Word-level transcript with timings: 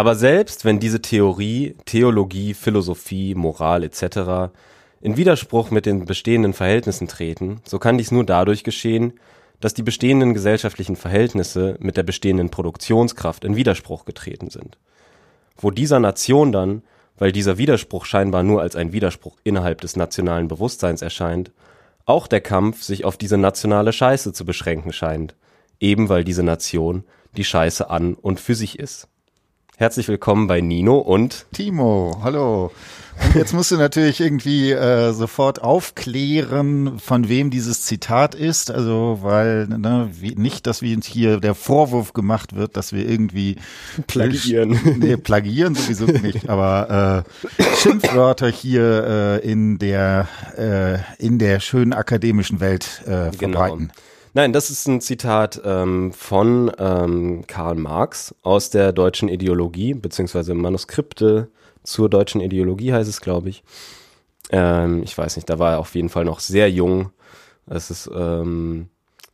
Aber 0.00 0.14
selbst 0.14 0.64
wenn 0.64 0.80
diese 0.80 1.02
Theorie, 1.02 1.76
Theologie, 1.84 2.54
Philosophie, 2.54 3.34
Moral 3.34 3.84
etc. 3.84 4.50
in 5.02 5.18
Widerspruch 5.18 5.70
mit 5.70 5.84
den 5.84 6.06
bestehenden 6.06 6.54
Verhältnissen 6.54 7.06
treten, 7.06 7.60
so 7.66 7.78
kann 7.78 7.98
dies 7.98 8.10
nur 8.10 8.24
dadurch 8.24 8.64
geschehen, 8.64 9.20
dass 9.60 9.74
die 9.74 9.82
bestehenden 9.82 10.32
gesellschaftlichen 10.32 10.96
Verhältnisse 10.96 11.76
mit 11.80 11.98
der 11.98 12.02
bestehenden 12.02 12.48
Produktionskraft 12.48 13.44
in 13.44 13.56
Widerspruch 13.56 14.06
getreten 14.06 14.48
sind. 14.48 14.78
Wo 15.58 15.70
dieser 15.70 16.00
Nation 16.00 16.50
dann, 16.50 16.80
weil 17.18 17.30
dieser 17.30 17.58
Widerspruch 17.58 18.06
scheinbar 18.06 18.42
nur 18.42 18.62
als 18.62 18.76
ein 18.76 18.94
Widerspruch 18.94 19.36
innerhalb 19.44 19.82
des 19.82 19.96
nationalen 19.96 20.48
Bewusstseins 20.48 21.02
erscheint, 21.02 21.50
auch 22.06 22.26
der 22.26 22.40
Kampf 22.40 22.82
sich 22.84 23.04
auf 23.04 23.18
diese 23.18 23.36
nationale 23.36 23.92
Scheiße 23.92 24.32
zu 24.32 24.46
beschränken 24.46 24.94
scheint, 24.94 25.34
eben 25.78 26.08
weil 26.08 26.24
diese 26.24 26.42
Nation 26.42 27.04
die 27.36 27.44
Scheiße 27.44 27.90
an 27.90 28.14
und 28.14 28.40
für 28.40 28.54
sich 28.54 28.78
ist. 28.78 29.09
Herzlich 29.80 30.08
willkommen 30.08 30.46
bei 30.46 30.60
Nino 30.60 30.98
und 30.98 31.46
Timo. 31.54 32.20
Hallo. 32.22 32.70
Und 33.24 33.34
jetzt 33.34 33.54
musst 33.54 33.70
du 33.70 33.78
natürlich 33.78 34.20
irgendwie 34.20 34.72
äh, 34.72 35.14
sofort 35.14 35.62
aufklären, 35.62 36.98
von 36.98 37.30
wem 37.30 37.48
dieses 37.48 37.86
Zitat 37.86 38.34
ist. 38.34 38.70
Also, 38.70 39.20
weil 39.22 39.66
ne, 39.68 40.10
wie, 40.12 40.34
nicht, 40.34 40.66
dass 40.66 40.82
wir 40.82 40.94
uns 40.94 41.06
hier 41.06 41.40
der 41.40 41.54
Vorwurf 41.54 42.12
gemacht 42.12 42.54
wird, 42.54 42.76
dass 42.76 42.92
wir 42.92 43.08
irgendwie 43.08 43.56
plagiieren. 44.06 44.78
Nee, 44.98 45.16
plagiieren 45.16 45.74
sowieso 45.74 46.04
nicht, 46.04 46.50
aber 46.50 47.24
äh, 47.56 47.62
Schimpfwörter 47.78 48.50
hier 48.50 49.40
äh, 49.42 49.50
in 49.50 49.78
der 49.78 50.28
äh, 50.58 51.24
in 51.24 51.38
der 51.38 51.58
schönen 51.60 51.94
akademischen 51.94 52.60
Welt 52.60 53.02
äh, 53.06 53.30
Genau. 53.38 53.78
Nein, 54.32 54.52
das 54.52 54.70
ist 54.70 54.86
ein 54.86 55.00
Zitat 55.00 55.60
ähm, 55.64 56.12
von 56.12 56.70
ähm, 56.78 57.44
Karl 57.48 57.74
Marx 57.74 58.32
aus 58.42 58.70
der 58.70 58.92
deutschen 58.92 59.28
Ideologie, 59.28 59.94
beziehungsweise 59.94 60.54
Manuskripte 60.54 61.48
zur 61.82 62.08
deutschen 62.08 62.40
Ideologie 62.40 62.92
heißt 62.92 63.08
es, 63.08 63.20
glaube 63.20 63.48
ich. 63.48 63.64
Ähm, 64.50 65.02
ich 65.02 65.18
weiß 65.18 65.34
nicht, 65.34 65.50
da 65.50 65.58
war 65.58 65.72
er 65.72 65.78
auf 65.80 65.96
jeden 65.96 66.10
Fall 66.10 66.24
noch 66.24 66.38
sehr 66.38 66.70
jung. 66.70 67.10
Es 67.66 67.90
ist 67.90 68.08
ähm, 68.14 68.88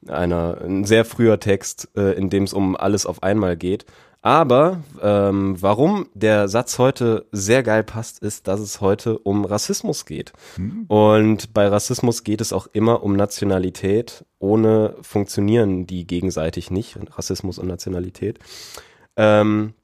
einer, 0.08 0.58
ein 0.62 0.84
sehr 0.84 1.04
früher 1.04 1.40
Text, 1.40 1.88
äh, 1.94 2.12
in 2.12 2.30
dem 2.30 2.44
es 2.44 2.54
um 2.54 2.74
alles 2.74 3.04
auf 3.04 3.22
einmal 3.22 3.56
geht. 3.56 3.84
Aber 4.26 4.82
ähm, 5.00 5.54
warum 5.62 6.08
der 6.14 6.48
Satz 6.48 6.80
heute 6.80 7.26
sehr 7.30 7.62
geil 7.62 7.84
passt, 7.84 8.18
ist, 8.18 8.48
dass 8.48 8.58
es 8.58 8.80
heute 8.80 9.20
um 9.20 9.44
Rassismus 9.44 10.04
geht. 10.04 10.32
Und 10.88 11.54
bei 11.54 11.68
Rassismus 11.68 12.24
geht 12.24 12.40
es 12.40 12.52
auch 12.52 12.66
immer 12.72 13.04
um 13.04 13.14
Nationalität. 13.14 14.24
Ohne 14.40 14.96
funktionieren 15.00 15.86
die 15.86 16.08
gegenseitig 16.08 16.72
nicht, 16.72 16.98
Rassismus 17.16 17.60
und 17.60 17.68
Nationalität. 17.68 18.40
Ähm, 19.16 19.74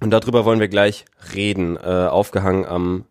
und 0.00 0.10
darüber 0.10 0.46
wollen 0.46 0.60
wir 0.60 0.68
gleich 0.68 1.04
reden, 1.34 1.76
äh, 1.76 2.06
aufgehangen 2.10 2.64
am 2.64 3.04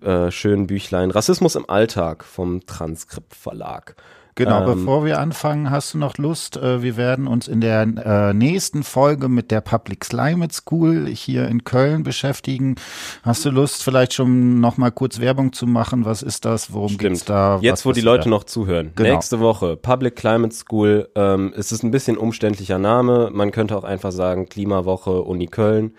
äh, 0.00 0.30
schönen 0.30 0.66
Büchlein 0.66 1.10
Rassismus 1.10 1.54
im 1.54 1.68
Alltag 1.68 2.24
vom 2.24 2.64
Transkript 2.64 3.34
Verlag. 3.34 3.94
Genau, 4.34 4.60
Ähm, 4.60 4.66
bevor 4.66 5.04
wir 5.04 5.18
anfangen, 5.18 5.70
hast 5.70 5.94
du 5.94 5.98
noch 5.98 6.16
Lust? 6.18 6.56
Äh, 6.56 6.82
wir 6.82 6.96
werden 6.96 7.26
uns 7.26 7.48
in 7.48 7.60
der 7.60 7.82
äh, 7.82 8.34
nächsten 8.34 8.82
Folge 8.82 9.28
mit 9.28 9.50
der 9.50 9.60
Public 9.60 10.00
Climate 10.00 10.54
School 10.54 11.06
hier 11.06 11.48
in 11.48 11.64
Köln 11.64 12.02
beschäftigen. 12.02 12.76
Hast 13.22 13.44
du 13.44 13.50
Lust, 13.50 13.82
vielleicht 13.82 14.14
schon 14.14 14.60
noch 14.60 14.76
mal 14.76 14.90
kurz 14.90 15.20
Werbung 15.20 15.52
zu 15.52 15.66
machen? 15.66 16.04
Was 16.04 16.22
ist 16.22 16.44
das? 16.44 16.72
Worum 16.72 16.96
geht's 16.98 17.24
da? 17.24 17.58
Jetzt, 17.60 17.84
wo 17.84 17.92
die 17.92 18.00
Leute 18.00 18.24
da? 18.24 18.30
noch 18.30 18.44
zuhören. 18.44 18.92
Genau. 18.94 19.14
Nächste 19.14 19.40
Woche, 19.40 19.76
Public 19.76 20.16
Climate 20.16 20.54
School. 20.54 21.08
Ähm, 21.14 21.52
es 21.56 21.72
ist 21.72 21.82
ein 21.82 21.90
bisschen 21.90 22.16
umständlicher 22.16 22.78
Name. 22.78 23.30
Man 23.32 23.50
könnte 23.50 23.76
auch 23.76 23.84
einfach 23.84 24.12
sagen 24.12 24.48
Klimawoche 24.48 25.22
Uni 25.22 25.46
Köln. 25.46 25.94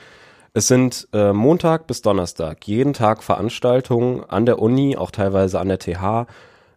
Es 0.53 0.67
sind 0.67 1.07
äh, 1.13 1.31
Montag 1.31 1.87
bis 1.87 2.01
Donnerstag 2.01 2.67
jeden 2.67 2.91
Tag 2.91 3.23
Veranstaltungen 3.23 4.23
an 4.27 4.45
der 4.45 4.59
Uni, 4.59 4.97
auch 4.97 5.11
teilweise 5.11 5.61
an 5.61 5.69
der 5.69 5.79
TH 5.79 6.27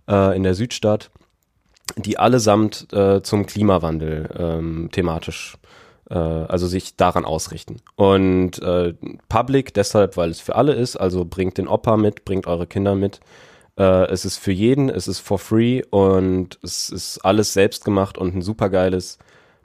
äh, 0.09 0.37
in 0.37 0.45
der 0.45 0.55
Südstadt, 0.55 1.11
die 1.97 2.19
allesamt 2.19 2.93
äh, 2.93 3.23
zum 3.23 3.47
Klimawandel 3.47 4.31
ähm, 4.39 4.89
thematisch, 4.91 5.57
äh, 6.11 6.15
also 6.15 6.67
sich 6.67 6.97
daran 6.97 7.25
ausrichten. 7.25 7.77
Und 7.97 8.61
äh, 8.63 8.95
Public 9.29 9.75
deshalb, 9.75 10.17
weil 10.17 10.31
es 10.31 10.41
für 10.41 10.57
alle 10.57 10.75
ist, 10.75 10.97
also 10.97 11.25
bringt 11.25 11.59
den 11.59 11.69
Opa 11.69 11.97
mit, 11.97 12.25
bringt 12.25 12.47
eure 12.47 12.67
Kinder 12.67 12.95
mit. 12.95 13.21
Äh, 13.77 14.07
es 14.11 14.25
ist 14.25 14.39
für 14.39 14.53
jeden, 14.53 14.89
es 14.89 15.09
ist 15.09 15.21
for 15.21 15.39
free 15.39 15.83
und 15.91 16.59
es 16.63 16.91
ist 16.91 17.19
alles 17.25 17.53
selbst 17.53 17.85
gemacht 17.85 18.19
und 18.19 18.35
ein 18.35 18.43
supergeiles 18.43 19.19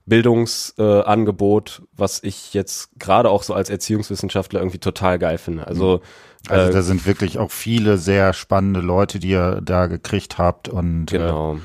Bildungsangebot, 0.06 1.82
äh, 1.84 1.88
was 1.96 2.24
ich 2.24 2.54
jetzt 2.54 2.90
gerade 3.00 3.30
auch 3.30 3.44
so 3.44 3.54
als 3.54 3.70
Erziehungswissenschaftler 3.70 4.60
irgendwie 4.60 4.80
total 4.80 5.20
geil 5.20 5.38
finde. 5.38 5.68
Also, 5.68 6.02
Also 6.48 6.70
äh, 6.70 6.74
da 6.74 6.82
sind 6.82 7.06
wirklich 7.06 7.38
auch 7.38 7.52
viele 7.52 7.98
sehr 7.98 8.34
spannende 8.34 8.80
Leute, 8.80 9.20
die 9.20 9.30
ihr 9.30 9.62
da 9.64 9.86
gekriegt 9.86 10.38
habt 10.38 10.68
und 10.68 11.08
genau. 11.08 11.54
äh, 11.54 11.58
äh, 11.58 11.62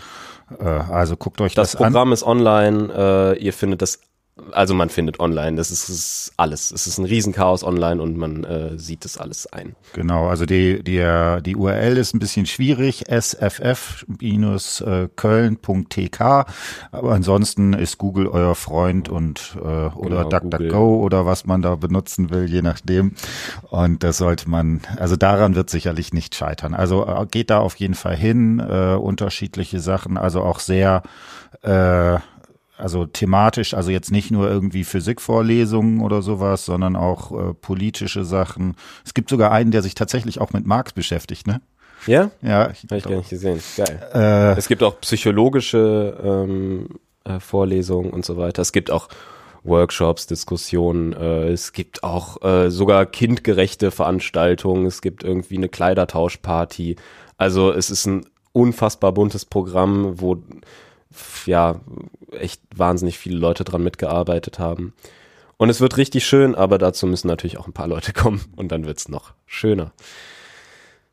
also 0.58 1.16
guckt 1.16 1.40
euch 1.40 1.54
Das 1.54 1.72
das, 1.72 1.80
an. 1.80 1.92
Programm 1.92 2.12
ist 2.12 2.22
online, 2.22 2.92
äh, 3.36 3.38
ihr 3.38 3.52
findet 3.52 3.82
das, 3.82 4.00
also 4.50 4.74
man 4.74 4.88
findet 4.88 5.20
online, 5.20 5.56
das 5.56 5.70
ist, 5.70 5.88
ist 5.88 6.32
alles. 6.36 6.72
Es 6.72 6.88
ist 6.88 6.98
ein 6.98 7.04
Riesenchaos 7.04 7.62
online 7.62 8.02
und 8.02 8.16
man 8.16 8.42
äh, 8.42 8.76
sieht 8.76 9.04
das 9.04 9.16
alles 9.16 9.46
ein. 9.46 9.76
Genau, 9.92 10.26
also 10.26 10.44
die, 10.44 10.82
die, 10.82 11.38
die 11.44 11.54
URL 11.54 11.96
ist 11.98 12.14
ein 12.14 12.18
bisschen 12.18 12.46
schwierig, 12.46 13.04
sff-köln.tk, 13.08 14.46
aber 16.90 17.12
ansonsten 17.12 17.74
ist 17.74 17.98
Google 17.98 18.26
euer 18.26 18.56
Freund 18.56 19.08
und 19.08 19.56
äh, 19.56 19.60
oder 19.60 20.24
Genau, 20.24 20.40
DuckDuckGo 20.40 20.96
oder 21.00 21.26
was 21.26 21.46
man 21.46 21.62
da 21.62 21.76
benutzen 21.76 22.30
will, 22.30 22.50
je 22.50 22.62
nachdem. 22.62 23.12
Und 23.70 24.02
das 24.02 24.16
sollte 24.16 24.50
man, 24.50 24.80
also 24.96 25.14
daran 25.14 25.54
wird 25.54 25.70
sicherlich 25.70 26.12
nicht 26.12 26.34
scheitern. 26.34 26.74
Also 26.74 27.06
äh, 27.06 27.26
geht 27.30 27.50
da 27.50 27.60
auf 27.60 27.76
jeden 27.76 27.94
Fall 27.94 28.16
hin, 28.16 28.58
äh, 28.58 28.94
unterschiedliche 28.94 29.78
Sachen, 29.78 30.16
also 30.16 30.42
auch 30.42 30.58
sehr 30.58 31.02
äh, 31.62 32.18
also 32.76 33.06
thematisch, 33.06 33.74
also 33.74 33.90
jetzt 33.90 34.10
nicht 34.10 34.30
nur 34.30 34.50
irgendwie 34.50 34.84
Physikvorlesungen 34.84 36.00
oder 36.00 36.22
sowas, 36.22 36.64
sondern 36.64 36.96
auch 36.96 37.30
äh, 37.32 37.54
politische 37.54 38.24
Sachen. 38.24 38.76
Es 39.04 39.14
gibt 39.14 39.30
sogar 39.30 39.52
einen, 39.52 39.70
der 39.70 39.82
sich 39.82 39.94
tatsächlich 39.94 40.40
auch 40.40 40.52
mit 40.52 40.66
Marx 40.66 40.92
beschäftigt, 40.92 41.46
ne? 41.46 41.60
Ja? 42.06 42.30
Ja, 42.42 42.64
Habe 42.90 42.96
ich 42.98 43.04
gar 43.04 43.16
nicht 43.16 43.30
gesehen. 43.30 43.60
Geil. 43.76 44.00
äh, 44.12 44.58
Es 44.58 44.68
gibt 44.68 44.82
auch 44.82 45.00
psychologische 45.00 46.18
ähm, 46.22 46.88
äh, 47.24 47.40
Vorlesungen 47.40 48.10
und 48.10 48.24
so 48.24 48.36
weiter. 48.36 48.60
Es 48.60 48.72
gibt 48.72 48.90
auch 48.90 49.08
Workshops, 49.62 50.26
Diskussionen. 50.26 51.14
Äh, 51.14 51.48
es 51.48 51.72
gibt 51.72 52.04
auch 52.04 52.42
äh, 52.42 52.70
sogar 52.70 53.06
kindgerechte 53.06 53.90
Veranstaltungen. 53.90 54.84
Es 54.84 55.00
gibt 55.00 55.24
irgendwie 55.24 55.56
eine 55.56 55.70
Kleidertauschparty. 55.70 56.96
Also 57.38 57.72
es 57.72 57.88
ist 57.88 58.06
ein 58.06 58.26
unfassbar 58.52 59.12
buntes 59.12 59.46
Programm, 59.46 60.20
wo 60.20 60.42
ja 61.46 61.80
echt 62.32 62.60
wahnsinnig 62.74 63.18
viele 63.18 63.38
Leute 63.38 63.64
dran 63.64 63.82
mitgearbeitet 63.82 64.58
haben. 64.58 64.94
Und 65.56 65.70
es 65.70 65.80
wird 65.80 65.96
richtig 65.96 66.24
schön, 66.24 66.54
aber 66.54 66.78
dazu 66.78 67.06
müssen 67.06 67.28
natürlich 67.28 67.58
auch 67.58 67.66
ein 67.66 67.72
paar 67.72 67.88
Leute 67.88 68.12
kommen 68.14 68.44
und 68.56 68.72
dann 68.72 68.86
wird's 68.86 69.08
noch 69.08 69.32
schöner. 69.46 69.92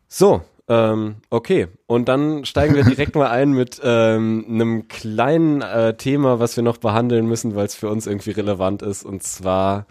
So, 0.08 0.42
ähm, 0.68 1.16
okay. 1.30 1.68
Und 1.86 2.08
dann 2.08 2.46
steigen 2.46 2.76
wir 2.76 2.84
direkt 2.84 3.16
mal 3.16 3.30
ein 3.30 3.52
mit 3.52 3.82
ähm, 3.84 4.46
einem 4.48 4.88
kleinen 4.88 5.62
äh, 5.62 5.96
Thema, 5.96 6.40
was 6.40 6.56
wir 6.56 6.64
noch 6.64 6.78
behandeln 6.78 7.28
müssen, 7.28 7.56
weil 7.56 7.66
es 7.66 7.76
für 7.76 7.90
uns 7.90 8.08
irgendwie 8.08 8.32
relevant 8.32 8.82
ist, 8.82 9.04
und 9.04 9.24
zwar 9.24 9.86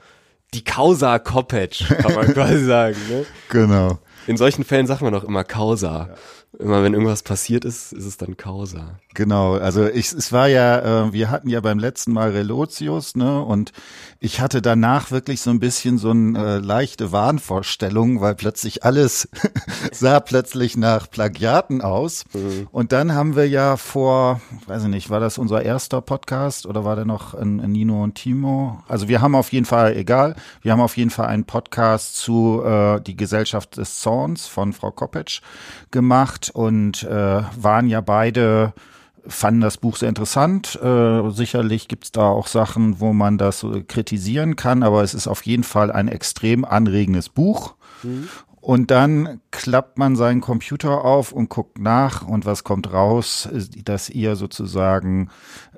die 0.54 0.64
Causa 0.64 1.18
Kopec, 1.18 1.78
kann 2.00 2.14
man 2.14 2.26
quasi 2.34 2.64
sagen. 2.64 2.96
Ne? 3.08 3.26
genau. 3.50 3.98
In 4.26 4.36
solchen 4.36 4.64
Fällen 4.64 4.86
sagt 4.86 5.02
man 5.02 5.12
doch 5.12 5.24
immer 5.24 5.44
Causa. 5.44 6.10
Immer 6.58 6.82
wenn 6.82 6.94
irgendwas 6.94 7.22
passiert 7.22 7.64
ist, 7.64 7.92
ist 7.92 8.04
es 8.04 8.16
dann 8.16 8.36
Causa. 8.36 8.98
Genau, 9.14 9.54
also 9.54 9.86
ich, 9.86 10.12
es 10.12 10.32
war 10.32 10.48
ja, 10.48 11.06
äh, 11.06 11.12
wir 11.12 11.30
hatten 11.30 11.48
ja 11.48 11.60
beim 11.60 11.78
letzten 11.78 12.12
Mal 12.12 12.30
Relotius, 12.30 13.14
ne, 13.14 13.40
und 13.40 13.72
ich 14.18 14.40
hatte 14.40 14.60
danach 14.60 15.12
wirklich 15.12 15.40
so 15.40 15.50
ein 15.50 15.60
bisschen 15.60 15.96
so 15.96 16.10
eine 16.10 16.56
äh, 16.56 16.58
leichte 16.58 17.12
Wahnvorstellung, 17.12 18.20
weil 18.20 18.34
plötzlich 18.34 18.84
alles 18.84 19.28
sah 19.92 20.18
plötzlich 20.18 20.76
nach 20.76 21.08
Plagiaten 21.08 21.80
aus. 21.80 22.24
Und 22.72 22.92
dann 22.92 23.14
haben 23.14 23.36
wir 23.36 23.48
ja 23.48 23.76
vor, 23.76 24.40
weiß 24.66 24.82
ich 24.82 24.88
nicht, 24.88 25.08
war 25.08 25.20
das 25.20 25.38
unser 25.38 25.62
erster 25.62 26.00
Podcast 26.00 26.66
oder 26.66 26.84
war 26.84 26.96
der 26.96 27.04
noch 27.04 27.34
in, 27.34 27.60
in 27.60 27.72
Nino 27.72 28.02
und 28.02 28.16
Timo? 28.16 28.82
Also 28.88 29.08
wir 29.08 29.20
haben 29.20 29.34
auf 29.34 29.52
jeden 29.52 29.66
Fall, 29.66 29.96
egal, 29.96 30.34
wir 30.62 30.72
haben 30.72 30.80
auf 30.80 30.96
jeden 30.96 31.10
Fall 31.10 31.26
einen 31.26 31.44
Podcast 31.44 32.16
zu 32.16 32.62
äh, 32.64 33.00
die 33.00 33.16
Gesellschaft 33.16 33.76
des 33.76 34.00
Zorns 34.00 34.46
von 34.46 34.72
Frau 34.72 34.90
Koppetsch 34.90 35.40
gemacht 35.90 36.39
und 36.48 37.02
äh, 37.02 37.42
waren 37.56 37.88
ja 37.88 38.00
beide 38.00 38.72
fanden 39.26 39.60
das 39.60 39.76
Buch 39.76 39.96
sehr 39.96 40.08
interessant. 40.08 40.78
Äh, 40.82 41.30
sicherlich 41.30 41.88
gibt's 41.88 42.10
da 42.10 42.28
auch 42.28 42.46
Sachen, 42.46 43.00
wo 43.00 43.12
man 43.12 43.36
das 43.36 43.60
so 43.60 43.82
kritisieren 43.86 44.56
kann, 44.56 44.82
aber 44.82 45.02
es 45.02 45.12
ist 45.12 45.28
auf 45.28 45.42
jeden 45.42 45.64
Fall 45.64 45.92
ein 45.92 46.08
extrem 46.08 46.64
anregendes 46.64 47.28
Buch. 47.28 47.74
Und 48.60 48.90
dann 48.90 49.40
klappt 49.50 49.98
man 49.98 50.16
seinen 50.16 50.42
Computer 50.42 51.04
auf 51.04 51.32
und 51.32 51.48
guckt 51.48 51.78
nach 51.78 52.26
und 52.26 52.44
was 52.44 52.62
kommt 52.62 52.92
raus, 52.92 53.48
dass 53.84 54.10
ihr 54.10 54.36
sozusagen 54.36 55.30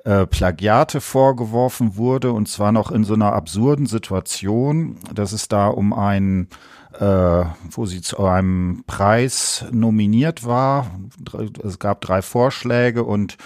äh, 0.03 0.25
Plagiate 0.25 0.99
vorgeworfen 0.99 1.95
wurde 1.95 2.33
und 2.33 2.49
zwar 2.49 2.73
noch 2.73 2.91
in 2.91 3.05
so 3.05 3.13
einer 3.13 3.33
absurden 3.33 3.85
Situation, 3.85 4.97
dass 5.13 5.31
es 5.31 5.47
da 5.47 5.67
um 5.67 5.93
einen 5.93 6.49
äh, 6.99 7.45
wo 7.71 7.85
sie 7.85 8.01
zu 8.01 8.19
einem 8.19 8.83
Preis 8.87 9.65
nominiert 9.71 10.45
war. 10.45 10.91
Es 11.63 11.79
gab 11.79 12.01
drei 12.01 12.21
Vorschläge 12.21 13.03
und 13.03 13.37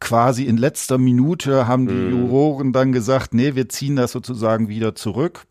quasi 0.00 0.44
in 0.44 0.56
letzter 0.56 0.98
Minute 0.98 1.66
haben 1.66 1.86
die 1.86 1.94
mhm. 1.94 2.10
Juroren 2.10 2.72
dann 2.72 2.92
gesagt, 2.92 3.34
nee, 3.34 3.54
wir 3.54 3.68
ziehen 3.68 3.96
das 3.96 4.12
sozusagen 4.12 4.68
wieder 4.68 4.94
zurück. 4.94 5.46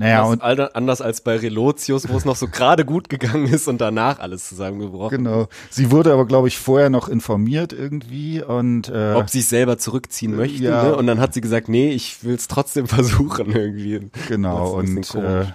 Naja, 0.00 0.22
und 0.22 0.42
anders 0.42 1.00
als 1.00 1.22
bei 1.22 1.36
Relotius, 1.36 2.08
wo 2.08 2.16
es 2.16 2.24
noch 2.24 2.36
so 2.36 2.46
gerade 2.52 2.84
gut 2.84 3.08
gegangen 3.08 3.48
ist 3.48 3.66
und 3.66 3.80
danach 3.80 4.20
alles 4.20 4.48
zusammengebrochen. 4.48 5.24
Genau. 5.24 5.48
Sie 5.70 5.90
wurde 5.90 6.12
aber, 6.12 6.24
glaube 6.24 6.46
ich, 6.46 6.56
vorher 6.56 6.88
noch 6.88 7.08
informiert 7.08 7.72
irgendwie 7.72 8.40
und 8.40 8.88
äh, 8.88 9.14
ob 9.14 9.28
sie 9.28 9.40
es 9.40 9.48
selber 9.48 9.76
zurückziehen 9.76 10.36
möchte. 10.36 10.62
Ja. 10.62 10.84
Ne? 10.84 10.96
Und 10.96 11.08
dann 11.08 11.18
hat 11.18 11.34
sie 11.34 11.40
gesagt, 11.40 11.68
nee, 11.68 11.90
ich 11.90 12.22
will 12.22 12.36
es 12.36 12.46
trotzdem 12.46 12.86
versuchen 12.88 13.50
irgendwie. 13.50 14.08
Genau. 14.28 14.74
Und 14.74 15.14
äh, 15.16 15.46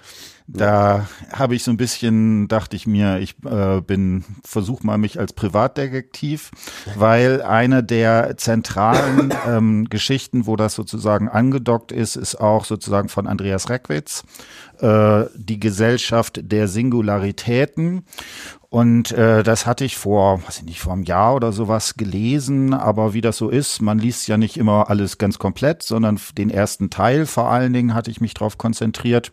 da 0.48 1.08
habe 1.32 1.56
ich 1.56 1.64
so 1.64 1.72
ein 1.72 1.78
bisschen, 1.78 2.48
dachte 2.48 2.76
ich 2.76 2.86
mir, 2.86 3.20
ich 3.20 3.36
äh, 3.46 3.82
bin, 3.82 4.24
versuche 4.44 4.86
mal 4.86 4.98
mich 4.98 5.20
als 5.20 5.34
Privatdetektiv, 5.34 6.52
weil 6.96 7.42
eine 7.42 7.84
der 7.84 8.36
zentralen 8.38 9.34
ähm, 9.48 9.86
Geschichten, 9.90 10.46
wo 10.46 10.56
das 10.56 10.76
sozusagen 10.76 11.30
angedockt 11.30 11.92
ist, 11.92 12.16
ist 12.16 12.36
auch 12.36 12.66
sozusagen 12.66 13.10
von 13.10 13.28
Andreas 13.28 13.70
Reckwitz, 13.70 14.24
äh, 14.84 15.30
die 15.36 15.60
Gesellschaft 15.60 16.42
der 16.44 16.68
Singularitäten. 16.68 18.04
Und 18.74 19.12
äh, 19.12 19.44
das 19.44 19.68
hatte 19.68 19.86
ich 19.86 19.98
vor, 19.98 20.42
weiß 20.48 20.58
ich 20.58 20.64
nicht, 20.64 20.80
vor 20.80 20.94
einem 20.94 21.04
Jahr 21.04 21.36
oder 21.36 21.52
sowas 21.52 21.94
gelesen. 21.94 22.74
Aber 22.74 23.14
wie 23.14 23.22
das 23.22 23.38
so 23.38 23.50
ist, 23.50 23.84
man 23.84 24.00
liest 24.00 24.28
ja 24.28 24.36
nicht 24.36 24.58
immer 24.58 24.90
alles 24.90 25.20
ganz 25.20 25.38
komplett, 25.38 25.84
sondern 25.84 26.20
den 26.40 26.50
ersten 26.50 26.90
Teil 26.90 27.28
vor 27.28 27.52
allen 27.52 27.72
Dingen 27.72 27.94
hatte 27.94 28.10
ich 28.10 28.20
mich 28.20 28.34
drauf 28.34 28.58
konzentriert. 28.58 29.32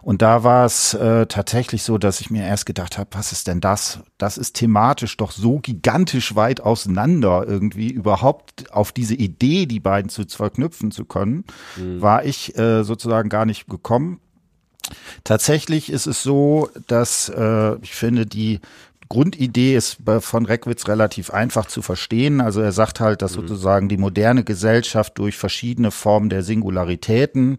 Und 0.00 0.22
da 0.22 0.42
war 0.42 0.64
es 0.64 0.94
äh, 0.94 1.26
tatsächlich 1.26 1.82
so, 1.82 1.98
dass 1.98 2.22
ich 2.22 2.30
mir 2.30 2.44
erst 2.44 2.64
gedacht 2.64 2.96
habe, 2.96 3.10
was 3.12 3.30
ist 3.30 3.46
denn 3.46 3.60
das? 3.60 4.00
Das 4.16 4.38
ist 4.38 4.54
thematisch 4.54 5.18
doch 5.18 5.32
so 5.32 5.58
gigantisch 5.58 6.34
weit 6.34 6.62
auseinander 6.62 7.44
irgendwie 7.46 7.90
überhaupt 7.90 8.72
auf 8.72 8.92
diese 8.92 9.14
Idee, 9.14 9.66
die 9.66 9.80
beiden 9.80 10.08
zu 10.08 10.24
verknüpfen 10.26 10.92
zu 10.92 11.04
können, 11.04 11.44
mhm. 11.76 12.00
war 12.00 12.24
ich 12.24 12.56
äh, 12.56 12.84
sozusagen 12.84 13.28
gar 13.28 13.44
nicht 13.44 13.66
gekommen. 13.66 14.18
Tatsächlich 15.24 15.90
ist 15.90 16.06
es 16.06 16.22
so, 16.22 16.70
dass 16.86 17.28
äh, 17.28 17.76
ich 17.82 17.94
finde, 17.94 18.26
die 18.26 18.60
Grundidee 19.08 19.74
ist 19.74 19.98
von 20.20 20.46
Reckwitz 20.46 20.86
relativ 20.86 21.30
einfach 21.30 21.66
zu 21.66 21.80
verstehen. 21.80 22.40
Also 22.40 22.60
er 22.60 22.72
sagt 22.72 23.00
halt, 23.00 23.22
dass 23.22 23.36
mhm. 23.36 23.42
sozusagen 23.42 23.88
die 23.88 23.96
moderne 23.96 24.44
Gesellschaft 24.44 25.18
durch 25.18 25.36
verschiedene 25.36 25.90
Formen 25.90 26.28
der 26.28 26.42
Singularitäten, 26.42 27.58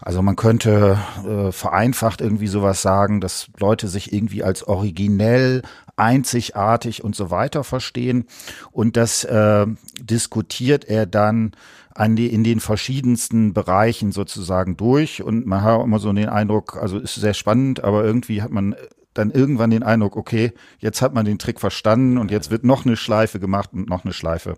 also 0.00 0.22
man 0.22 0.36
könnte 0.36 0.98
äh, 1.26 1.52
vereinfacht 1.52 2.20
irgendwie 2.20 2.46
sowas 2.46 2.82
sagen, 2.82 3.20
dass 3.20 3.48
Leute 3.58 3.88
sich 3.88 4.12
irgendwie 4.12 4.42
als 4.42 4.62
originell, 4.62 5.62
einzigartig 5.96 7.02
und 7.02 7.16
so 7.16 7.30
weiter 7.30 7.64
verstehen. 7.64 8.26
Und 8.70 8.96
das 8.96 9.24
äh, 9.24 9.66
diskutiert 10.00 10.84
er 10.84 11.06
dann 11.06 11.52
an 11.94 12.14
die, 12.14 12.32
in 12.32 12.44
den 12.44 12.60
verschiedensten 12.60 13.52
Bereichen 13.52 14.12
sozusagen 14.12 14.76
durch. 14.76 15.22
Und 15.22 15.46
man 15.46 15.62
hat 15.62 15.82
immer 15.82 15.98
so 15.98 16.12
den 16.12 16.28
Eindruck, 16.28 16.76
also 16.80 16.98
ist 16.98 17.16
sehr 17.16 17.34
spannend, 17.34 17.82
aber 17.82 18.04
irgendwie 18.04 18.40
hat 18.40 18.52
man 18.52 18.76
dann 19.18 19.30
irgendwann 19.30 19.70
den 19.70 19.82
Eindruck, 19.82 20.16
okay, 20.16 20.52
jetzt 20.78 21.02
hat 21.02 21.14
man 21.14 21.24
den 21.24 21.38
Trick 21.38 21.60
verstanden 21.60 22.18
und 22.18 22.30
jetzt 22.30 22.50
wird 22.50 22.64
noch 22.64 22.86
eine 22.86 22.96
Schleife 22.96 23.40
gemacht 23.40 23.70
und 23.72 23.88
noch 23.88 24.04
eine 24.04 24.12
Schleife. 24.14 24.54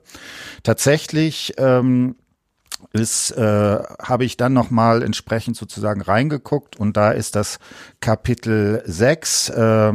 Tatsächlich 0.62 1.54
ähm, 1.58 2.16
ist, 2.92 3.32
äh, 3.32 3.78
habe 4.02 4.24
ich 4.24 4.36
dann 4.36 4.52
nochmal 4.52 5.02
entsprechend 5.02 5.56
sozusagen 5.56 6.00
reingeguckt 6.00 6.76
und 6.76 6.96
da 6.96 7.10
ist 7.10 7.36
das 7.36 7.58
Kapitel 8.00 8.82
6, 8.86 9.48
äh, 9.50 9.92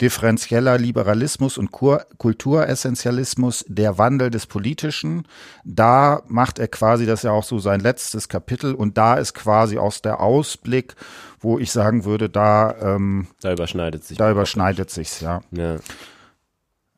differenzieller 0.00 0.78
Liberalismus 0.78 1.58
und 1.58 1.70
Kulturessentialismus, 1.72 3.64
der 3.68 3.98
Wandel 3.98 4.30
des 4.30 4.46
Politischen. 4.46 5.26
Da 5.64 6.22
macht 6.28 6.58
er 6.58 6.68
quasi, 6.68 7.06
das 7.06 7.22
ja 7.22 7.32
auch 7.32 7.44
so 7.44 7.58
sein 7.58 7.80
letztes 7.80 8.28
Kapitel 8.28 8.74
und 8.74 8.96
da 8.98 9.14
ist 9.14 9.34
quasi 9.34 9.78
aus 9.78 10.02
der 10.02 10.20
Ausblick, 10.20 10.94
wo 11.42 11.58
ich 11.58 11.70
sagen 11.72 12.04
würde, 12.04 12.28
da 12.28 12.74
ähm, 12.80 13.26
da 13.40 13.52
überschneidet 13.52 14.04
sich. 14.04 14.16
Da 14.16 14.30
überschneidet 14.30 14.90
sich's, 14.90 15.20
ja. 15.20 15.40
ja. 15.50 15.76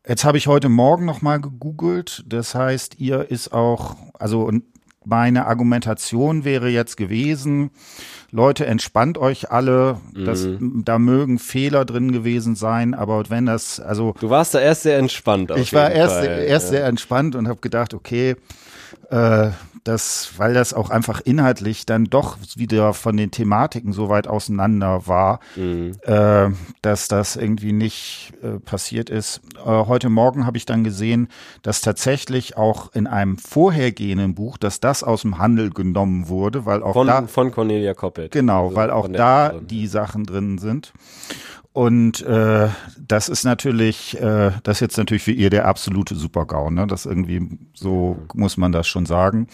Jetzt 0.07 0.25
habe 0.25 0.37
ich 0.37 0.47
heute 0.47 0.69
Morgen 0.69 1.07
noch 1.07 1.23
mal 1.23 1.41
gegoogelt. 1.41 2.25
Das 2.27 2.55
heißt, 2.55 3.01
ihr 3.01 3.31
ist 3.31 3.53
auch, 3.53 3.97
also 4.19 4.43
und 4.43 4.65
meine 5.05 5.47
Argumentation 5.47 6.45
wäre 6.45 6.69
jetzt 6.69 6.97
gewesen, 6.97 7.71
Leute, 8.31 8.67
entspannt 8.67 9.19
euch 9.19 9.51
alle, 9.51 10.01
das, 10.15 10.45
mhm. 10.45 10.83
da 10.85 10.99
mögen 10.99 11.39
Fehler 11.39 11.85
drin 11.85 12.11
gewesen 12.11 12.57
sein, 12.57 12.95
aber 12.95 13.23
wenn 13.29 13.47
das, 13.47 13.81
also. 13.81 14.15
Du 14.19 14.31
warst 14.31 14.55
da 14.55 14.61
erst 14.61 14.83
sehr 14.83 14.99
entspannt. 14.99 15.53
ich 15.57 15.73
war 15.73 15.91
erst, 15.91 16.17
Fall. 16.17 16.45
erst 16.47 16.67
ja. 16.67 16.79
sehr 16.79 16.87
entspannt 16.87 17.37
und 17.37 17.49
habe 17.49 17.61
gedacht, 17.61 17.95
okay, 17.95 18.37
äh, 19.11 19.51
das, 19.85 20.33
weil 20.39 20.55
das 20.55 20.73
auch 20.73 20.91
einfach 20.91 21.21
inhaltlich 21.21 21.87
dann 21.87 22.07
doch 22.07 22.39
wieder 22.57 22.95
von 22.95 23.17
den 23.17 23.31
Thematiken 23.31 23.93
so 23.93 24.09
weit 24.09 24.27
auseinander 24.27 25.07
war, 25.07 25.41
mhm. 25.57 25.93
äh, 26.03 26.49
dass 26.83 27.09
das 27.09 27.37
irgendwie 27.37 27.73
nicht 27.73 28.33
äh, 28.43 28.59
passiert 28.61 29.11
ist. 29.11 29.43
Äh, 29.59 29.69
heute 29.69 30.09
Morgen 30.09 30.47
habe 30.47 30.57
ich 30.57 30.65
dann 30.65 30.85
gesehen, 30.85 31.29
dass 31.63 31.83
tatsächlich 31.83 32.57
auch 32.57 32.93
in 32.95 33.07
einem 33.07 33.37
vorhergehenden 33.37 34.35
Buch, 34.35 34.57
dass 34.57 34.81
das 34.81 35.05
aus 35.05 35.23
dem 35.23 35.39
Handel 35.39 35.71
genommen 35.71 36.29
wurde, 36.29 36.65
weil 36.65 36.83
auch 36.83 36.95
von, 36.95 37.07
da 37.07 37.27
von 37.27 37.51
Cornelia 37.51 37.95
Coppel. 37.95 38.31
Genau, 38.31 38.65
also 38.65 38.77
weil 38.77 38.91
auch 38.91 39.09
da 39.09 39.53
die 39.61 39.87
Sachen 39.87 40.25
drin 40.25 40.59
sind. 40.59 40.93
Und 41.75 42.23
äh, 42.23 42.69
das 43.05 43.29
ist 43.29 43.43
natürlich, 43.43 44.17
äh, 44.21 44.53
das 44.63 44.77
ist 44.77 44.81
jetzt 44.81 44.97
natürlich 44.97 45.25
für 45.25 45.33
ihr 45.33 45.51
der 45.51 45.67
absolute 45.67 46.15
Supergau, 46.15 46.71
ne? 46.71 46.87
Das 46.87 47.05
irgendwie 47.05 47.59
so 47.75 48.17
muss 48.33 48.57
man 48.57 48.71
das 48.71 48.87
schon 48.87 49.07
sagen. 49.07 49.49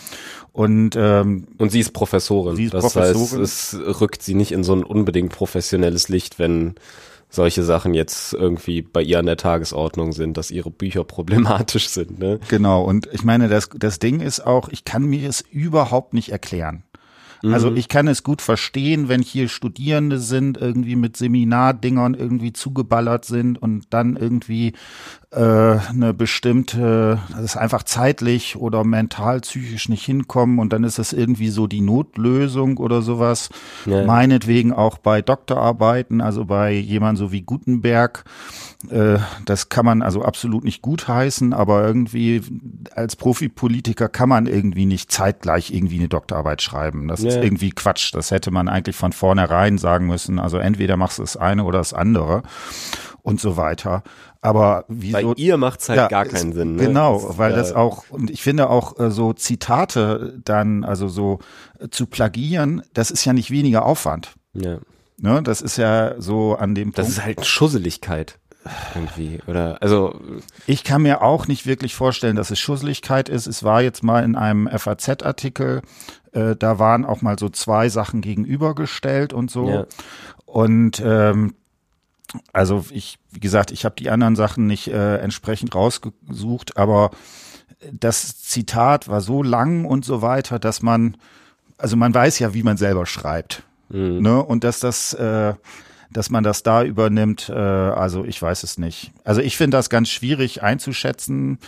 Und 0.52 0.96
ähm, 0.96 1.48
und 1.56 1.72
sie 1.72 1.80
ist 1.80 1.94
Professorin. 1.94 2.56
Sie 2.56 2.64
ist 2.64 2.74
das 2.74 2.92
Professorin. 2.92 3.40
heißt, 3.40 3.72
es 3.72 4.00
rückt 4.02 4.22
sie 4.22 4.34
nicht 4.34 4.52
in 4.52 4.64
so 4.64 4.74
ein 4.74 4.84
unbedingt 4.84 5.32
professionelles 5.32 6.10
Licht, 6.10 6.38
wenn 6.38 6.74
solche 7.30 7.62
Sachen 7.62 7.94
jetzt 7.94 8.34
irgendwie 8.34 8.82
bei 8.82 9.00
ihr 9.00 9.18
an 9.18 9.24
der 9.24 9.38
Tagesordnung 9.38 10.12
sind, 10.12 10.36
dass 10.36 10.50
ihre 10.50 10.70
Bücher 10.70 11.04
problematisch 11.04 11.88
sind. 11.88 12.18
Ne? 12.18 12.38
Genau. 12.48 12.84
Und 12.84 13.08
ich 13.12 13.24
meine, 13.24 13.48
das 13.48 13.70
das 13.74 13.98
Ding 13.98 14.20
ist 14.20 14.46
auch, 14.46 14.68
ich 14.68 14.84
kann 14.84 15.06
mir 15.06 15.26
es 15.26 15.40
überhaupt 15.40 16.12
nicht 16.12 16.32
erklären. 16.32 16.84
Also 17.42 17.70
mhm. 17.70 17.76
ich 17.76 17.88
kann 17.88 18.06
es 18.06 18.22
gut 18.22 18.42
verstehen, 18.42 19.08
wenn 19.08 19.22
hier 19.22 19.48
Studierende 19.48 20.18
sind, 20.18 20.58
irgendwie 20.58 20.96
mit 20.96 21.16
Seminardingern 21.16 22.14
irgendwie 22.14 22.52
zugeballert 22.52 23.24
sind 23.24 23.60
und 23.60 23.86
dann 23.90 24.16
irgendwie 24.16 24.74
äh, 25.30 25.40
eine 25.40 26.12
bestimmte, 26.12 27.18
das 27.30 27.42
ist 27.42 27.56
einfach 27.56 27.82
zeitlich 27.84 28.56
oder 28.56 28.84
mental, 28.84 29.40
psychisch 29.40 29.88
nicht 29.88 30.04
hinkommen 30.04 30.58
und 30.58 30.72
dann 30.72 30.84
ist 30.84 30.98
das 30.98 31.12
irgendwie 31.12 31.48
so 31.48 31.66
die 31.66 31.80
Notlösung 31.80 32.76
oder 32.76 33.00
sowas. 33.00 33.48
Ja. 33.86 34.04
Meinetwegen 34.04 34.72
auch 34.72 34.98
bei 34.98 35.22
Doktorarbeiten, 35.22 36.20
also 36.20 36.44
bei 36.44 36.72
jemand 36.72 37.16
so 37.16 37.32
wie 37.32 37.42
Gutenberg 37.42 38.24
das 39.44 39.68
kann 39.68 39.84
man 39.84 40.00
also 40.00 40.22
absolut 40.22 40.64
nicht 40.64 40.80
gutheißen, 40.80 41.52
aber 41.52 41.86
irgendwie 41.86 42.42
als 42.94 43.14
Profipolitiker 43.14 44.08
kann 44.08 44.30
man 44.30 44.46
irgendwie 44.46 44.86
nicht 44.86 45.12
zeitgleich 45.12 45.70
irgendwie 45.70 45.98
eine 45.98 46.08
Doktorarbeit 46.08 46.62
schreiben. 46.62 47.06
Das 47.06 47.22
ja. 47.22 47.28
ist 47.28 47.36
irgendwie 47.36 47.70
Quatsch. 47.70 48.14
Das 48.14 48.30
hätte 48.30 48.50
man 48.50 48.68
eigentlich 48.68 48.96
von 48.96 49.12
vornherein 49.12 49.76
sagen 49.76 50.06
müssen. 50.06 50.38
Also 50.38 50.56
entweder 50.56 50.96
machst 50.96 51.18
du 51.18 51.22
das 51.22 51.36
eine 51.36 51.64
oder 51.64 51.78
das 51.78 51.92
andere 51.92 52.42
und 53.20 53.38
so 53.38 53.58
weiter. 53.58 54.02
Aber 54.40 54.86
wieso? 54.88 55.34
Bei 55.34 55.34
ihr 55.36 55.58
macht's 55.58 55.90
halt 55.90 55.98
ja, 55.98 56.08
gar 56.08 56.24
keinen 56.24 56.54
Sinn. 56.54 56.76
Ne? 56.76 56.86
Genau, 56.86 57.36
weil 57.36 57.52
das 57.52 57.74
auch 57.74 58.04
und 58.08 58.30
ich 58.30 58.42
finde 58.42 58.70
auch 58.70 58.98
äh, 58.98 59.10
so 59.10 59.34
Zitate 59.34 60.40
dann 60.42 60.84
also 60.84 61.08
so 61.08 61.40
äh, 61.78 61.88
zu 61.90 62.06
plagieren, 62.06 62.82
das 62.94 63.10
ist 63.10 63.26
ja 63.26 63.34
nicht 63.34 63.50
weniger 63.50 63.84
Aufwand. 63.84 64.32
Ja. 64.54 64.78
Ne, 65.18 65.42
das 65.42 65.60
ist 65.60 65.76
ja 65.76 66.14
so 66.18 66.54
an 66.54 66.74
dem 66.74 66.84
Punkt. 66.88 66.98
Das 66.98 67.10
ist 67.10 67.22
halt 67.22 67.44
Schusseligkeit 67.44 68.38
irgendwie 68.94 69.40
oder 69.46 69.78
also 69.80 70.20
ich 70.66 70.84
kann 70.84 71.02
mir 71.02 71.22
auch 71.22 71.46
nicht 71.48 71.66
wirklich 71.66 71.94
vorstellen, 71.94 72.36
dass 72.36 72.50
es 72.50 72.58
Schusseligkeit 72.58 73.28
ist. 73.28 73.46
Es 73.46 73.64
war 73.64 73.80
jetzt 73.80 74.02
mal 74.02 74.22
in 74.22 74.36
einem 74.36 74.68
FAZ-Artikel, 74.68 75.80
äh, 76.32 76.56
da 76.56 76.78
waren 76.78 77.06
auch 77.06 77.22
mal 77.22 77.38
so 77.38 77.48
zwei 77.48 77.88
Sachen 77.88 78.20
gegenübergestellt 78.20 79.32
und 79.32 79.50
so 79.50 79.68
ja. 79.68 79.86
und 80.44 81.02
ähm, 81.04 81.54
also 82.52 82.84
ich, 82.90 83.18
wie 83.30 83.40
gesagt, 83.40 83.70
ich 83.70 83.84
habe 83.84 83.96
die 83.96 84.10
anderen 84.10 84.36
Sachen 84.36 84.66
nicht 84.66 84.88
äh, 84.88 85.16
entsprechend 85.16 85.74
rausgesucht, 85.74 86.76
aber 86.76 87.10
das 87.92 88.42
Zitat 88.42 89.08
war 89.08 89.20
so 89.20 89.42
lang 89.42 89.84
und 89.84 90.04
so 90.04 90.22
weiter, 90.22 90.58
dass 90.58 90.82
man, 90.82 91.16
also 91.78 91.96
man 91.96 92.14
weiß 92.14 92.38
ja, 92.38 92.54
wie 92.54 92.62
man 92.62 92.76
selber 92.76 93.06
schreibt, 93.06 93.62
mhm. 93.88 94.20
ne? 94.20 94.42
Und 94.42 94.64
dass 94.64 94.80
das 94.80 95.14
äh, 95.14 95.54
dass 96.12 96.30
man 96.30 96.44
das 96.44 96.62
da 96.62 96.82
übernimmt. 96.82 97.48
Äh, 97.48 97.54
also 97.54 98.24
ich 98.24 98.40
weiß 98.40 98.62
es 98.62 98.78
nicht. 98.78 99.12
Also 99.24 99.40
ich 99.40 99.56
finde 99.56 99.76
das 99.76 99.90
ganz 99.90 100.08
schwierig 100.08 100.62
einzuschätzen. 100.62 101.58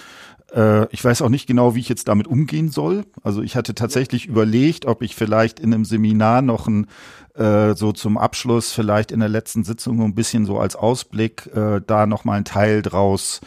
Äh, 0.55 0.87
ich 0.93 1.05
weiß 1.05 1.23
auch 1.23 1.29
nicht 1.29 1.47
genau, 1.47 1.75
wie 1.75 1.81
ich 1.81 1.89
jetzt 1.89 2.09
damit 2.09 2.27
umgehen 2.27 2.71
soll. 2.71 3.05
Also 3.23 3.43
ich 3.43 3.57
hatte 3.57 3.75
tatsächlich 3.75 4.27
überlegt, 4.27 4.87
ob 4.87 5.03
ich 5.03 5.15
vielleicht 5.15 5.61
in 5.61 5.73
einem 5.73 5.85
Seminar 5.85 6.43
noch 6.43 6.67
ein 6.67 6.87
äh, 7.35 7.75
so 7.75 7.93
zum 7.93 8.19
Abschluss 8.19 8.73
vielleicht 8.73 9.11
in 9.13 9.21
der 9.21 9.29
letzten 9.29 9.65
Sitzung 9.65 10.03
ein 10.03 10.15
bisschen 10.15 10.45
so 10.45 10.59
als 10.59 10.77
Ausblick 10.77 11.47
äh, 11.55 11.81
da 11.87 12.07
noch 12.07 12.25
mal 12.25 12.35
einen 12.35 12.45
Teil 12.45 12.83
draus 12.83 13.41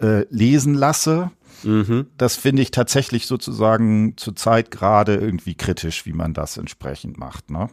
äh, 0.00 0.26
lesen 0.30 0.74
lasse. 0.74 1.30
Mhm. 1.62 2.06
Das 2.16 2.36
finde 2.36 2.62
ich 2.62 2.70
tatsächlich 2.70 3.26
sozusagen 3.26 4.14
zurzeit 4.16 4.70
gerade 4.70 5.16
irgendwie 5.16 5.54
kritisch, 5.54 6.06
wie 6.06 6.12
man 6.12 6.34
das 6.34 6.56
entsprechend 6.56 7.18
macht. 7.18 7.50
Ne? 7.50 7.68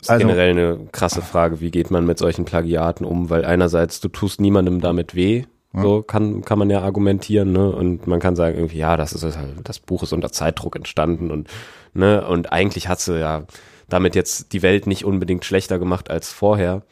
Ist 0.00 0.10
also, 0.10 0.26
generell 0.26 0.50
eine 0.50 0.78
krasse 0.92 1.22
Frage, 1.22 1.60
wie 1.60 1.70
geht 1.70 1.90
man 1.90 2.06
mit 2.06 2.18
solchen 2.18 2.44
Plagiaten 2.44 3.04
um, 3.04 3.30
weil 3.30 3.44
einerseits 3.44 4.00
du 4.00 4.08
tust 4.08 4.40
niemandem 4.40 4.80
damit 4.80 5.14
weh, 5.14 5.44
ja. 5.74 5.82
so 5.82 6.02
kann 6.02 6.42
kann 6.42 6.58
man 6.58 6.70
ja 6.70 6.82
argumentieren, 6.82 7.52
ne? 7.52 7.70
Und 7.70 8.06
man 8.06 8.20
kann 8.20 8.36
sagen 8.36 8.56
irgendwie, 8.56 8.78
ja, 8.78 8.96
das 8.96 9.12
ist 9.12 9.24
halt, 9.36 9.56
das 9.64 9.80
Buch 9.80 10.02
ist 10.02 10.12
unter 10.12 10.30
Zeitdruck 10.30 10.76
entstanden 10.76 11.30
und 11.30 11.48
ne 11.94 12.26
und 12.26 12.52
eigentlich 12.52 12.88
hat 12.88 13.00
sie 13.00 13.18
ja 13.18 13.44
damit 13.88 14.14
jetzt 14.14 14.52
die 14.52 14.62
Welt 14.62 14.86
nicht 14.86 15.04
unbedingt 15.04 15.44
schlechter 15.44 15.78
gemacht 15.78 16.10
als 16.10 16.30
vorher. 16.32 16.82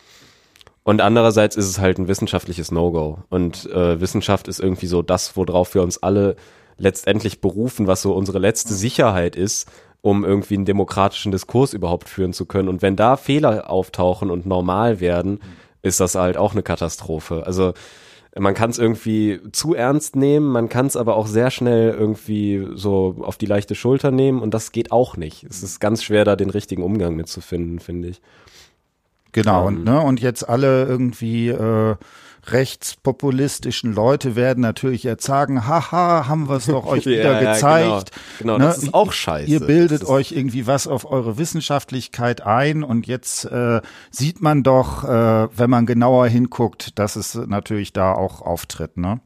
Und 0.83 1.01
andererseits 1.01 1.57
ist 1.57 1.69
es 1.69 1.81
halt 1.81 1.99
ein 1.99 2.09
wissenschaftliches 2.09 2.71
No-Go. 2.71 3.19
Und 3.29 3.69
äh, 3.71 4.01
Wissenschaft 4.01 4.47
ist 4.47 4.61
irgendwie 4.61 4.87
so 4.87 5.03
das, 5.03 5.37
worauf 5.37 5.75
wir 5.75 5.83
uns 5.83 6.01
alle 6.01 6.37
letztendlich 6.79 7.41
berufen, 7.41 7.87
was 7.87 8.03
so 8.03 8.15
unsere 8.15 8.39
letzte 8.39 8.73
Sicherheit 8.73 9.35
ist, 9.35 9.69
um 10.07 10.25
irgendwie 10.25 10.55
einen 10.55 10.65
demokratischen 10.65 11.33
Diskurs 11.33 11.75
überhaupt 11.75 12.09
führen 12.09 12.33
zu 12.33 12.47
können. 12.47 12.69
Und 12.69 12.81
wenn 12.81 12.95
da 12.95 13.17
Fehler 13.17 13.69
auftauchen 13.69 14.31
und 14.31 14.47
normal 14.47 15.01
werden, 15.01 15.41
ist 15.83 15.99
das 15.99 16.15
halt 16.15 16.37
auch 16.37 16.53
eine 16.53 16.63
Katastrophe. 16.63 17.45
Also 17.45 17.75
man 18.39 18.55
kann 18.55 18.71
es 18.71 18.79
irgendwie 18.79 19.41
zu 19.51 19.75
ernst 19.75 20.15
nehmen, 20.15 20.47
man 20.47 20.69
kann 20.69 20.87
es 20.87 20.95
aber 20.95 21.17
auch 21.17 21.27
sehr 21.27 21.51
schnell 21.51 21.91
irgendwie 21.91 22.69
so 22.75 23.17
auf 23.23 23.37
die 23.37 23.47
leichte 23.47 23.75
Schulter 23.75 24.13
nehmen 24.13 24.43
und 24.43 24.55
das 24.55 24.71
geht 24.71 24.93
auch 24.93 25.17
nicht. 25.17 25.43
Es 25.43 25.65
ist 25.65 25.81
ganz 25.81 26.05
schwer, 26.05 26.25
da 26.25 26.37
den 26.37 26.51
richtigen 26.51 26.85
Umgang 26.85 27.17
mitzufinden, 27.17 27.81
finde 27.81 28.09
ich. 28.11 28.21
Genau, 29.33 29.63
ähm, 29.63 29.67
und, 29.67 29.85
ne, 29.85 30.01
und 30.01 30.21
jetzt 30.21 30.49
alle 30.49 30.85
irgendwie 30.85 31.49
äh, 31.49 31.97
rechtspopulistischen 32.53 33.93
Leute 33.93 34.37
werden 34.37 34.61
natürlich 34.61 35.03
jetzt 35.03 35.25
sagen, 35.25 35.67
haha, 35.67 36.27
haben 36.29 36.49
wir 36.49 36.57
es 36.57 36.67
doch 36.67 36.87
euch 36.87 37.07
wieder 37.07 37.41
ja, 37.41 37.53
gezeigt. 37.55 38.13
genau, 38.39 38.57
genau 38.57 38.59
ne? 38.59 38.65
das 38.65 38.79
ist 38.79 38.95
auch 38.95 39.13
scheiße. 39.13 39.51
Ihr 39.51 39.61
bildet 39.61 40.05
euch 40.05 40.33
irgendwie 40.33 40.67
was 40.67 40.87
auf 40.87 41.11
eure 41.11 41.39
Wissenschaftlichkeit 41.39 42.43
ein 42.43 42.83
und 42.83 43.07
jetzt 43.07 43.45
äh, 43.45 43.81
sieht 44.11 44.41
man 44.41 44.63
doch, 44.63 45.05
äh, 45.05 45.49
wenn 45.57 45.71
man 45.71 45.87
genauer 45.87 46.29
hinguckt, 46.29 46.99
dass 46.99 47.17
es 47.17 47.35
natürlich 47.35 47.93
da 47.93 48.13
auch 48.13 48.43
auftritt. 48.43 48.97
Ne? 48.97 49.21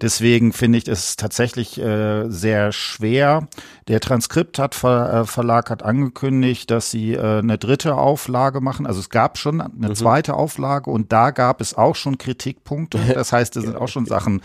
Deswegen 0.00 0.52
finde 0.52 0.78
ich 0.78 0.88
es 0.88 1.16
tatsächlich 1.16 1.80
äh, 1.80 2.28
sehr 2.28 2.72
schwer. 2.72 3.48
Der 3.88 4.00
Transkript 4.00 4.58
hat 4.58 4.74
Ver, 4.74 5.12
äh, 5.12 5.24
Verlag 5.24 5.70
hat 5.70 5.82
angekündigt, 5.82 6.70
dass 6.70 6.90
sie 6.90 7.12
äh, 7.12 7.38
eine 7.38 7.58
dritte 7.58 7.96
Auflage 7.96 8.60
machen. 8.60 8.86
Also 8.86 9.00
es 9.00 9.10
gab 9.10 9.38
schon 9.38 9.60
eine 9.60 9.88
mhm. 9.88 9.94
zweite 9.94 10.34
Auflage 10.34 10.90
und 10.90 11.12
da 11.12 11.30
gab 11.30 11.60
es 11.60 11.74
auch 11.74 11.94
schon 11.94 12.16
Kritik 12.18 12.44
Kritikpunkte. 12.44 12.98
Das 13.14 13.32
heißt, 13.32 13.56
da 13.56 13.60
sind 13.60 13.76
auch 13.76 13.88
schon 13.88 14.06
Sachen 14.06 14.42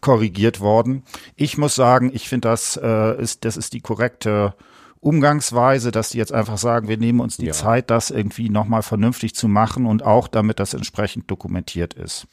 korrigiert 0.00 0.60
worden. 0.60 1.02
Ich 1.36 1.56
muss 1.56 1.74
sagen, 1.74 2.10
ich 2.12 2.28
finde, 2.28 2.48
das 2.48 2.78
äh, 2.82 3.20
ist, 3.20 3.44
das 3.44 3.56
ist 3.56 3.72
die 3.72 3.80
korrekte 3.80 4.54
Umgangsweise, 5.00 5.92
dass 5.92 6.10
die 6.10 6.18
jetzt 6.18 6.32
einfach 6.32 6.58
sagen, 6.58 6.88
wir 6.88 6.96
nehmen 6.96 7.20
uns 7.20 7.36
die 7.36 7.46
ja. 7.46 7.52
Zeit, 7.52 7.90
das 7.90 8.10
irgendwie 8.10 8.50
nochmal 8.50 8.82
vernünftig 8.82 9.34
zu 9.34 9.46
machen 9.46 9.86
und 9.86 10.04
auch 10.04 10.26
damit 10.26 10.58
das 10.58 10.74
entsprechend 10.74 11.30
dokumentiert 11.30 11.94
ist. 11.94 12.26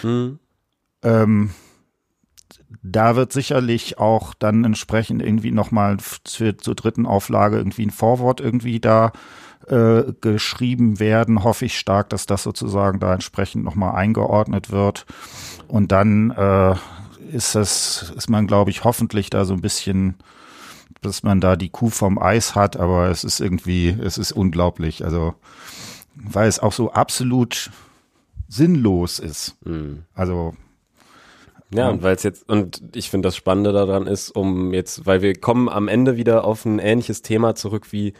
Hm. 0.00 0.38
Ähm, 1.02 1.50
da 2.82 3.16
wird 3.16 3.32
sicherlich 3.32 3.98
auch 3.98 4.34
dann 4.34 4.64
entsprechend 4.64 5.22
irgendwie 5.22 5.50
nochmal 5.50 5.98
zur 6.24 6.52
dritten 6.52 7.06
Auflage 7.06 7.56
irgendwie 7.58 7.86
ein 7.86 7.90
Vorwort 7.90 8.40
irgendwie 8.40 8.80
da 8.80 9.12
äh, 9.66 10.12
geschrieben 10.20 10.98
werden, 10.98 11.44
hoffe 11.44 11.66
ich 11.66 11.78
stark, 11.78 12.08
dass 12.10 12.26
das 12.26 12.42
sozusagen 12.42 12.98
da 12.98 13.14
entsprechend 13.14 13.64
nochmal 13.64 13.94
eingeordnet 13.94 14.70
wird. 14.70 15.06
Und 15.68 15.92
dann 15.92 16.30
äh, 16.30 16.74
ist 17.30 17.54
das, 17.54 18.12
ist 18.16 18.30
man, 18.30 18.46
glaube 18.46 18.70
ich, 18.70 18.84
hoffentlich 18.84 19.30
da 19.30 19.44
so 19.44 19.54
ein 19.54 19.60
bisschen, 19.60 20.16
dass 21.02 21.22
man 21.22 21.40
da 21.40 21.56
die 21.56 21.68
Kuh 21.68 21.90
vom 21.90 22.18
Eis 22.18 22.54
hat, 22.54 22.76
aber 22.76 23.08
es 23.08 23.24
ist 23.24 23.40
irgendwie, 23.40 23.90
es 23.90 24.18
ist 24.18 24.32
unglaublich. 24.32 25.04
Also, 25.04 25.34
weil 26.14 26.48
es 26.48 26.58
auch 26.58 26.72
so 26.72 26.92
absolut 26.92 27.70
sinnlos 28.48 29.18
ist. 29.18 29.56
Mhm. 29.64 30.04
Also 30.14 30.54
ja, 31.72 31.88
und 31.88 32.02
weil 32.02 32.16
es 32.16 32.22
jetzt, 32.22 32.48
und 32.48 32.82
ich 32.94 33.10
finde 33.10 33.28
das 33.28 33.36
Spannende 33.36 33.72
daran 33.72 34.06
ist, 34.06 34.30
um 34.30 34.72
jetzt, 34.72 35.06
weil 35.06 35.22
wir 35.22 35.34
kommen 35.34 35.68
am 35.68 35.88
Ende 35.88 36.16
wieder 36.16 36.44
auf 36.44 36.64
ein 36.64 36.78
ähnliches 36.78 37.22
Thema 37.22 37.54
zurück 37.54 37.92
wie 37.92 38.14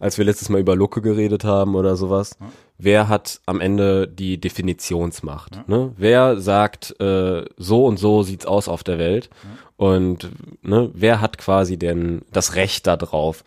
als 0.00 0.18
wir 0.18 0.24
letztes 0.24 0.48
Mal 0.48 0.60
über 0.60 0.76
Lucke 0.76 1.00
geredet 1.00 1.44
haben 1.44 1.74
oder 1.74 1.96
sowas. 1.96 2.36
Ja. 2.40 2.46
Wer 2.78 3.08
hat 3.08 3.40
am 3.46 3.60
Ende 3.60 4.08
die 4.08 4.38
Definitionsmacht? 4.38 5.56
Ja. 5.56 5.64
Ne? 5.66 5.92
Wer 5.96 6.40
sagt, 6.40 7.00
äh, 7.00 7.44
so 7.56 7.86
und 7.86 7.98
so 7.98 8.22
sieht's 8.22 8.46
aus 8.46 8.68
auf 8.68 8.82
der 8.82 8.98
Welt? 8.98 9.30
Ja. 9.42 9.86
Und 9.86 10.30
ne, 10.62 10.90
wer 10.92 11.20
hat 11.20 11.38
quasi 11.38 11.76
denn 11.76 12.22
das 12.32 12.54
Recht 12.54 12.86
da 12.86 12.96
drauf? 12.96 13.44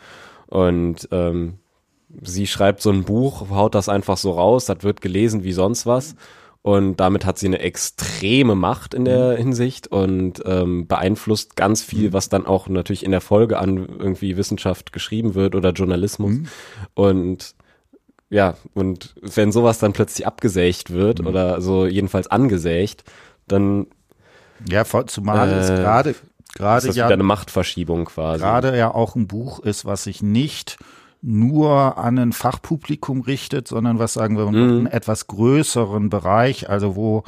Und 0.48 1.08
ähm, 1.12 1.60
sie 2.22 2.48
schreibt 2.48 2.82
so 2.82 2.90
ein 2.90 3.04
Buch, 3.04 3.50
haut 3.50 3.76
das 3.76 3.90
einfach 3.90 4.18
so 4.18 4.32
raus, 4.32 4.66
das 4.66 4.84
wird 4.84 5.02
gelesen 5.02 5.44
wie 5.44 5.54
sonst 5.54 5.86
was. 5.86 6.16
Und 6.68 6.98
damit 6.98 7.24
hat 7.24 7.40
sie 7.40 7.46
eine 7.46 7.60
extreme 7.60 8.54
Macht 8.54 8.94
in 8.94 9.06
der 9.06 9.32
mhm. 9.32 9.38
Hinsicht 9.38 9.88
und 9.88 10.44
ähm, 10.46 10.86
beeinflusst 10.86 11.56
ganz 11.56 11.82
viel, 11.82 12.10
mhm. 12.10 12.14
was 12.14 12.28
dann 12.28 12.46
auch 12.46 12.68
natürlich 12.68 13.06
in 13.06 13.12
der 13.12 13.22
Folge 13.22 13.58
an 13.58 13.88
irgendwie 13.88 14.36
Wissenschaft 14.36 14.92
geschrieben 14.92 15.34
wird 15.34 15.56
oder 15.56 15.72
Journalismus. 15.72 16.32
Mhm. 16.32 16.48
Und 16.94 17.56
ja, 18.30 18.56
und 18.74 19.16
wenn 19.22 19.54
sowas 19.54 19.80
dann 19.80 19.94
plötzlich 19.94 20.28
abgesägt 20.28 20.92
wird 20.92 21.22
mhm. 21.22 21.28
oder 21.28 21.62
so 21.62 21.86
jedenfalls 21.86 22.28
angesägt, 22.28 23.06
dann 23.48 23.88
ja, 24.68 24.84
zumal 24.84 25.50
äh, 25.50 25.60
es 25.60 25.68
gerade 25.70 26.16
gerade 26.54 26.92
ja 26.92 27.08
eine 27.08 27.24
Machtverschiebung 27.24 28.04
quasi. 28.04 28.44
Gerade 28.44 28.78
ja 28.78 28.94
auch 28.94 29.16
ein 29.16 29.28
Buch 29.28 29.60
ist, 29.60 29.86
was 29.86 30.04
sich 30.04 30.22
nicht 30.22 30.78
nur 31.22 31.98
an 31.98 32.18
ein 32.18 32.32
Fachpublikum 32.32 33.22
richtet, 33.22 33.68
sondern 33.68 34.00
was 34.00 34.14
sagen 34.14 34.38
wir, 34.38 34.46
mhm. 34.48 34.56
einen 34.56 34.88
etwas 34.88 35.28
größeren 35.28 36.10
Bereich, 36.10 36.70
also 36.70 36.96
wo 36.96 37.24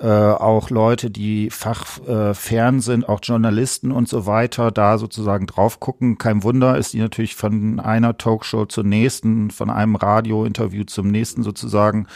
äh, 0.00 0.06
auch 0.08 0.70
Leute, 0.70 1.10
die 1.10 1.50
fachfern 1.50 2.78
äh, 2.78 2.80
sind, 2.80 3.08
auch 3.08 3.20
Journalisten 3.22 3.92
und 3.92 4.08
so 4.08 4.26
weiter, 4.26 4.70
da 4.70 4.98
sozusagen 4.98 5.46
drauf 5.46 5.80
gucken. 5.80 6.18
Kein 6.18 6.42
Wunder 6.42 6.76
ist 6.76 6.92
die 6.92 6.98
natürlich 7.00 7.36
von 7.36 7.80
einer 7.80 8.16
Talkshow 8.16 8.66
zur 8.66 8.84
nächsten, 8.84 9.50
von 9.50 9.70
einem 9.70 9.96
Radiointerview 9.96 10.84
zum 10.84 11.08
nächsten 11.08 11.42
sozusagen 11.42 12.06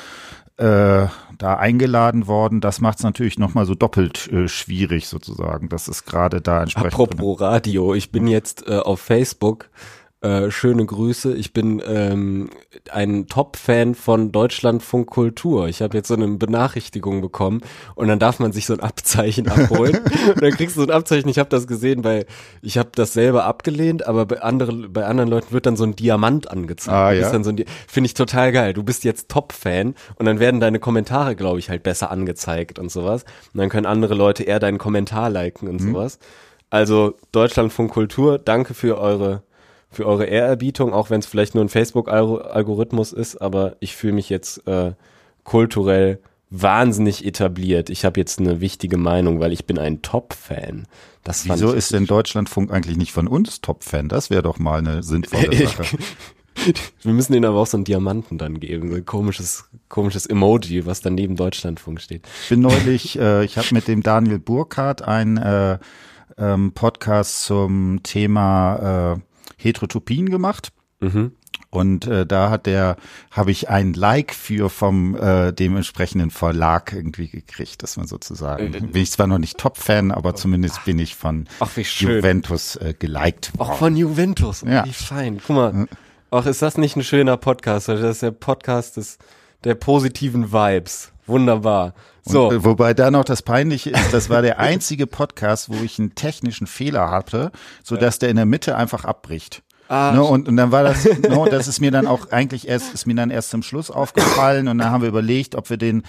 äh, 0.57 1.07
da 1.39 1.57
eingeladen 1.57 2.27
worden. 2.27 2.61
Das 2.61 2.81
macht 2.81 2.99
es 2.99 3.05
natürlich 3.05 3.39
nochmal 3.39 3.65
so 3.65 3.77
doppelt 3.77 4.29
äh, 4.33 4.49
schwierig 4.49 5.07
sozusagen. 5.07 5.69
Das 5.69 5.87
ist 5.87 6.05
gerade 6.05 6.41
da 6.41 6.63
entsprechend. 6.63 6.95
Apropos 6.95 7.41
Radio, 7.41 7.95
ich 7.95 8.11
bin 8.11 8.27
jetzt 8.27 8.67
äh, 8.67 8.79
auf 8.79 9.01
Facebook 9.01 9.71
äh, 10.21 10.51
schöne 10.51 10.85
Grüße. 10.85 11.35
Ich 11.37 11.53
bin 11.53 11.81
ähm, 11.87 12.51
ein 12.91 13.29
Top-Fan 13.29 13.95
von 13.95 14.33
Deutschlandfunk 14.33 15.09
Kultur. 15.09 15.69
Ich 15.69 15.81
habe 15.81 15.97
jetzt 15.97 16.09
so 16.09 16.15
eine 16.15 16.27
Benachrichtigung 16.27 17.21
bekommen 17.21 17.61
und 17.95 18.09
dann 18.09 18.19
darf 18.19 18.41
man 18.41 18.51
sich 18.51 18.67
so 18.67 18.73
ein 18.73 18.81
Abzeichen 18.81 19.49
abholen. 19.49 19.97
und 20.35 20.43
dann 20.43 20.51
kriegst 20.51 20.77
du 20.77 20.81
so 20.81 20.87
ein 20.89 20.93
Abzeichen. 20.93 21.29
Ich 21.29 21.39
habe 21.39 21.51
das 21.51 21.69
gesehen, 21.69 22.03
weil 22.03 22.27
ich 22.63 22.79
habe 22.79 22.91
das 22.97 23.13
selber 23.13 23.45
abgelehnt, 23.45 24.09
aber 24.09 24.27
bei 24.27 24.43
anderen, 24.43 24.93
bei 24.93 25.05
anderen 25.07 25.31
Leuten 25.31 25.53
wird 25.53 25.67
dann 25.67 25.77
so 25.77 25.85
ein 25.85 25.95
Diamant 25.95 26.51
angezeigt. 26.51 26.97
Ah, 26.97 27.13
ja? 27.13 27.31
so 27.31 27.53
Finde 27.87 28.07
ich 28.07 28.15
total 28.15 28.51
geil. 28.51 28.73
Du 28.73 28.83
bist 28.83 29.05
jetzt 29.05 29.29
Top-Fan 29.29 29.95
und 30.17 30.27
dann 30.27 30.41
werden 30.41 30.59
deine 30.59 30.81
Kommentare, 30.81 31.37
glaube 31.37 31.61
ich, 31.61 31.71
halt 31.71 31.85
besser 31.85 32.11
angezeigt 32.11 32.81
und 32.81 32.91
sowas. 32.91 33.25
Und 33.55 33.61
dann 33.61 33.69
können 33.69 33.87
andere 33.87 34.15
Leute 34.15 34.43
eher 34.43 34.59
deinen 34.59 34.79
Kommentar 34.79 35.31
liken 35.31 35.69
und 35.69 35.81
mhm. 35.81 35.93
sowas. 35.93 36.19
Also 36.71 37.15
Deutschlandfunk 37.31 37.93
Kultur, 37.93 38.39
danke 38.39 38.75
für 38.75 38.99
eure 38.99 39.43
für 39.91 40.07
eure 40.07 40.27
Ehrerbietung, 40.27 40.93
auch 40.93 41.11
wenn 41.11 41.21
es 41.21 41.27
vielleicht 41.27 41.55
nur 41.55 41.65
ein 41.65 41.69
Facebook-Algorithmus 41.69 43.13
ist, 43.13 43.37
aber 43.37 43.77
ich 43.81 43.97
fühle 43.97 44.13
mich 44.13 44.29
jetzt 44.29 44.67
äh, 44.67 44.93
kulturell 45.45 46.21
wahnsinnig 46.51 47.25
etabliert. 47.25 47.91
Ich 47.91 48.05
habe 48.05 48.21
jetzt 48.21 48.39
eine 48.39 48.61
wichtige 48.61 48.97
Meinung, 48.97 49.41
weil 49.41 49.53
ich 49.53 49.67
bin 49.67 49.79
ein 49.79 50.03
Top-Fan. 50.03 50.87
Wieso 51.45 51.73
ist 51.73 51.93
denn 51.93 52.07
Deutschlandfunk 52.07 52.73
eigentlich 52.73 52.97
nicht 52.97 53.13
von 53.13 53.29
uns 53.29 53.61
Top-Fan? 53.61 54.09
Das 54.09 54.31
wäre 54.31 54.43
doch 54.43 54.59
mal 54.59 54.79
eine 54.79 55.03
sinnvolle 55.03 55.55
Sache. 55.67 55.99
Wir 57.03 57.13
müssen 57.13 57.35
ihnen 57.35 57.45
aber 57.45 57.59
auch 57.59 57.67
so 57.67 57.77
einen 57.77 57.85
Diamanten 57.85 58.39
dann 58.39 58.61
geben, 58.61 58.91
so 58.91 58.97
ein 58.97 59.05
komisches, 59.05 59.69
komisches 59.89 60.27
Emoji, 60.27 60.87
was 60.87 61.01
dann 61.01 61.15
neben 61.15 61.37
Deutschlandfunk 61.37 62.01
steht. 62.01 62.27
Ich 62.43 62.49
bin 62.49 62.61
neulich, 62.61 63.19
äh, 63.19 63.45
ich 63.45 63.59
habe 63.59 63.69
mit 63.73 63.87
dem 63.89 64.03
Daniel 64.03 64.39
Burkhardt 64.39 65.03
einen 65.03 65.37
äh, 65.37 65.79
ähm, 66.37 66.73
Podcast 66.73 67.45
zum 67.45 68.01
Thema 68.03 69.15
äh, 69.15 69.21
Heterotopien 69.59 70.31
gemacht. 70.31 70.73
Mhm. 71.01 71.33
Und 71.71 72.07
äh, 72.07 72.25
da 72.25 72.49
hat 72.49 72.65
der, 72.65 72.97
habe 73.31 73.51
ich 73.51 73.69
ein 73.69 73.93
Like 73.93 74.33
für 74.33 74.71
vom 74.71 75.15
äh, 75.17 75.53
dementsprechenden 75.53 76.31
Verlag 76.31 76.95
irgendwie 76.95 77.29
gekriegt, 77.29 77.83
dass 77.83 77.99
man 77.99 78.07
sozusagen. 78.07 78.73
Äh, 78.73 78.81
bin 78.81 79.03
ich 79.03 79.11
zwar 79.11 79.27
noch 79.27 79.39
nicht 79.39 79.59
Top-Fan, 79.59 80.11
aber 80.11 80.35
zumindest 80.35 80.85
bin 80.87 80.99
ich 80.99 81.15
von 81.15 81.47
Ach. 81.61 81.77
Juventus 81.77 82.77
äh, 82.77 82.95
geliked 82.99 83.53
Auch 83.59 83.75
von 83.75 83.97
Juventus. 83.97 84.63
Ja. 84.67 84.87
Wie 84.87 84.95
fein. 84.95 85.41
Guck 85.47 85.57
mal. 85.57 85.89
Ach, 86.31 86.47
ist 86.47 86.63
das 86.63 86.79
nicht 86.79 86.97
ein 86.97 87.05
schöner 87.05 87.37
Podcast? 87.37 87.89
Das 87.89 88.01
ist 88.01 88.23
der 88.23 88.31
Podcast 88.31 88.97
des, 88.97 89.19
der 89.65 89.75
positiven 89.75 90.53
Vibes. 90.53 91.13
Wunderbar. 91.29 91.95
So. 92.23 92.49
Und, 92.49 92.55
äh, 92.57 92.65
wobei 92.65 92.95
da 92.95 93.11
noch 93.11 93.25
das 93.25 93.43
Peinliche 93.43 93.91
ist, 93.91 94.13
das 94.13 94.29
war 94.29 94.43
der 94.43 94.59
einzige 94.59 95.07
Podcast, 95.07 95.69
wo 95.71 95.83
ich 95.83 95.99
einen 95.99 96.15
technischen 96.15 96.67
Fehler 96.67 97.11
hatte, 97.11 97.53
so 97.83 97.97
dass 97.97 98.19
der 98.19 98.29
in 98.31 98.37
der 98.37 98.47
Mitte 98.47 98.77
einfach 98.77 99.05
abbricht. 99.05 99.63
Ah, 99.89 100.13
Ne, 100.13 100.23
und, 100.23 100.49
und 100.49 100.57
dann 100.57 100.71
war 100.71 100.83
das, 100.83 101.09
no, 101.29 101.47
das 101.47 101.67
ist 101.67 101.81
mir 101.81 101.91
dann 101.91 102.07
auch 102.07 102.31
eigentlich 102.31 102.69
erst, 102.69 102.93
ist 102.93 103.07
mir 103.07 103.15
dann 103.15 103.31
erst 103.31 103.51
zum 103.51 103.63
Schluss 103.63 103.91
aufgefallen 103.91 104.69
und 104.69 104.79
dann 104.79 104.91
haben 104.91 105.01
wir 105.01 105.09
überlegt, 105.09 105.55
ob 105.55 105.71
wir 105.71 105.79
den, 105.79 106.03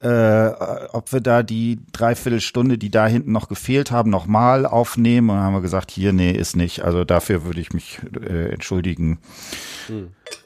äh, 0.00 0.48
ob 0.92 1.12
wir 1.12 1.20
da 1.20 1.44
die 1.44 1.78
Dreiviertelstunde, 1.92 2.76
die 2.76 2.90
da 2.90 3.06
hinten 3.06 3.30
noch 3.30 3.48
gefehlt 3.48 3.92
haben, 3.92 4.10
nochmal 4.10 4.66
aufnehmen 4.66 5.30
und 5.30 5.36
dann 5.36 5.44
haben 5.44 5.54
wir 5.54 5.60
gesagt, 5.60 5.92
hier, 5.92 6.12
nee, 6.12 6.32
ist 6.32 6.56
nicht. 6.56 6.82
Also 6.84 7.04
dafür 7.04 7.44
würde 7.44 7.60
ich 7.60 7.72
mich 7.72 8.00
äh, 8.20 8.50
entschuldigen. 8.50 9.18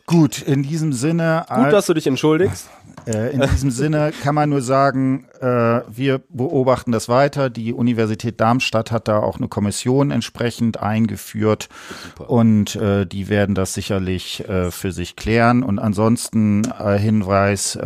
Gut, 0.07 0.43
in 0.43 0.63
diesem 0.63 0.93
Sinne. 0.93 1.47
Gut, 1.49 1.73
dass 1.73 1.87
du 1.87 1.95
dich 1.95 2.07
entschuldigst. 2.07 2.69
Äh, 3.07 3.35
in 3.35 3.41
diesem 3.43 3.71
Sinne 3.71 4.13
kann 4.23 4.35
man 4.35 4.49
nur 4.49 4.63
sagen, 4.63 5.27
äh, 5.41 5.47
wir 5.89 6.23
beobachten 6.31 6.91
das 6.91 7.09
weiter. 7.11 7.51
Die 7.51 7.75
Universität 7.75 8.41
Darmstadt 8.41 8.91
hat 8.91 9.09
da 9.09 9.19
auch 9.19 9.37
eine 9.37 9.49
Kommission 9.49 10.11
entsprechend 10.11 10.81
eingeführt 10.81 11.69
und 12.27 12.77
äh, 12.77 13.05
die 13.05 13.29
werden 13.29 13.55
das 13.55 13.75
sicherlich 13.75 14.45
für 14.71 14.93
sich 14.93 15.17
klären. 15.17 15.63
Und 15.63 15.79
ansonsten 15.79 16.63
Hinweis, 16.97 17.79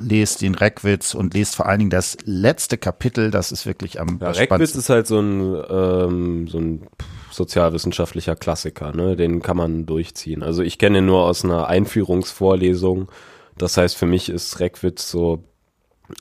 lest 0.00 0.40
den 0.40 0.54
Reckwitz 0.54 1.14
und 1.14 1.34
lest 1.34 1.56
vor 1.56 1.66
allen 1.66 1.80
Dingen 1.80 1.90
das 1.90 2.16
letzte 2.24 2.78
Kapitel, 2.78 3.30
das 3.30 3.52
ist 3.52 3.66
wirklich 3.66 4.00
am 4.00 4.18
Ja, 4.20 4.30
Reckwitz 4.30 4.74
ist 4.74 4.88
halt 4.88 5.06
so 5.06 5.20
ein, 5.20 5.62
ähm, 5.70 6.48
so 6.48 6.58
ein 6.58 6.86
sozialwissenschaftlicher 7.32 8.36
Klassiker, 8.36 8.92
ne? 8.92 9.16
Den 9.16 9.42
kann 9.42 9.56
man 9.56 9.86
durchziehen. 9.86 10.42
Also 10.42 10.62
ich 10.62 10.78
kenne 10.78 10.98
ihn 10.98 11.06
nur 11.06 11.24
aus 11.24 11.44
einer 11.44 11.66
Einführungsvorlesung. 11.66 13.10
Das 13.58 13.76
heißt, 13.76 13.96
für 13.96 14.06
mich 14.06 14.28
ist 14.28 14.60
Reckwitz 14.60 15.10
so 15.10 15.44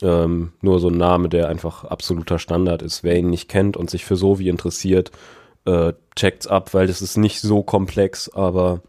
ähm, 0.02 0.54
nur 0.62 0.80
so 0.80 0.90
ein 0.90 0.98
Name, 0.98 1.30
der 1.30 1.50
einfach 1.50 1.86
absoluter 1.86 2.40
Standard 2.40 2.82
ist. 2.82 3.04
Wer 3.04 3.18
ihn 3.18 3.30
nicht 3.30 3.50
kennt 3.50 3.78
und 3.78 3.90
sich 3.90 4.06
für 4.06 4.16
so 4.16 4.40
wie 4.40 4.50
interessiert, 4.50 5.12
äh, 5.66 5.94
checkt's 6.16 6.48
ab, 6.48 6.74
weil 6.74 6.88
das 6.88 7.02
ist 7.02 7.18
nicht 7.18 7.42
so 7.42 7.64
komplex, 7.64 8.30
aber 8.30 8.82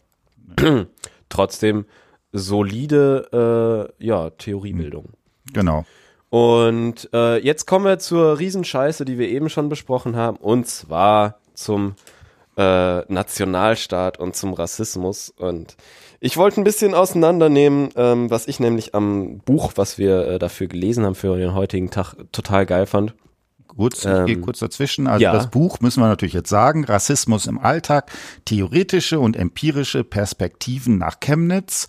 trotzdem 1.28 1.86
solide 2.32 3.90
äh, 4.00 4.04
ja, 4.04 4.30
Theoriebildung. 4.30 5.10
Genau. 5.52 5.84
Und 6.30 7.10
äh, 7.12 7.38
jetzt 7.44 7.66
kommen 7.66 7.84
wir 7.84 7.98
zur 7.98 8.38
Riesenscheiße, 8.38 9.04
die 9.04 9.18
wir 9.18 9.28
eben 9.28 9.50
schon 9.50 9.68
besprochen 9.68 10.16
haben, 10.16 10.38
und 10.38 10.66
zwar 10.66 11.41
zum 11.62 11.94
äh, 12.56 13.00
Nationalstaat 13.12 14.18
und 14.18 14.36
zum 14.36 14.52
Rassismus. 14.52 15.30
Und 15.30 15.76
ich 16.20 16.36
wollte 16.36 16.60
ein 16.60 16.64
bisschen 16.64 16.94
auseinandernehmen, 16.94 17.90
ähm, 17.96 18.30
was 18.30 18.46
ich 18.48 18.60
nämlich 18.60 18.94
am 18.94 19.38
Buch, 19.38 19.72
was 19.76 19.98
wir 19.98 20.26
äh, 20.26 20.38
dafür 20.38 20.66
gelesen 20.66 21.04
haben 21.04 21.14
für 21.14 21.36
den 21.36 21.54
heutigen 21.54 21.90
Tag, 21.90 22.14
total 22.32 22.66
geil 22.66 22.86
fand. 22.86 23.14
Gut, 23.68 23.94
ich 23.94 24.04
Ähm, 24.04 24.26
gehe 24.26 24.38
kurz 24.38 24.58
dazwischen. 24.58 25.06
Also 25.06 25.22
ja. 25.22 25.32
das 25.32 25.50
Buch 25.50 25.80
müssen 25.80 26.02
wir 26.02 26.08
natürlich 26.08 26.34
jetzt 26.34 26.50
sagen, 26.50 26.84
Rassismus 26.84 27.46
im 27.46 27.58
Alltag, 27.58 28.12
theoretische 28.44 29.18
und 29.18 29.34
empirische 29.34 30.04
Perspektiven 30.04 30.98
nach 30.98 31.20
Chemnitz 31.20 31.86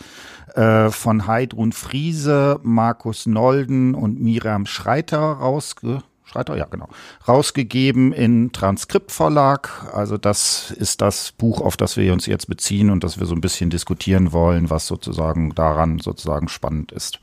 äh, 0.56 0.90
von 0.90 1.28
Heidrun 1.28 1.74
Friese, 1.74 2.60
Markus 2.64 3.26
Nolden 3.26 3.96
und 3.96 4.22
Miriam 4.22 4.66
Schreiter 4.66 5.20
rausge 5.20 6.04
Schreiter, 6.26 6.56
ja 6.56 6.66
genau, 6.66 6.88
rausgegeben 7.28 8.14
in 8.14 8.52
Transkriptverlag. 8.52 9.92
Also 9.94 10.18
das 10.18 10.72
ist 10.72 11.02
das 11.02 11.32
Buch, 11.34 11.62
auf 11.62 11.78
das 11.78 11.98
wir 11.98 12.14
uns 12.14 12.26
jetzt 12.26 12.48
beziehen 12.48 12.90
und 12.90 13.04
das 13.04 13.20
wir 13.20 13.26
so 13.26 13.36
ein 13.36 13.42
bisschen 13.42 13.70
diskutieren 13.70 14.32
wollen, 14.32 14.70
was 14.70 14.88
sozusagen 14.88 15.54
daran 15.54 16.00
sozusagen 16.00 16.48
spannend 16.48 16.92
ist. 16.92 17.20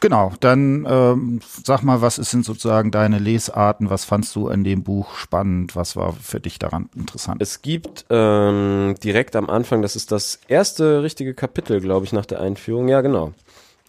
Genau, 0.00 0.32
dann 0.40 0.86
ähm, 0.88 1.40
sag 1.64 1.82
mal, 1.82 2.00
was 2.00 2.16
sind 2.16 2.44
sozusagen 2.44 2.90
deine 2.90 3.18
Lesarten? 3.18 3.90
Was 3.90 4.04
fandst 4.04 4.34
du 4.36 4.48
in 4.48 4.64
dem 4.64 4.82
Buch 4.82 5.16
spannend? 5.16 5.74
Was 5.74 5.96
war 5.96 6.12
für 6.12 6.40
dich 6.40 6.58
daran 6.58 6.88
interessant? 6.96 7.42
Es 7.42 7.60
gibt 7.60 8.06
ähm, 8.10 8.94
direkt 9.02 9.36
am 9.36 9.50
Anfang, 9.50 9.82
das 9.82 9.96
ist 9.96 10.12
das 10.12 10.38
erste 10.48 11.02
richtige 11.02 11.34
Kapitel, 11.34 11.80
glaube 11.80 12.06
ich, 12.06 12.12
nach 12.12 12.26
der 12.26 12.40
Einführung. 12.40 12.88
Ja, 12.88 13.00
genau. 13.00 13.32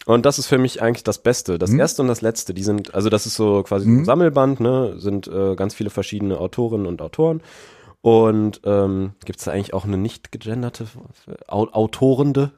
Und 0.06 0.26
das 0.26 0.38
ist 0.38 0.46
für 0.46 0.58
mich 0.58 0.82
eigentlich 0.82 1.04
das 1.04 1.18
Beste. 1.18 1.58
Das 1.58 1.72
erste 1.72 2.02
und 2.02 2.08
das 2.08 2.20
letzte, 2.20 2.52
die 2.52 2.62
sind, 2.62 2.94
also 2.94 3.08
das 3.08 3.26
ist 3.26 3.36
so 3.36 3.62
quasi 3.62 3.88
ein 3.88 4.04
Sammelband, 4.04 4.60
ne, 4.60 4.94
sind 4.98 5.28
äh, 5.28 5.54
ganz 5.54 5.74
viele 5.74 5.90
verschiedene 5.90 6.38
Autorinnen 6.38 6.86
und 6.86 7.00
Autoren. 7.00 7.40
Und 8.02 8.60
ähm, 8.64 9.12
gibt 9.24 9.38
es 9.38 9.46
da 9.46 9.52
eigentlich 9.52 9.72
auch 9.72 9.84
eine 9.84 9.96
nicht 9.96 10.30
gegenderte 10.30 10.86
Au 11.46 11.68
Autorende 11.68 12.50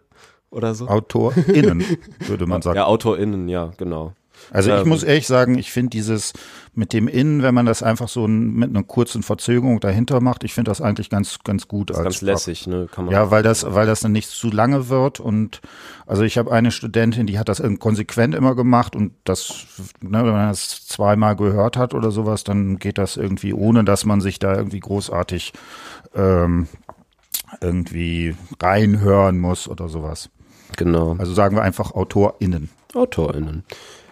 oder 0.50 0.74
so? 0.74 0.88
AutorInnen, 0.88 1.84
würde 2.26 2.46
man 2.46 2.62
sagen. 2.62 2.76
Ja, 2.76 2.86
AutorInnen, 2.86 3.48
ja, 3.48 3.70
genau. 3.76 4.12
Also 4.50 4.70
ich 4.72 4.82
Ähm, 4.82 4.88
muss 4.88 5.02
ehrlich 5.02 5.26
sagen, 5.26 5.58
ich 5.58 5.72
finde 5.72 5.90
dieses 5.90 6.32
mit 6.74 6.92
dem 6.92 7.08
Innen, 7.08 7.42
wenn 7.42 7.54
man 7.54 7.66
das 7.66 7.82
einfach 7.82 8.08
so 8.08 8.28
mit 8.28 8.68
einer 8.70 8.82
kurzen 8.82 9.22
Verzögerung 9.22 9.80
dahinter 9.80 10.20
macht, 10.20 10.44
ich 10.44 10.54
finde 10.54 10.70
das 10.70 10.80
eigentlich 10.80 11.10
ganz, 11.10 11.38
ganz 11.42 11.68
gut. 11.68 11.90
als 11.90 12.02
Ganz 12.02 12.20
lässig, 12.20 12.66
ne? 12.66 12.86
Kann 12.90 13.06
man 13.06 13.14
Ja, 13.14 13.30
weil 13.30 13.42
das, 13.42 13.64
weil 13.74 13.86
das 13.86 14.00
dann 14.00 14.12
nicht 14.12 14.28
zu 14.28 14.50
lange 14.50 14.88
wird 14.88 15.20
und 15.20 15.60
also 16.06 16.22
ich 16.22 16.38
habe 16.38 16.52
eine 16.52 16.70
Studentin, 16.70 17.26
die 17.26 17.38
hat 17.38 17.48
das 17.48 17.62
konsequent 17.78 18.34
immer 18.34 18.54
gemacht 18.54 18.94
und 18.94 19.12
das, 19.24 19.66
ne, 20.00 20.24
wenn 20.24 20.32
man 20.32 20.48
das 20.48 20.86
zweimal 20.86 21.36
gehört 21.36 21.76
hat 21.76 21.94
oder 21.94 22.10
sowas, 22.10 22.44
dann 22.44 22.78
geht 22.78 22.98
das 22.98 23.16
irgendwie 23.16 23.52
ohne, 23.52 23.84
dass 23.84 24.04
man 24.04 24.20
sich 24.20 24.38
da 24.38 24.54
irgendwie 24.54 24.80
großartig 24.80 25.52
ähm, 26.14 26.68
irgendwie 27.60 28.36
reinhören 28.60 29.38
muss 29.38 29.68
oder 29.68 29.88
sowas. 29.88 30.30
Genau. 30.76 31.16
Also 31.18 31.32
sagen 31.32 31.56
wir 31.56 31.62
einfach 31.62 31.94
AutorInnen. 31.94 32.70
AutorInnen. 32.94 33.64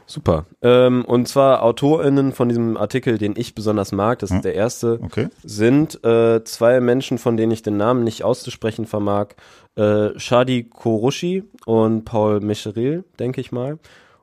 Super. 0.06 0.44
Ähm, 0.62 1.04
und 1.04 1.28
zwar 1.28 1.62
AutorInnen 1.62 2.32
von 2.32 2.48
diesem 2.48 2.76
Artikel, 2.76 3.18
den 3.18 3.34
ich 3.36 3.54
besonders 3.54 3.92
mag, 3.92 4.18
das 4.18 4.30
ist 4.30 4.44
der 4.44 4.54
erste, 4.54 4.98
Okay. 5.02 5.28
sind 5.42 6.04
äh, 6.04 6.44
zwei 6.44 6.80
Menschen, 6.80 7.18
von 7.18 7.36
denen 7.36 7.52
ich 7.52 7.62
den 7.62 7.76
Namen 7.76 8.04
nicht 8.04 8.22
auszusprechen 8.22 8.86
vermag. 8.86 9.28
Äh, 9.76 10.10
Shadi 10.18 10.64
Korushi 10.64 11.44
und 11.66 12.04
Paul 12.04 12.40
Mecheril, 12.40 13.04
denke 13.18 13.40
ich 13.40 13.50
mal. 13.50 13.78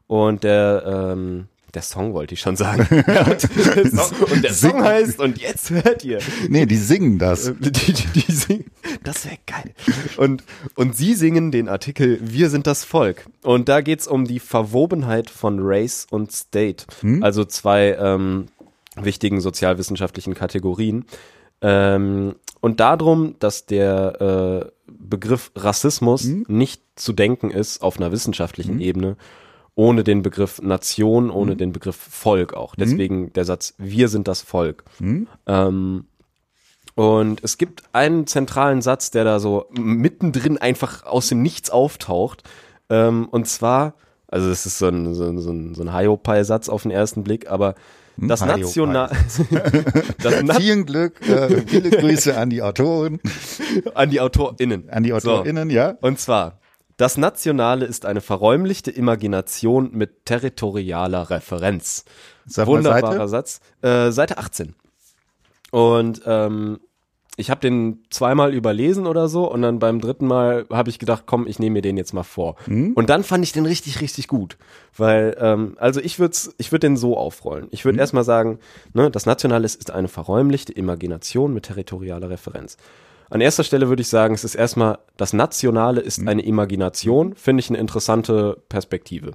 Und 0.08 0.44
der, 0.44 0.84
ähm, 1.16 1.48
der 1.74 1.82
Song 1.82 2.14
wollte 2.14 2.34
ich 2.34 2.40
schon 2.40 2.56
sagen. 2.56 2.82
und, 2.90 3.06
der 3.06 3.90
Song, 3.90 4.18
und 4.32 4.44
der 4.44 4.54
Song 4.54 4.84
heißt, 4.84 5.20
und 5.20 5.38
jetzt 5.40 5.70
hört 5.70 6.04
ihr. 6.04 6.20
Nee, 6.50 6.66
die 6.66 6.78
singen 6.78 7.18
das. 7.20 7.54
Die, 7.60 7.72
die, 7.72 7.94
die 7.94 8.32
singen, 8.32 8.66
das 9.04 9.26
wäre 9.26 9.38
geil. 9.46 9.74
Und, 10.18 10.44
und 10.76 10.96
sie 10.96 11.14
singen 11.16 11.52
den 11.52 11.70
Artikel 11.70 12.20
Wir 12.22 12.50
sind 12.50 12.68
das 12.68 12.84
Volk. 12.84 13.26
Und 13.44 13.70
da 13.70 13.82
geht's 13.82 14.08
um 14.08 14.26
die 14.26 14.40
Verwobenheit 14.40 15.30
von 15.30 15.60
Race 15.62 16.08
und 16.10 16.32
State. 16.32 16.86
Also 17.22 17.46
zwei 17.46 17.96
ähm, 18.00 18.48
wichtigen 18.96 19.42
sozialwissenschaftlichen 19.42 20.34
Kategorien. 20.34 21.06
Ähm, 21.62 22.36
und 22.60 22.80
darum, 22.80 23.36
dass 23.40 23.66
der 23.66 24.70
äh, 24.70 24.72
Begriff 24.88 25.52
Rassismus 25.56 26.26
nicht 26.48 26.84
zu 26.96 27.14
denken 27.14 27.50
ist 27.50 27.82
auf 27.82 27.98
einer 27.98 28.12
wissenschaftlichen 28.12 28.80
Ebene, 28.80 29.18
ohne 29.76 30.04
den 30.04 30.22
Begriff 30.22 30.62
Nation, 30.62 31.30
ohne 31.30 31.56
den 31.56 31.72
Begriff 31.72 31.96
Volk 31.96 32.54
auch. 32.54 32.76
Deswegen 32.76 33.32
der 33.34 33.46
Satz, 33.46 33.74
wir 33.78 34.10
sind 34.10 34.28
das 34.28 34.42
Volk. 34.42 34.84
Ähm, 35.48 36.06
und 36.96 37.44
es 37.44 37.58
gibt 37.58 37.84
einen 37.94 38.28
zentralen 38.28 38.82
Satz, 38.82 39.12
der 39.12 39.24
da 39.24 39.40
so 39.40 39.66
mittendrin 39.72 40.58
einfach 40.58 41.06
aus 41.06 41.30
dem 41.30 41.42
Nichts 41.42 41.70
auftaucht. 41.70 42.44
Ähm, 42.90 43.28
und 43.32 43.48
zwar, 43.48 43.94
also 44.28 44.50
das 44.50 44.66
ist 44.66 44.78
so 44.78 44.88
ein, 44.88 45.14
so 45.14 45.24
ein, 45.26 45.40
so 45.40 45.52
ein, 45.52 45.74
so 45.74 45.84
ein 45.84 45.94
Hiopai-Satz 45.94 46.68
auf 46.70 46.84
den 46.84 46.92
ersten 46.92 47.24
Blick, 47.24 47.50
aber 47.50 47.76
das 48.18 48.44
Hiopai. 48.44 48.60
National, 48.60 49.10
das 50.22 50.44
Na 50.44 50.56
Vielen 50.56 50.86
Glück, 50.86 51.26
äh, 51.28 51.66
viele 51.66 51.90
Grüße 51.90 52.38
an 52.38 52.50
die 52.50 52.62
Autoren, 52.62 53.20
an 53.96 54.10
die 54.10 54.20
AutorInnen. 54.20 54.90
an 54.90 55.04
die 55.04 55.14
AutorInnen, 55.14 55.70
ja. 55.70 55.96
Und 56.02 56.20
zwar, 56.20 56.60
das 57.02 57.18
Nationale 57.18 57.86
ist 57.86 58.06
eine 58.06 58.22
verräumlichte 58.22 58.92
Imagination 58.92 59.90
mit 59.92 60.26
territorialer 60.26 61.32
Referenz. 61.32 62.06
Sag 62.46 62.68
Wunderbarer 62.68 63.28
Seite. 63.28 63.28
Satz. 63.28 63.60
Äh, 63.82 64.12
Seite 64.12 64.38
18. 64.38 64.76
Und 65.72 66.22
ähm, 66.28 66.80
ich 67.38 67.50
habe 67.50 67.60
den 67.60 68.04
zweimal 68.12 68.54
überlesen 68.54 69.08
oder 69.08 69.30
so 69.30 69.52
und 69.52 69.64
dann 69.64 69.80
beim 69.80 70.00
dritten 70.00 70.28
Mal 70.28 70.68
habe 70.70 70.92
ich 70.92 71.00
gedacht, 71.00 71.24
komm, 71.26 71.48
ich 71.48 71.58
nehme 71.58 71.74
mir 71.76 71.82
den 71.82 71.98
jetzt 71.98 72.14
mal 72.14 72.22
vor. 72.22 72.56
Mhm. 72.68 72.94
Und 72.94 73.10
dann 73.10 73.24
fand 73.24 73.44
ich 73.44 73.52
den 73.52 73.66
richtig, 73.66 74.00
richtig 74.02 74.28
gut. 74.28 74.58
Weil, 74.96 75.36
ähm, 75.40 75.76
also 75.80 76.02
ich 76.02 76.20
würde 76.20 76.38
ich 76.60 76.72
würd 76.72 76.84
den 76.84 76.98
so 76.98 77.18
aufrollen. 77.18 77.68
Ich 77.72 77.84
Mhm. 77.84 77.86
würde 77.90 78.00
erstmal 78.00 78.26
sagen, 78.26 78.60
ne, 78.94 79.10
das 79.10 79.26
Nationale 79.26 79.66
ist 79.66 79.90
eine 79.90 80.08
verräumlichte 80.08 80.74
Imagination 80.74 81.52
mit 81.52 81.64
territorialer 81.64 82.30
Referenz. 82.30 82.78
An 83.32 83.40
erster 83.40 83.64
Stelle 83.64 83.88
würde 83.88 84.02
ich 84.02 84.10
sagen, 84.10 84.34
es 84.34 84.44
ist 84.44 84.56
erstmal, 84.56 85.00
das 85.16 85.32
Nationale 85.32 86.02
ist 86.02 86.28
eine 86.28 86.44
Imagination, 86.44 87.34
finde 87.34 87.62
ich 87.62 87.70
eine 87.70 87.80
interessante 87.80 88.58
Perspektive. 88.68 89.32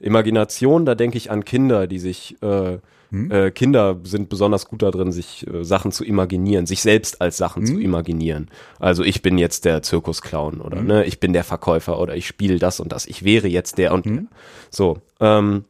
Imagination, 0.00 0.84
da 0.84 0.96
denke 0.96 1.16
ich 1.16 1.30
an 1.30 1.44
Kinder, 1.44 1.86
die 1.86 2.00
sich, 2.00 2.36
äh, 2.42 2.78
äh, 3.12 3.52
Kinder 3.52 4.00
sind 4.02 4.28
besonders 4.28 4.66
gut 4.66 4.82
darin, 4.82 5.12
sich 5.12 5.46
äh, 5.46 5.64
Sachen 5.64 5.92
zu 5.92 6.04
imaginieren, 6.04 6.66
sich 6.66 6.82
selbst 6.82 7.22
als 7.22 7.36
Sachen 7.36 7.64
zu 7.64 7.78
imaginieren. 7.78 8.50
Also 8.80 9.04
ich 9.04 9.22
bin 9.22 9.38
jetzt 9.38 9.64
der 9.64 9.80
Zirkusclown 9.80 10.60
oder 10.60 10.82
ne, 10.82 11.04
ich 11.04 11.20
bin 11.20 11.32
der 11.32 11.44
Verkäufer 11.44 12.00
oder 12.00 12.16
ich 12.16 12.26
spiele 12.26 12.58
das 12.58 12.80
und 12.80 12.90
das, 12.90 13.06
ich 13.06 13.24
wäre 13.24 13.46
jetzt 13.46 13.78
der 13.78 13.94
und 13.94 14.06
der. 14.06 14.24
So, 14.70 14.98
ähm, 15.20 15.66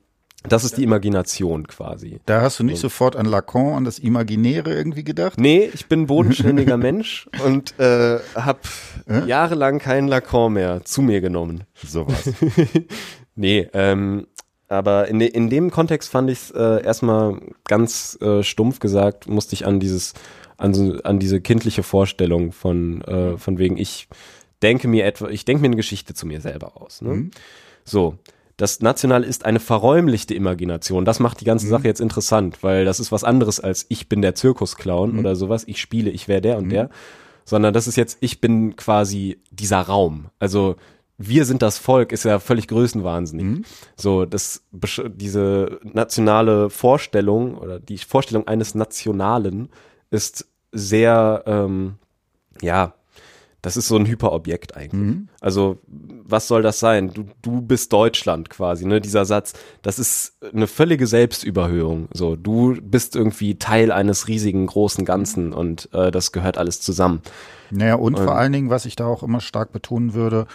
das 0.48 0.64
ist 0.64 0.76
die 0.76 0.82
Imagination 0.82 1.66
quasi. 1.66 2.20
Da 2.26 2.40
hast 2.40 2.58
du 2.58 2.64
nicht 2.64 2.80
sofort 2.80 3.16
an 3.16 3.26
Lacan, 3.26 3.74
an 3.74 3.84
das 3.84 3.98
Imaginäre 3.98 4.72
irgendwie 4.72 5.04
gedacht? 5.04 5.38
Nee, 5.38 5.70
ich 5.72 5.86
bin 5.86 6.06
bodenständiger 6.06 6.76
Mensch 6.78 7.28
und 7.44 7.78
äh, 7.78 8.18
habe 8.34 8.60
jahrelang 9.26 9.78
keinen 9.78 10.08
Lacan 10.08 10.52
mehr 10.52 10.84
zu 10.84 11.02
mir 11.02 11.20
genommen. 11.20 11.64
Sowas. 11.74 12.30
Nee, 13.36 13.68
ähm, 13.74 14.26
aber 14.68 15.08
in, 15.08 15.18
de, 15.18 15.28
in 15.28 15.48
dem 15.48 15.70
Kontext 15.70 16.10
fand 16.10 16.30
ich 16.30 16.38
es 16.38 16.50
äh, 16.50 16.82
erstmal 16.82 17.40
ganz 17.64 18.18
äh, 18.20 18.42
stumpf 18.42 18.80
gesagt, 18.80 19.28
musste 19.28 19.54
ich 19.54 19.66
an 19.66 19.78
dieses, 19.78 20.14
an, 20.56 20.74
so, 20.74 20.98
an 21.04 21.18
diese 21.18 21.40
kindliche 21.40 21.82
Vorstellung 21.82 22.50
von, 22.50 23.02
äh, 23.02 23.36
von 23.36 23.58
wegen, 23.58 23.76
ich 23.76 24.08
denke 24.62 24.88
mir 24.88 25.04
etwa, 25.04 25.28
ich 25.28 25.44
denke 25.44 25.60
mir 25.60 25.68
eine 25.68 25.76
Geschichte 25.76 26.14
zu 26.14 26.26
mir 26.26 26.40
selber 26.40 26.80
aus. 26.80 27.02
Ne? 27.02 27.30
So. 27.84 28.18
Das 28.56 28.80
Nationale 28.80 29.26
ist 29.26 29.44
eine 29.44 29.60
verräumlichte 29.60 30.34
Imagination. 30.34 31.04
Das 31.04 31.20
macht 31.20 31.40
die 31.40 31.44
ganze 31.44 31.66
Sache 31.66 31.84
jetzt 31.84 32.00
interessant, 32.00 32.62
weil 32.62 32.86
das 32.86 33.00
ist 33.00 33.12
was 33.12 33.22
anderes 33.22 33.60
als 33.60 33.84
ich 33.90 34.08
bin 34.08 34.22
der 34.22 34.34
Zirkusclown 34.34 35.18
oder 35.18 35.36
sowas. 35.36 35.64
Ich 35.66 35.80
spiele, 35.80 36.10
ich 36.10 36.26
wäre 36.26 36.40
der 36.40 36.56
und 36.56 36.70
der. 36.70 36.88
Sondern 37.44 37.74
das 37.74 37.86
ist 37.86 37.96
jetzt, 37.96 38.18
ich 38.20 38.40
bin 38.40 38.74
quasi 38.74 39.40
dieser 39.50 39.82
Raum. 39.82 40.30
Also 40.38 40.76
wir 41.18 41.44
sind 41.44 41.62
das 41.62 41.78
Volk 41.78 42.12
ist 42.12 42.24
ja 42.24 42.38
völlig 42.38 42.68
größenwahnsinnig. 42.68 43.44
So, 43.96 44.26
das, 44.26 44.64
diese 44.72 45.78
nationale 45.82 46.70
Vorstellung 46.70 47.56
oder 47.56 47.78
die 47.80 47.98
Vorstellung 47.98 48.46
eines 48.48 48.74
Nationalen 48.74 49.68
ist 50.10 50.46
sehr, 50.72 51.42
ähm, 51.46 51.94
ja, 52.60 52.94
das 53.66 53.76
ist 53.76 53.88
so 53.88 53.96
ein 53.96 54.06
Hyperobjekt 54.06 54.76
eigentlich. 54.76 54.92
Also, 55.40 55.78
was 55.88 56.46
soll 56.46 56.62
das 56.62 56.78
sein? 56.78 57.12
Du, 57.12 57.24
du 57.42 57.60
bist 57.60 57.92
Deutschland 57.92 58.48
quasi, 58.48 58.86
ne? 58.86 59.00
Dieser 59.00 59.24
Satz, 59.24 59.54
das 59.82 59.98
ist 59.98 60.36
eine 60.54 60.68
völlige 60.68 61.08
Selbstüberhöhung. 61.08 62.06
So, 62.12 62.36
du 62.36 62.76
bist 62.80 63.16
irgendwie 63.16 63.58
Teil 63.58 63.90
eines 63.90 64.28
riesigen, 64.28 64.66
großen 64.66 65.04
Ganzen 65.04 65.52
und 65.52 65.92
äh, 65.92 66.12
das 66.12 66.30
gehört 66.30 66.58
alles 66.58 66.80
zusammen. 66.80 67.22
Naja, 67.72 67.96
und 67.96 68.16
vor 68.16 68.36
allen 68.36 68.52
Dingen, 68.52 68.70
was 68.70 68.86
ich 68.86 68.94
da 68.94 69.06
auch 69.06 69.24
immer 69.24 69.40
stark 69.40 69.72
betonen 69.72 70.14
würde, 70.14 70.46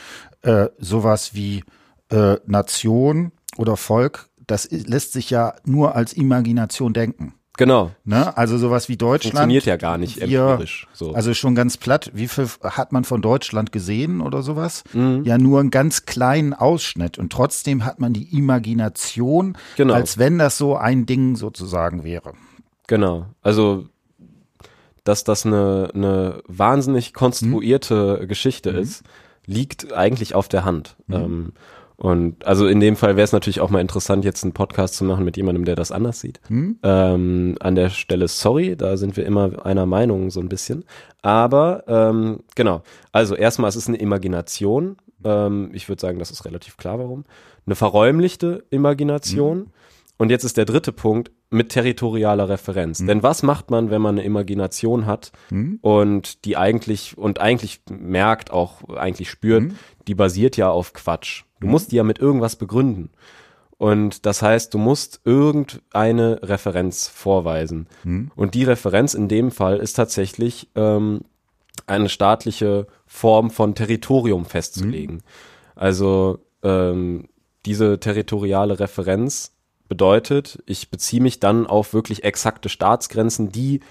äh, 0.43 0.67
sowas 0.78 1.36
wie 1.36 1.65
äh, 2.12 2.38
Nation 2.45 3.34
oder 3.58 3.76
Volk, 3.76 4.30
das 4.47 4.71
lässt 4.71 5.12
sich 5.12 5.30
ja 5.30 5.56
nur 5.65 5.97
als 5.97 6.13
Imagination 6.13 6.93
denken. 6.93 7.34
Genau. 7.62 7.91
Ne? 8.06 8.36
Also 8.36 8.58
sowas 8.58 8.89
wie 8.89 8.97
Deutschland. 8.97 9.34
Funktioniert 9.34 9.65
ja 9.65 9.76
gar 9.76 10.00
nicht 10.00 10.17
wir, 10.17 10.24
empirisch. 10.24 10.88
So. 10.93 11.13
Also 11.13 11.36
schon 11.36 11.54
ganz 11.54 11.78
platt, 11.78 12.10
wie 12.15 12.28
viel 12.28 12.47
hat 12.63 12.91
man 12.91 13.04
von 13.04 13.21
Deutschland 13.21 13.71
gesehen 13.71 14.19
oder 14.21 14.41
sowas? 14.41 14.84
Mhm. 14.93 15.26
Ja, 15.26 15.38
nur 15.38 15.60
einen 15.60 15.69
ganz 15.69 16.08
kleinen 16.08 16.56
Ausschnitt. 16.56 17.19
Und 17.19 17.32
trotzdem 17.32 17.86
hat 17.86 18.00
man 18.00 18.13
die 18.13 18.36
Imagination, 18.36 19.56
Genau. 19.78 19.93
als 19.93 20.17
wenn 20.17 20.39
das 20.39 20.58
so 20.58 20.76
ein 20.76 21.06
Ding 21.06 21.36
sozusagen 21.36 22.04
wäre. 22.04 22.34
Genau. 22.88 23.28
Also, 23.43 23.86
dass 25.04 25.24
das 25.24 25.45
eine, 25.45 25.91
eine 25.93 26.41
wahnsinnig 26.47 27.13
konstruierte 27.13 28.26
Geschichte 28.28 28.71
ist, 28.71 29.04
liegt 29.45 29.93
eigentlich 29.93 30.34
auf 30.34 30.47
der 30.47 30.65
Hand. 30.65 30.95
Ähm, 31.12 31.54
und 32.01 32.47
also 32.47 32.65
in 32.65 32.79
dem 32.79 32.95
Fall 32.95 33.15
wäre 33.15 33.25
es 33.25 33.31
natürlich 33.31 33.61
auch 33.61 33.69
mal 33.69 33.79
interessant, 33.79 34.25
jetzt 34.25 34.43
einen 34.43 34.53
Podcast 34.53 34.95
zu 34.95 35.03
machen 35.03 35.23
mit 35.23 35.37
jemandem, 35.37 35.65
der 35.65 35.75
das 35.75 35.91
anders 35.91 36.19
sieht. 36.19 36.41
Ähm, 36.81 37.55
an 37.59 37.75
der 37.75 37.89
Stelle 37.89 38.27
sorry, 38.27 38.75
da 38.75 38.97
sind 38.97 39.17
wir 39.17 39.25
immer 39.25 39.63
einer 39.67 39.85
Meinung 39.85 40.31
so 40.31 40.39
ein 40.39 40.49
bisschen. 40.49 40.83
Aber 41.21 41.83
ähm, 41.87 42.39
genau, 42.55 42.81
also 43.11 43.35
erstmal, 43.35 43.69
es 43.69 43.75
ist 43.75 43.87
eine 43.87 43.97
Imagination. 43.97 44.97
Ähm, 45.23 45.69
ich 45.73 45.89
würde 45.89 46.01
sagen, 46.01 46.17
das 46.17 46.31
ist 46.31 46.43
relativ 46.43 46.75
klar, 46.77 46.97
warum. 46.97 47.23
Eine 47.67 47.75
verräumlichte 47.75 48.63
Imagination. 48.71 49.67
Und 50.17 50.31
jetzt 50.31 50.43
ist 50.43 50.57
der 50.57 50.65
dritte 50.65 50.93
Punkt 50.93 51.29
mit 51.51 51.69
territorialer 51.69 52.49
Referenz. 52.49 52.99
Denn 53.05 53.23
was 53.23 53.43
macht 53.43 53.69
man, 53.69 53.91
wenn 53.91 54.01
man 54.01 54.15
eine 54.15 54.25
Imagination 54.25 55.05
hat 55.05 55.31
und 55.81 56.45
die 56.45 56.57
eigentlich 56.57 57.17
und 57.17 57.39
eigentlich 57.39 57.81
merkt, 57.89 58.51
auch 58.51 58.89
eigentlich 58.89 59.29
spürt, 59.29 59.65
die 60.07 60.15
basiert 60.15 60.57
ja 60.57 60.69
auf 60.69 60.93
Quatsch. 60.93 61.43
Du 61.59 61.67
musst 61.67 61.91
die 61.91 61.97
ja 61.97 62.03
mit 62.03 62.19
irgendwas 62.19 62.55
begründen. 62.55 63.11
Und 63.77 64.25
das 64.25 64.41
heißt, 64.41 64.73
du 64.73 64.77
musst 64.77 65.21
irgendeine 65.25 66.39
Referenz 66.43 67.07
vorweisen. 67.07 67.87
Und 68.35 68.53
die 68.53 68.63
Referenz 68.63 69.13
in 69.13 69.27
dem 69.27 69.51
Fall 69.51 69.77
ist 69.77 69.93
tatsächlich 69.93 70.69
ähm, 70.75 71.21
eine 71.87 72.09
staatliche 72.09 72.87
Form 73.07 73.49
von 73.49 73.75
Territorium 73.75 74.45
festzulegen. 74.45 75.23
Also 75.75 76.39
ähm, 76.63 77.27
diese 77.65 77.99
territoriale 77.99 78.79
Referenz 78.79 79.50
bedeutet, 79.91 80.63
ich 80.67 80.89
beziehe 80.89 81.21
mich 81.21 81.41
dann 81.41 81.67
auf 81.67 81.93
wirklich 81.93 82.23
exakte 82.23 82.69
Staatsgrenzen, 82.69 83.51
die 83.51 83.82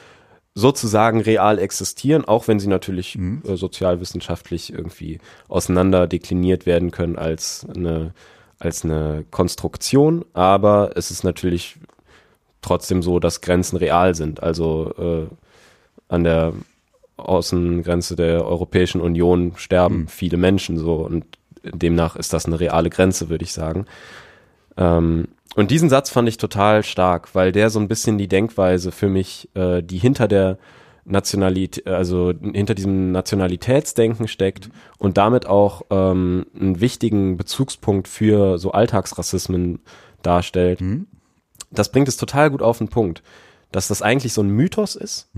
sozusagen 0.54 1.20
real 1.20 1.58
existieren, 1.58 2.24
auch 2.24 2.48
wenn 2.48 2.58
sie 2.58 2.68
natürlich 2.68 3.18
äh, 3.18 3.54
sozialwissenschaftlich 3.54 4.72
irgendwie 4.72 5.18
auseinander 5.48 6.06
dekliniert 6.06 6.64
werden 6.64 6.90
können 6.90 7.18
als 7.18 7.66
eine, 7.76 8.14
als 8.58 8.82
eine 8.82 9.26
Konstruktion, 9.30 10.24
aber 10.32 10.92
es 10.94 11.10
ist 11.10 11.22
natürlich 11.22 11.76
trotzdem 12.62 13.02
so, 13.02 13.20
dass 13.20 13.42
Grenzen 13.42 13.76
real 13.76 14.14
sind. 14.14 14.42
Also 14.42 14.94
äh, 14.98 15.34
an 16.08 16.24
der 16.24 16.54
Außengrenze 17.18 18.16
der 18.16 18.46
Europäischen 18.46 19.02
Union 19.02 19.52
sterben 19.56 20.08
viele 20.08 20.38
Menschen 20.38 20.78
so 20.78 20.94
und 20.94 21.26
demnach 21.62 22.16
ist 22.16 22.32
das 22.32 22.46
eine 22.46 22.58
reale 22.58 22.88
Grenze, 22.88 23.28
würde 23.28 23.44
ich 23.44 23.52
sagen. 23.52 23.84
Ähm, 24.78 25.28
und 25.56 25.70
diesen 25.70 25.88
Satz 25.88 26.10
fand 26.10 26.28
ich 26.28 26.36
total 26.36 26.82
stark, 26.82 27.34
weil 27.34 27.52
der 27.52 27.70
so 27.70 27.80
ein 27.80 27.88
bisschen 27.88 28.18
die 28.18 28.28
Denkweise 28.28 28.92
für 28.92 29.08
mich, 29.08 29.48
äh, 29.54 29.82
die 29.82 29.98
hinter 29.98 30.28
der 30.28 30.58
Nationalität, 31.04 31.86
also 31.86 32.32
hinter 32.52 32.74
diesem 32.74 33.10
Nationalitätsdenken 33.10 34.28
steckt 34.28 34.70
und 34.98 35.16
damit 35.16 35.46
auch 35.46 35.82
ähm, 35.90 36.46
einen 36.54 36.80
wichtigen 36.80 37.36
Bezugspunkt 37.36 38.06
für 38.06 38.58
so 38.58 38.72
Alltagsrassismen 38.72 39.80
darstellt. 40.22 40.80
Das 41.70 41.90
bringt 41.90 42.08
es 42.08 42.16
total 42.16 42.50
gut 42.50 42.62
auf 42.62 42.78
den 42.78 42.88
Punkt, 42.88 43.22
dass 43.72 43.88
das 43.88 44.02
eigentlich 44.02 44.32
so 44.32 44.42
ein 44.42 44.50
Mythos 44.50 44.94
ist. 44.94 45.30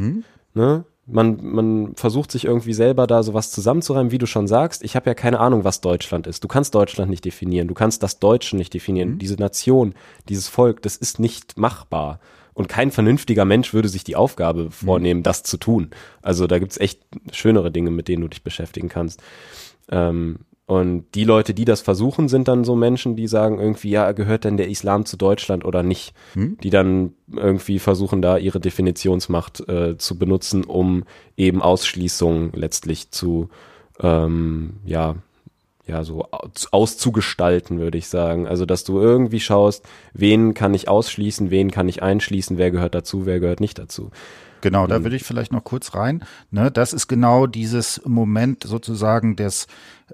Ne? 0.54 0.84
Man, 1.04 1.38
man 1.42 1.96
versucht 1.96 2.30
sich 2.30 2.44
irgendwie 2.44 2.74
selber 2.74 3.08
da 3.08 3.24
sowas 3.24 3.50
zusammenzureimen, 3.50 4.12
wie 4.12 4.18
du 4.18 4.26
schon 4.26 4.46
sagst. 4.46 4.84
Ich 4.84 4.94
habe 4.94 5.10
ja 5.10 5.14
keine 5.14 5.40
Ahnung, 5.40 5.64
was 5.64 5.80
Deutschland 5.80 6.28
ist. 6.28 6.44
Du 6.44 6.48
kannst 6.48 6.74
Deutschland 6.74 7.10
nicht 7.10 7.24
definieren. 7.24 7.66
Du 7.66 7.74
kannst 7.74 8.04
das 8.04 8.20
Deutsche 8.20 8.56
nicht 8.56 8.72
definieren. 8.72 9.18
Diese 9.18 9.34
Nation, 9.34 9.94
dieses 10.28 10.48
Volk, 10.48 10.80
das 10.82 10.96
ist 10.96 11.18
nicht 11.18 11.58
machbar. 11.58 12.20
Und 12.54 12.68
kein 12.68 12.90
vernünftiger 12.90 13.44
Mensch 13.44 13.72
würde 13.74 13.88
sich 13.88 14.04
die 14.04 14.14
Aufgabe 14.14 14.70
vornehmen, 14.70 15.22
das 15.22 15.42
zu 15.42 15.56
tun. 15.56 15.90
Also 16.20 16.46
da 16.46 16.58
gibt's 16.58 16.78
echt 16.78 17.00
schönere 17.32 17.70
Dinge, 17.72 17.90
mit 17.90 18.08
denen 18.08 18.22
du 18.22 18.28
dich 18.28 18.44
beschäftigen 18.44 18.88
kannst. 18.88 19.22
Ähm, 19.90 20.40
und 20.72 21.04
die 21.14 21.24
Leute, 21.24 21.52
die 21.52 21.66
das 21.66 21.82
versuchen, 21.82 22.28
sind 22.28 22.48
dann 22.48 22.64
so 22.64 22.74
Menschen, 22.74 23.14
die 23.14 23.26
sagen 23.26 23.58
irgendwie, 23.58 23.90
ja, 23.90 24.12
gehört 24.12 24.44
denn 24.44 24.56
der 24.56 24.68
Islam 24.70 25.04
zu 25.04 25.18
Deutschland 25.18 25.66
oder 25.66 25.82
nicht? 25.82 26.14
Die 26.62 26.70
dann 26.70 27.12
irgendwie 27.30 27.78
versuchen, 27.78 28.22
da 28.22 28.38
ihre 28.38 28.58
Definitionsmacht 28.58 29.68
äh, 29.68 29.98
zu 29.98 30.18
benutzen, 30.18 30.64
um 30.64 31.04
eben 31.36 31.60
Ausschließungen 31.60 32.52
letztlich 32.54 33.10
zu, 33.10 33.50
ähm, 34.00 34.76
ja, 34.86 35.16
ja, 35.86 36.04
so 36.04 36.26
aus- 36.30 36.72
auszugestalten, 36.72 37.78
würde 37.78 37.98
ich 37.98 38.08
sagen. 38.08 38.46
Also, 38.46 38.64
dass 38.64 38.84
du 38.84 38.98
irgendwie 38.98 39.40
schaust, 39.40 39.84
wen 40.14 40.54
kann 40.54 40.72
ich 40.72 40.88
ausschließen, 40.88 41.50
wen 41.50 41.70
kann 41.70 41.86
ich 41.88 42.02
einschließen, 42.02 42.56
wer 42.56 42.70
gehört 42.70 42.94
dazu, 42.94 43.26
wer 43.26 43.40
gehört 43.40 43.60
nicht 43.60 43.78
dazu. 43.78 44.10
Genau, 44.62 44.86
da 44.86 45.02
will 45.02 45.12
ich 45.12 45.24
vielleicht 45.24 45.50
noch 45.52 45.64
kurz 45.64 45.94
rein. 45.96 46.24
Ne, 46.52 46.70
das 46.70 46.92
ist 46.92 47.08
genau 47.08 47.48
dieses 47.48 48.00
Moment 48.06 48.62
sozusagen 48.62 49.34
des 49.34 49.66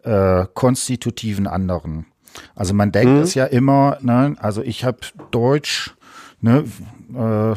äh, 0.05 0.47
konstitutiven 0.55 1.47
anderen. 1.47 2.07
Also 2.55 2.75
man 2.75 2.93
denkt 2.93 3.25
es 3.25 3.35
ja 3.35 3.45
immer, 3.45 3.99
ne, 4.01 4.37
also 4.39 4.63
ich 4.63 4.85
habe 4.85 4.99
Deutsch, 5.31 5.95
ne, 6.41 6.65
äh, 7.11 7.55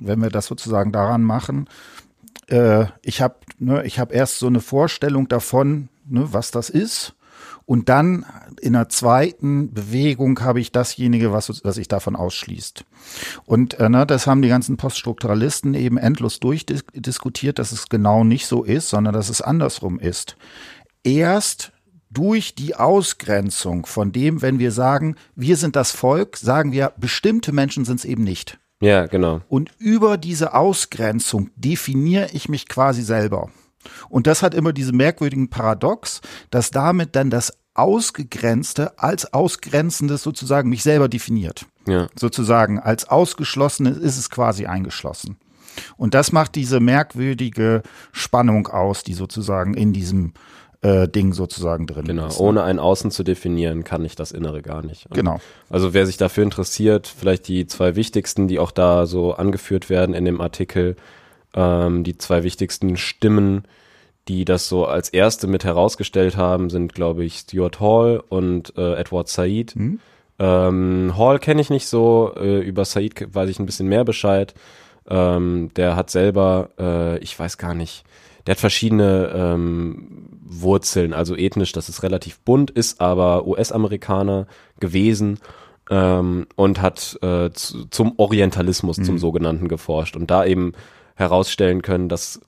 wenn 0.00 0.22
wir 0.22 0.30
das 0.30 0.46
sozusagen 0.46 0.92
daran 0.92 1.22
machen, 1.22 1.68
äh, 2.48 2.86
ich 3.02 3.22
habe 3.22 3.36
ne, 3.58 3.84
ich 3.84 3.98
habe 3.98 4.14
erst 4.14 4.38
so 4.38 4.46
eine 4.46 4.60
Vorstellung 4.60 5.28
davon, 5.28 5.88
ne, 6.06 6.28
was 6.32 6.50
das 6.50 6.70
ist. 6.70 7.14
Und 7.66 7.88
dann 7.88 8.26
in 8.60 8.72
der 8.72 8.88
zweiten 8.88 9.72
Bewegung 9.72 10.40
habe 10.40 10.58
ich 10.58 10.72
dasjenige, 10.72 11.32
was, 11.32 11.64
was 11.64 11.76
sich 11.76 11.86
davon 11.86 12.16
ausschließt. 12.16 12.84
Und 13.46 13.74
äh, 13.74 13.88
ne, 13.88 14.06
das 14.06 14.26
haben 14.26 14.42
die 14.42 14.48
ganzen 14.48 14.76
Poststrukturalisten 14.76 15.74
eben 15.74 15.96
endlos 15.96 16.40
durchdiskutiert, 16.40 17.60
dass 17.60 17.70
es 17.70 17.88
genau 17.88 18.24
nicht 18.24 18.46
so 18.46 18.64
ist, 18.64 18.88
sondern 18.88 19.14
dass 19.14 19.28
es 19.28 19.40
andersrum 19.40 20.00
ist. 20.00 20.36
Erst 21.04 21.72
durch 22.10 22.54
die 22.54 22.74
Ausgrenzung 22.74 23.86
von 23.86 24.12
dem, 24.12 24.42
wenn 24.42 24.58
wir 24.58 24.72
sagen, 24.72 25.16
wir 25.34 25.56
sind 25.56 25.76
das 25.76 25.92
Volk, 25.92 26.36
sagen 26.36 26.72
wir, 26.72 26.92
bestimmte 26.96 27.52
Menschen 27.52 27.84
sind 27.84 28.00
es 28.00 28.04
eben 28.04 28.24
nicht. 28.24 28.58
Ja, 28.82 29.06
genau. 29.06 29.42
Und 29.48 29.70
über 29.78 30.16
diese 30.16 30.54
Ausgrenzung 30.54 31.50
definiere 31.54 32.30
ich 32.32 32.48
mich 32.48 32.68
quasi 32.68 33.02
selber. 33.02 33.50
Und 34.08 34.26
das 34.26 34.42
hat 34.42 34.54
immer 34.54 34.72
diese 34.72 34.92
merkwürdigen 34.92 35.50
Paradox, 35.50 36.20
dass 36.50 36.70
damit 36.70 37.14
dann 37.16 37.30
das 37.30 37.52
Ausgegrenzte 37.74 38.98
als 38.98 39.32
Ausgrenzendes 39.32 40.22
sozusagen 40.22 40.68
mich 40.68 40.82
selber 40.82 41.08
definiert. 41.08 41.66
Ja. 41.86 42.08
Sozusagen 42.18 42.78
als 42.78 43.08
Ausgeschlossenes 43.08 43.96
ist 43.96 44.18
es 44.18 44.30
quasi 44.30 44.66
eingeschlossen. 44.66 45.36
Und 45.96 46.14
das 46.14 46.32
macht 46.32 46.56
diese 46.56 46.80
merkwürdige 46.80 47.82
Spannung 48.12 48.66
aus, 48.66 49.04
die 49.04 49.14
sozusagen 49.14 49.74
in 49.74 49.92
diesem 49.92 50.32
äh, 50.82 51.06
Ding 51.08 51.32
sozusagen 51.32 51.86
drin 51.86 52.04
Genau, 52.06 52.26
ist. 52.26 52.40
ne? 52.40 52.46
ohne 52.46 52.62
ein 52.62 52.78
Außen 52.78 53.10
zu 53.10 53.22
definieren, 53.22 53.84
kann 53.84 54.04
ich 54.04 54.14
das 54.16 54.32
Innere 54.32 54.62
gar 54.62 54.82
nicht. 54.84 55.06
Und 55.06 55.14
Genau. 55.14 55.38
Also 55.68 55.92
wer 55.92 56.06
sich 56.06 56.16
dafür 56.16 56.42
interessiert, 56.44 57.06
vielleicht 57.06 57.48
die 57.48 57.66
zwei 57.66 57.96
wichtigsten, 57.96 58.48
die 58.48 58.58
auch 58.58 58.70
da 58.70 59.06
so 59.06 59.34
angeführt 59.34 59.90
werden 59.90 60.14
in 60.14 60.24
dem 60.24 60.40
Artikel, 60.40 60.96
ähm, 61.54 62.02
die 62.04 62.16
zwei 62.16 62.42
wichtigsten 62.44 62.96
Stimmen, 62.96 63.64
die 64.28 64.44
das 64.44 64.68
so 64.68 64.86
als 64.86 65.08
erste 65.10 65.46
mit 65.48 65.64
herausgestellt 65.64 66.36
haben, 66.36 66.70
sind, 66.70 66.94
glaube 66.94 67.24
ich, 67.24 67.38
Stuart 67.38 67.80
Hall 67.80 68.22
und 68.28 68.72
äh, 68.78 68.94
Edward 68.94 69.28
Said. 69.28 69.74
Ähm, 70.38 71.14
Hall 71.18 71.38
kenne 71.38 71.60
ich 71.60 71.68
nicht 71.70 71.86
so, 71.88 72.32
äh, 72.36 72.60
über 72.60 72.84
Said 72.84 73.34
weiß 73.34 73.50
ich 73.50 73.58
ein 73.58 73.66
bisschen 73.66 73.88
mehr 73.88 74.04
Bescheid. 74.04 74.54
Ähm, 75.08 75.70
der 75.76 75.96
hat 75.96 76.10
selber, 76.10 76.70
äh, 76.78 77.18
ich 77.18 77.36
weiß 77.38 77.58
gar 77.58 77.74
nicht, 77.74 78.04
der 78.50 78.56
hat 78.56 78.60
verschiedene 78.62 79.30
ähm, 79.32 80.26
Wurzeln, 80.42 81.12
also 81.12 81.36
ethnisch, 81.36 81.70
das 81.70 81.88
ist 81.88 82.02
relativ 82.02 82.40
bunt, 82.40 82.72
ist 82.72 83.00
aber 83.00 83.46
US-Amerikaner 83.46 84.48
gewesen 84.80 85.38
ähm, 85.88 86.48
und 86.56 86.82
hat 86.82 87.16
äh, 87.22 87.50
zu, 87.52 87.84
zum 87.90 88.14
Orientalismus, 88.16 88.96
zum 88.96 89.18
sogenannten, 89.18 89.68
geforscht 89.68 90.16
und 90.16 90.32
da 90.32 90.44
eben 90.44 90.72
herausstellen 91.14 91.80
können, 91.82 92.08
dass 92.08 92.40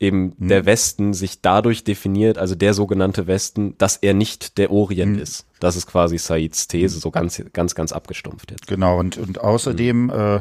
eben 0.00 0.32
der 0.38 0.64
Westen 0.64 1.12
sich 1.12 1.42
dadurch 1.42 1.84
definiert, 1.84 2.38
also 2.38 2.54
der 2.54 2.72
sogenannte 2.72 3.26
Westen, 3.26 3.76
dass 3.76 3.98
er 3.98 4.14
nicht 4.14 4.56
der 4.56 4.70
Orient 4.70 5.20
ist. 5.20 5.44
Das 5.60 5.76
ist 5.76 5.86
quasi 5.86 6.16
Saids 6.16 6.68
These, 6.68 6.98
so 6.98 7.10
ganz, 7.10 7.42
ganz, 7.52 7.74
ganz 7.74 7.92
abgestumpft 7.92 8.50
jetzt. 8.50 8.66
Genau, 8.66 8.98
und, 8.98 9.18
und 9.18 9.42
außerdem 9.42 10.08
äh, 10.08 10.40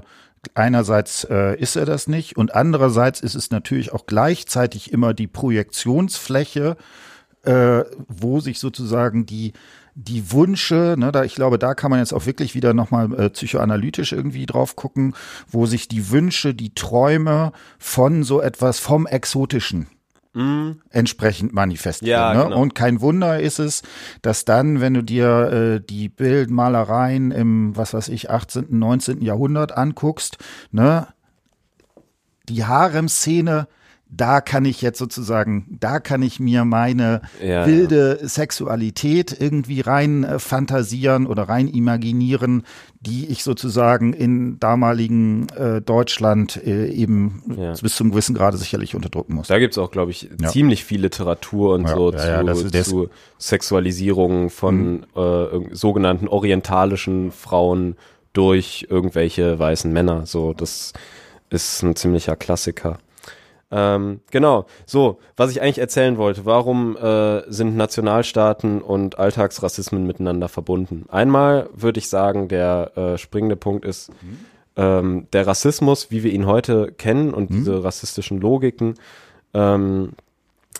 einerseits 0.56 1.24
äh, 1.26 1.60
ist 1.60 1.76
er 1.76 1.86
das 1.86 2.08
nicht 2.08 2.38
und 2.38 2.54
andererseits 2.56 3.22
ist 3.22 3.36
es 3.36 3.52
natürlich 3.52 3.94
auch 3.94 4.06
gleichzeitig 4.06 4.92
immer 4.92 5.14
die 5.14 5.28
Projektionsfläche, 5.28 6.78
äh, 7.44 7.84
wo 8.08 8.40
sich 8.40 8.60
sozusagen 8.60 9.26
die 9.26 9.54
die 9.96 10.32
Wünsche, 10.32 10.96
ne, 10.98 11.12
da 11.12 11.24
ich 11.24 11.36
glaube, 11.36 11.60
da 11.60 11.76
kann 11.76 11.92
man 11.92 12.00
jetzt 12.00 12.14
auch 12.14 12.26
wirklich 12.26 12.56
wieder 12.56 12.74
nochmal 12.74 13.14
äh, 13.14 13.30
psychoanalytisch 13.30 14.12
irgendwie 14.12 14.48
drauf 14.48 14.76
gucken, 14.76 15.14
wo 15.48 15.68
sich 15.68 15.88
die 15.88 16.10
Wünsche, 16.10 16.56
die 16.56 16.74
Träume 16.74 17.52
von 17.78 18.24
so 18.24 18.42
etwas 18.42 18.80
vom 18.80 19.06
Exotischen 19.06 19.88
entsprechend 20.90 21.54
manifestieren. 21.54 22.10
Ja, 22.10 22.34
ne? 22.34 22.44
genau. 22.46 22.60
Und 22.60 22.74
kein 22.74 23.02
Wunder 23.02 23.40
ist 23.40 23.60
es, 23.60 23.84
dass 24.24 24.46
dann, 24.46 24.82
wenn 24.82 24.96
du 24.96 25.04
dir 25.04 25.52
äh, 25.52 25.80
die 25.80 26.10
Bildmalereien 26.10 27.30
im, 27.30 27.78
was 27.78 27.94
weiß 27.94 28.10
ich, 28.10 28.32
18., 28.32 28.66
19. 28.70 29.22
Jahrhundert 29.22 29.78
anguckst, 29.78 30.38
ne, 30.72 31.08
die 32.50 32.66
Harem-Szene, 32.66 33.68
da 34.16 34.42
kann 34.42 34.66
ich 34.66 34.82
jetzt 34.82 35.00
sozusagen, 35.00 35.78
da 35.80 36.00
kann 36.00 36.22
ich 36.22 36.40
mir 36.40 36.66
meine 36.66 37.22
Ja, 37.44 37.66
wilde 37.66 38.20
Sexualität 38.22 39.36
irgendwie 39.40 39.82
rein 39.82 40.24
äh, 40.24 40.40
fantasieren 40.40 41.26
oder 41.26 41.44
rein 41.50 41.68
imaginieren, 41.68 42.64
die 43.02 43.26
ich 43.28 43.44
sozusagen 43.44 44.14
in 44.14 44.60
damaligen 44.60 45.48
äh, 45.50 45.82
Deutschland 45.82 46.58
äh, 46.66 46.88
eben 46.88 47.44
Ja. 47.58 47.74
bis 47.82 47.96
zum 47.96 48.12
gewissen 48.12 48.36
Grade 48.36 48.58
sicherlich 48.58 48.96
unterdrücken 48.96 49.34
muss. 49.36 49.48
Da 49.48 49.60
gibt's 49.60 49.78
auch, 49.78 49.92
glaube 49.92 50.12
ich, 50.12 50.30
Ja. 50.40 50.50
ziemlich 50.50 50.86
viel 50.86 51.02
Literatur 51.02 51.74
und 51.76 51.88
Ja, 51.88 51.96
so 51.96 52.12
ja, 52.12 52.54
zu, 52.54 52.68
ja, 52.68 52.84
zu 52.84 53.10
Sexualisierung 53.40 54.50
von 54.50 55.06
äh, 55.16 55.20
irg- 55.20 55.76
sogenannten 55.76 56.28
orientalischen 56.28 57.32
Frauen 57.32 57.96
durch 58.34 58.88
irgendwelche 58.90 59.58
weißen 59.60 59.92
Männer. 59.92 60.26
So, 60.26 60.54
das 60.54 60.94
ist 61.50 61.84
ein 61.84 61.96
ziemlicher 61.96 62.36
Klassiker. 62.36 62.98
Ähm, 63.76 64.20
genau. 64.30 64.68
So, 64.86 65.18
was 65.36 65.50
ich 65.50 65.62
eigentlich 65.62 65.80
erzählen 65.80 66.18
wollte, 66.18 66.46
warum 66.46 66.96
äh, 66.96 67.42
sind 67.52 67.76
Nationalstaaten 67.76 68.84
und 68.84 69.18
Alltagsrassismen 69.18 70.06
miteinander 70.06 70.48
verbunden? 70.48 71.06
Einmal 71.10 71.70
würde 71.74 71.98
ich 71.98 72.08
sagen, 72.08 72.48
der 72.48 72.92
äh, 72.96 73.18
springende 73.18 73.56
Punkt 73.56 73.84
ist, 73.84 74.12
ähm, 74.76 75.28
der 75.34 75.48
Rassismus, 75.48 76.12
wie 76.12 76.24
wir 76.24 76.32
ihn 76.32 76.46
heute 76.46 76.92
kennen 76.92 77.34
und 77.34 77.50
diese 77.50 77.84
rassistischen 77.84 78.40
Logiken, 78.40 78.94
ähm, 79.56 80.12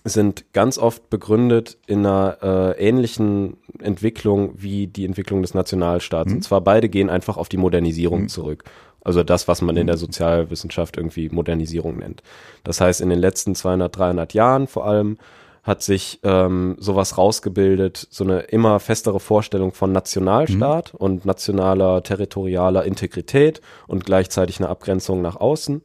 sind 0.06 0.46
ganz 0.54 0.78
oft 0.78 1.10
begründet 1.10 1.78
in 1.88 2.06
einer 2.06 2.38
äh, 2.78 2.88
ähnlichen 2.90 3.58
Entwicklung 3.80 4.54
wie 4.58 4.88
die 4.88 5.06
Entwicklung 5.06 5.42
des 5.42 5.54
Nationalstaats. 5.54 6.32
Und 6.32 6.44
zwar 6.44 6.62
beide 6.62 6.90
gehen 6.90 7.10
einfach 7.10 7.38
auf 7.38 7.50
die 7.50 7.58
Modernisierung 7.58 8.28
zurück. 8.28 8.66
Also 9.04 9.24
das, 9.24 9.48
was 9.48 9.62
man 9.62 9.76
in 9.78 9.88
der 9.88 9.98
Sozialwissenschaft 9.98 10.98
irgendwie 10.98 11.30
Modernisierung 11.30 11.98
nennt. 11.98 12.24
Das 12.64 12.80
heißt, 12.82 13.02
in 13.02 13.10
den 13.10 13.20
letzten 13.20 13.54
200, 13.54 13.98
300 13.98 14.34
Jahren 14.34 14.68
vor 14.68 14.86
allem 14.86 15.18
hat 15.64 15.82
sich 15.82 16.20
ähm, 16.24 16.76
sowas 16.78 17.18
rausgebildet, 17.18 18.08
so 18.10 18.26
eine 18.26 18.40
immer 18.42 18.80
festere 18.82 19.22
Vorstellung 19.22 19.72
von 19.72 19.94
Nationalstaat 19.94 20.94
und 20.94 21.26
nationaler, 21.26 22.04
territorialer 22.04 22.84
Integrität 22.84 23.62
und 23.88 24.06
gleichzeitig 24.06 24.60
eine 24.60 24.68
Abgrenzung 24.68 25.22
nach 25.22 25.38
außen. 25.38 25.82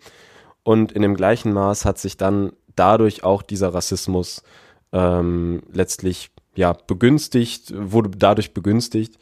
Und 0.64 0.92
in 0.92 1.02
dem 1.02 1.14
gleichen 1.14 1.52
Maß 1.52 1.84
hat 1.84 1.98
sich 1.98 2.16
dann 2.16 2.52
dadurch 2.74 3.22
auch 3.22 3.42
dieser 3.42 3.72
Rassismus 3.72 4.42
ähm, 4.92 5.62
letztlich 5.72 6.30
ja 6.56 6.72
begünstigt, 6.72 7.72
wurde 7.74 8.10
dadurch 8.10 8.54
begünstigt, 8.54 9.16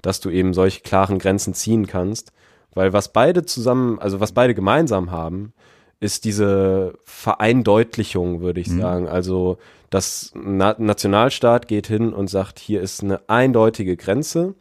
dass 0.00 0.20
du 0.20 0.30
eben 0.30 0.54
solche 0.54 0.80
klaren 0.80 1.18
Grenzen 1.18 1.52
ziehen 1.52 1.86
kannst. 1.86 2.32
Weil 2.74 2.92
was 2.92 3.12
beide 3.12 3.44
zusammen, 3.44 3.98
also 3.98 4.20
was 4.20 4.32
beide 4.32 4.54
gemeinsam 4.54 5.10
haben, 5.10 5.52
ist 6.00 6.24
diese 6.24 6.94
Vereindeutlichung, 7.04 8.40
würde 8.40 8.60
ich 8.60 8.68
sagen. 8.70 9.08
Also 9.08 9.58
das 9.90 10.32
Na 10.34 10.76
Nationalstaat 10.78 11.66
geht 11.66 11.86
hin 11.86 12.12
und 12.12 12.28
sagt, 12.28 12.58
hier 12.58 12.80
ist 12.80 13.02
eine 13.02 13.20
eindeutige 13.28 13.96
Grenze 13.96 14.54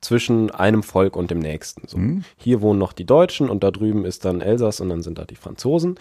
zwischen 0.00 0.50
einem 0.50 0.82
Volk 0.82 1.14
und 1.16 1.30
dem 1.30 1.38
nächsten. 1.38 1.86
So. 1.86 1.96
Hier 2.36 2.60
wohnen 2.60 2.80
noch 2.80 2.92
die 2.92 3.04
Deutschen 3.04 3.48
und 3.48 3.62
da 3.62 3.70
drüben 3.70 4.04
ist 4.04 4.24
dann 4.24 4.40
Elsass 4.40 4.80
und 4.80 4.88
dann 4.88 5.02
sind 5.02 5.18
da 5.18 5.24
die 5.24 5.36
Franzosen. 5.36 5.94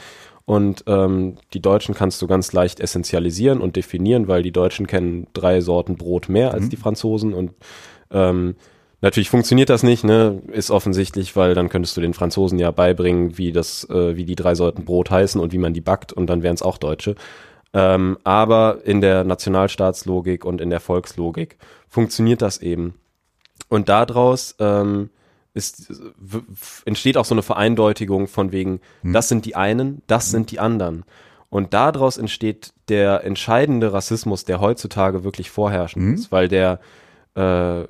Und 0.45 0.83
ähm, 0.87 1.35
die 1.53 1.61
Deutschen 1.61 1.93
kannst 1.93 2.19
du 2.21 2.27
ganz 2.27 2.51
leicht 2.51 2.79
essentialisieren 2.79 3.61
und 3.61 3.75
definieren, 3.75 4.27
weil 4.27 4.41
die 4.41 4.51
Deutschen 4.51 4.87
kennen 4.87 5.27
drei 5.33 5.61
Sorten 5.61 5.97
Brot 5.97 6.29
mehr 6.29 6.51
als 6.51 6.67
die 6.67 6.77
Franzosen 6.77 7.33
und 7.33 7.51
ähm, 8.09 8.55
Natürlich 9.01 9.31
funktioniert 9.31 9.69
das 9.69 9.81
nicht, 9.81 10.03
ne? 10.03 10.41
Ist 10.51 10.69
offensichtlich, 10.69 11.35
weil 11.35 11.55
dann 11.55 11.69
könntest 11.69 11.97
du 11.97 12.01
den 12.01 12.13
Franzosen 12.13 12.59
ja 12.59 12.69
beibringen, 12.69 13.37
wie 13.37 13.51
das, 13.51 13.89
äh, 13.89 14.15
wie 14.15 14.25
die 14.25 14.35
drei 14.35 14.53
Sorten 14.53 14.85
Brot 14.85 15.09
heißen 15.09 15.41
und 15.41 15.53
wie 15.53 15.57
man 15.57 15.73
die 15.73 15.81
backt 15.81 16.13
und 16.13 16.27
dann 16.27 16.43
wären 16.43 16.53
es 16.53 16.61
auch 16.61 16.77
Deutsche. 16.77 17.15
Ähm, 17.73 18.17
aber 18.23 18.79
in 18.83 19.01
der 19.01 19.23
Nationalstaatslogik 19.23 20.45
und 20.45 20.61
in 20.61 20.69
der 20.69 20.79
Volkslogik 20.79 21.57
funktioniert 21.87 22.41
das 22.41 22.59
eben. 22.59 22.95
Und 23.69 23.89
daraus 23.89 24.55
ähm, 24.59 25.09
ist, 25.53 25.91
entsteht 26.85 27.17
auch 27.17 27.25
so 27.25 27.33
eine 27.33 27.43
Vereindeutigung 27.43 28.27
von 28.27 28.51
wegen, 28.51 28.81
das 29.03 29.29
sind 29.29 29.45
die 29.45 29.55
einen, 29.55 30.01
das 30.07 30.29
sind 30.29 30.51
die 30.51 30.59
anderen. 30.59 31.05
Und 31.49 31.73
daraus 31.73 32.17
entsteht 32.17 32.73
der 32.87 33.23
entscheidende 33.23 33.91
Rassismus, 33.93 34.45
der 34.45 34.61
heutzutage 34.61 35.23
wirklich 35.23 35.49
vorherrschend 35.49 36.19
ist, 36.19 36.31
weil 36.31 36.47
der, 36.47 36.79
äh, 37.35 37.83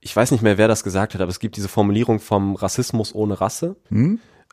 ich 0.00 0.14
weiß 0.14 0.30
nicht 0.30 0.42
mehr, 0.42 0.58
wer 0.58 0.68
das 0.68 0.84
gesagt 0.84 1.14
hat, 1.14 1.20
aber 1.20 1.30
es 1.30 1.40
gibt 1.40 1.56
diese 1.56 1.68
Formulierung 1.68 2.20
vom 2.20 2.54
Rassismus 2.54 3.14
ohne 3.14 3.40
Rasse. 3.40 3.76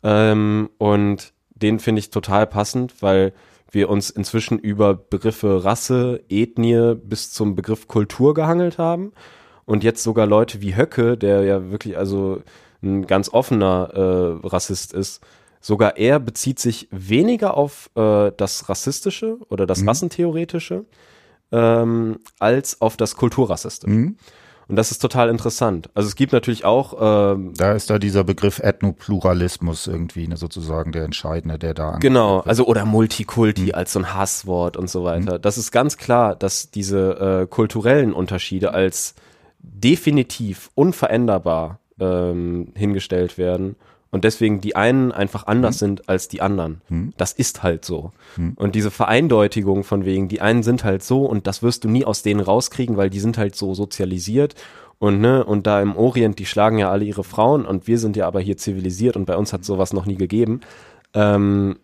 Ähm, 0.03 0.69
und 0.77 1.33
den 1.55 1.79
finde 1.79 1.99
ich 1.99 2.09
total 2.09 2.47
passend, 2.47 3.01
weil 3.01 3.33
wir 3.71 3.89
uns 3.89 4.09
inzwischen 4.09 4.57
über 4.57 4.95
Begriffe 4.95 5.63
Rasse, 5.63 6.21
Ethnie 6.29 6.95
bis 6.95 7.31
zum 7.31 7.55
Begriff 7.55 7.87
Kultur 7.87 8.33
gehangelt 8.33 8.77
haben. 8.77 9.11
Und 9.65 9.83
jetzt 9.83 10.03
sogar 10.03 10.27
Leute 10.27 10.61
wie 10.61 10.75
Höcke, 10.75 11.17
der 11.17 11.43
ja 11.43 11.71
wirklich 11.71 11.97
also 11.97 12.41
ein 12.83 13.07
ganz 13.07 13.29
offener 13.29 13.89
äh, 14.43 14.47
Rassist 14.47 14.93
ist, 14.93 15.21
sogar 15.59 15.97
er 15.97 16.19
bezieht 16.19 16.59
sich 16.59 16.87
weniger 16.91 17.57
auf 17.57 17.89
äh, 17.95 18.31
das 18.37 18.69
Rassistische 18.69 19.39
oder 19.49 19.65
das 19.65 19.85
Rassentheoretische, 19.85 20.85
ähm, 21.51 22.19
als 22.39 22.81
auf 22.81 22.97
das 22.97 23.15
Kulturrassistische. 23.15 23.93
Mhm. 23.93 24.17
Und 24.67 24.77
das 24.77 24.91
ist 24.91 24.99
total 24.99 25.29
interessant. 25.29 25.89
Also 25.93 26.07
es 26.07 26.15
gibt 26.15 26.33
natürlich 26.33 26.65
auch. 26.65 27.33
Ähm, 27.35 27.53
da 27.55 27.73
ist 27.73 27.89
da 27.89 27.99
dieser 27.99 28.23
Begriff 28.23 28.59
Ethnopluralismus 28.59 29.87
irgendwie 29.87 30.27
ne, 30.27 30.37
sozusagen 30.37 30.91
der 30.91 31.03
entscheidende, 31.03 31.59
der 31.59 31.73
da. 31.73 31.97
Genau, 31.99 32.39
also 32.41 32.65
oder 32.65 32.85
Multikulti 32.85 33.65
mhm. 33.65 33.75
als 33.75 33.93
so 33.93 33.99
ein 33.99 34.13
Hasswort 34.13 34.77
und 34.77 34.89
so 34.89 35.03
weiter. 35.03 35.37
Mhm. 35.37 35.41
Das 35.41 35.57
ist 35.57 35.71
ganz 35.71 35.97
klar, 35.97 36.35
dass 36.35 36.71
diese 36.71 37.41
äh, 37.43 37.47
kulturellen 37.47 38.13
Unterschiede 38.13 38.73
als 38.73 39.15
definitiv 39.59 40.69
unveränderbar 40.75 41.79
ähm, 41.99 42.71
hingestellt 42.75 43.37
werden 43.37 43.75
und 44.15 44.23
deswegen 44.23 44.61
die 44.61 44.77
einen 44.77 45.11
einfach 45.11 45.45
anders 45.45 45.75
hm. 45.75 45.79
sind 45.79 46.07
als 46.07 46.29
die 46.29 46.41
anderen. 46.41 46.79
Hm. 46.87 47.13
Das 47.17 47.33
ist 47.33 47.63
halt 47.63 47.83
so. 47.83 48.13
Hm. 48.35 48.53
Und 48.55 48.73
diese 48.73 48.89
Vereindeutigung 48.89 49.83
von 49.83 50.05
wegen, 50.05 50.29
die 50.29 50.39
einen 50.39 50.63
sind 50.63 50.85
halt 50.85 51.03
so 51.03 51.25
und 51.25 51.47
das 51.47 51.61
wirst 51.61 51.83
du 51.83 51.89
nie 51.89 52.05
aus 52.05 52.21
denen 52.21 52.39
rauskriegen, 52.39 52.95
weil 52.95 53.09
die 53.09 53.19
sind 53.19 53.37
halt 53.37 53.57
so 53.57 53.73
sozialisiert 53.73 54.55
und 54.99 55.19
ne, 55.19 55.43
und 55.43 55.67
da 55.67 55.81
im 55.81 55.97
Orient, 55.97 56.39
die 56.39 56.45
schlagen 56.45 56.77
ja 56.77 56.89
alle 56.89 57.03
ihre 57.03 57.25
Frauen 57.25 57.65
und 57.65 57.87
wir 57.87 57.99
sind 57.99 58.15
ja 58.15 58.25
aber 58.25 58.39
hier 58.39 58.55
zivilisiert 58.55 59.17
und 59.17 59.25
bei 59.25 59.35
uns 59.35 59.51
hat 59.51 59.65
sowas 59.65 59.91
noch 59.91 60.05
nie 60.05 60.15
gegeben. 60.15 60.61
Ähm, 61.13 61.77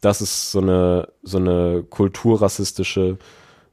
das 0.00 0.22
ist 0.22 0.52
so 0.52 0.60
eine, 0.60 1.08
so 1.24 1.38
eine 1.38 1.82
kulturrassistische 1.82 3.18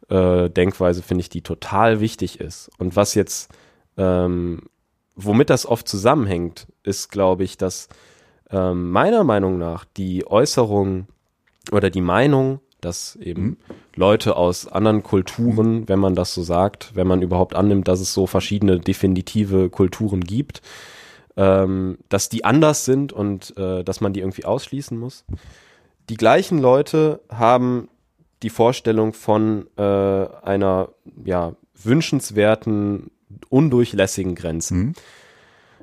äh, 0.09 0.49
Denkweise, 0.49 1.03
finde 1.03 1.21
ich, 1.21 1.29
die 1.29 1.43
total 1.43 1.99
wichtig 1.99 2.39
ist. 2.39 2.71
Und 2.79 2.95
was 2.95 3.13
jetzt 3.13 3.51
ähm, 3.95 4.63
womit 5.15 5.49
das 5.49 5.65
oft 5.65 5.87
zusammenhängt, 5.87 6.67
ist, 6.83 7.11
glaube 7.11 7.43
ich, 7.43 7.57
dass 7.57 7.89
ähm, 8.49 8.91
meiner 8.91 9.23
Meinung 9.23 9.57
nach 9.57 9.85
die 9.85 10.27
Äußerung 10.27 11.07
oder 11.71 11.89
die 11.89 12.01
Meinung, 12.01 12.59
dass 12.81 13.15
eben 13.15 13.43
mhm. 13.43 13.57
Leute 13.95 14.35
aus 14.35 14.67
anderen 14.67 15.03
Kulturen, 15.03 15.87
wenn 15.87 15.99
man 15.99 16.15
das 16.15 16.33
so 16.33 16.43
sagt, 16.43 16.95
wenn 16.95 17.07
man 17.07 17.21
überhaupt 17.21 17.55
annimmt, 17.55 17.87
dass 17.87 17.99
es 17.99 18.13
so 18.13 18.27
verschiedene 18.27 18.79
definitive 18.79 19.69
Kulturen 19.69 20.21
gibt, 20.21 20.61
ähm, 21.37 21.97
dass 22.09 22.29
die 22.29 22.43
anders 22.43 22.85
sind 22.85 23.13
und 23.13 23.55
äh, 23.57 23.83
dass 23.83 24.01
man 24.01 24.13
die 24.13 24.21
irgendwie 24.21 24.45
ausschließen 24.45 24.97
muss. 24.97 25.25
Die 26.09 26.17
gleichen 26.17 26.57
Leute 26.57 27.21
haben 27.29 27.89
die 28.43 28.49
Vorstellung 28.49 29.13
von 29.13 29.67
äh, 29.77 29.81
einer 29.81 30.89
ja, 31.23 31.55
wünschenswerten 31.75 33.11
undurchlässigen 33.49 34.35
Grenzen. 34.35 34.77
Mhm. 34.77 34.93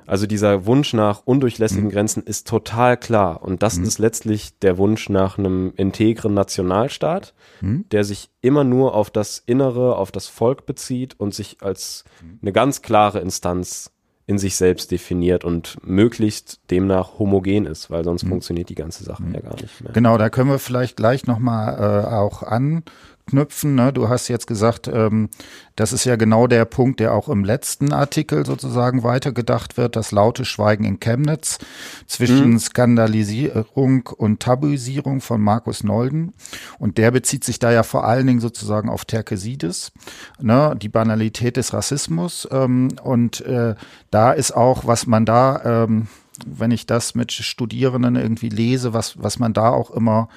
Also 0.08 0.26
dieser 0.26 0.64
Wunsch 0.64 0.94
nach 0.94 1.22
undurchlässigen 1.26 1.84
mhm. 1.84 1.90
Grenzen 1.90 2.22
ist 2.22 2.48
total 2.48 2.96
klar. 2.96 3.42
Und 3.42 3.62
das 3.62 3.76
mhm. 3.76 3.84
ist 3.84 3.98
letztlich 3.98 4.58
der 4.58 4.78
Wunsch 4.78 5.10
nach 5.10 5.36
einem 5.36 5.74
integren 5.76 6.32
Nationalstaat, 6.32 7.34
mhm. 7.60 7.84
der 7.90 8.04
sich 8.04 8.30
immer 8.40 8.64
nur 8.64 8.94
auf 8.94 9.10
das 9.10 9.42
Innere, 9.44 9.96
auf 9.96 10.10
das 10.10 10.26
Volk 10.26 10.64
bezieht 10.64 11.20
und 11.20 11.34
sich 11.34 11.58
als 11.60 12.04
mhm. 12.22 12.38
eine 12.40 12.52
ganz 12.52 12.80
klare 12.80 13.20
Instanz 13.20 13.92
in 14.28 14.38
sich 14.38 14.56
selbst 14.56 14.90
definiert 14.90 15.44
und 15.44 15.78
möglichst 15.82 16.60
demnach 16.70 17.18
homogen 17.18 17.64
ist, 17.64 17.90
weil 17.90 18.04
sonst 18.04 18.24
mhm. 18.24 18.28
funktioniert 18.28 18.68
die 18.68 18.74
ganze 18.74 19.04
Sache 19.04 19.22
mhm. 19.22 19.34
ja 19.34 19.40
gar 19.40 19.60
nicht 19.60 19.80
mehr. 19.82 19.92
Genau, 19.92 20.16
da 20.16 20.30
können 20.30 20.50
wir 20.50 20.58
vielleicht 20.58 20.96
gleich 20.96 21.26
nochmal 21.26 22.04
äh, 22.04 22.14
auch 22.14 22.42
an 22.42 22.82
anknüpfen. 23.28 23.74
Ne? 23.74 23.92
Du 23.92 24.08
hast 24.08 24.28
jetzt 24.28 24.46
gesagt, 24.46 24.88
ähm, 24.88 25.28
das 25.76 25.92
ist 25.92 26.04
ja 26.04 26.16
genau 26.16 26.46
der 26.46 26.64
Punkt, 26.64 27.00
der 27.00 27.12
auch 27.14 27.28
im 27.28 27.44
letzten 27.44 27.92
Artikel 27.92 28.44
sozusagen 28.44 29.02
weitergedacht 29.02 29.76
wird, 29.76 29.96
das 29.96 30.10
laute 30.10 30.44
Schweigen 30.44 30.84
in 30.84 30.98
Chemnitz 30.98 31.58
zwischen 32.06 32.52
mhm. 32.52 32.58
Skandalisierung 32.58 34.06
und 34.06 34.40
Tabuisierung 34.40 35.20
von 35.20 35.40
Markus 35.40 35.84
Nolden. 35.84 36.32
Und 36.78 36.98
der 36.98 37.10
bezieht 37.10 37.44
sich 37.44 37.58
da 37.58 37.70
ja 37.70 37.82
vor 37.82 38.04
allen 38.04 38.26
Dingen 38.26 38.40
sozusagen 38.40 38.88
auf 38.88 39.04
Terkesides, 39.04 39.92
ne? 40.40 40.74
die 40.80 40.88
Banalität 40.88 41.56
des 41.56 41.72
Rassismus. 41.72 42.48
Ähm, 42.50 42.88
und 43.02 43.40
äh, 43.42 43.74
da 44.10 44.32
ist 44.32 44.52
auch, 44.52 44.86
was 44.86 45.06
man 45.06 45.24
da 45.24 45.84
ähm, 45.84 46.08
wenn 46.46 46.70
ich 46.70 46.86
das 46.86 47.16
mit 47.16 47.32
Studierenden 47.32 48.14
irgendwie 48.14 48.48
lese, 48.48 48.92
was, 48.92 49.20
was 49.20 49.40
man 49.40 49.52
da 49.52 49.70
auch 49.70 49.90
immer 49.90 50.28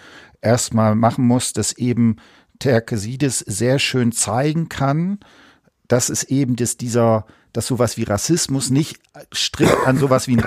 erstmal 0.41 0.95
machen 0.95 1.25
muss, 1.25 1.53
dass 1.53 1.73
eben 1.73 2.17
Terkesides 2.61 3.39
sehr 3.39 3.79
schön 3.79 4.11
zeigen 4.11 4.69
kann, 4.69 5.19
dass 5.87 6.09
es 6.09 6.23
eben 6.23 6.55
dass 6.55 6.77
dieser, 6.77 7.25
dass 7.51 7.67
sowas 7.67 7.97
wie 7.97 8.03
Rassismus 8.03 8.69
nicht 8.69 8.99
strikt 9.33 9.85
an 9.85 9.97
sowas 9.97 10.27
wie 10.27 10.37
ein 10.37 10.39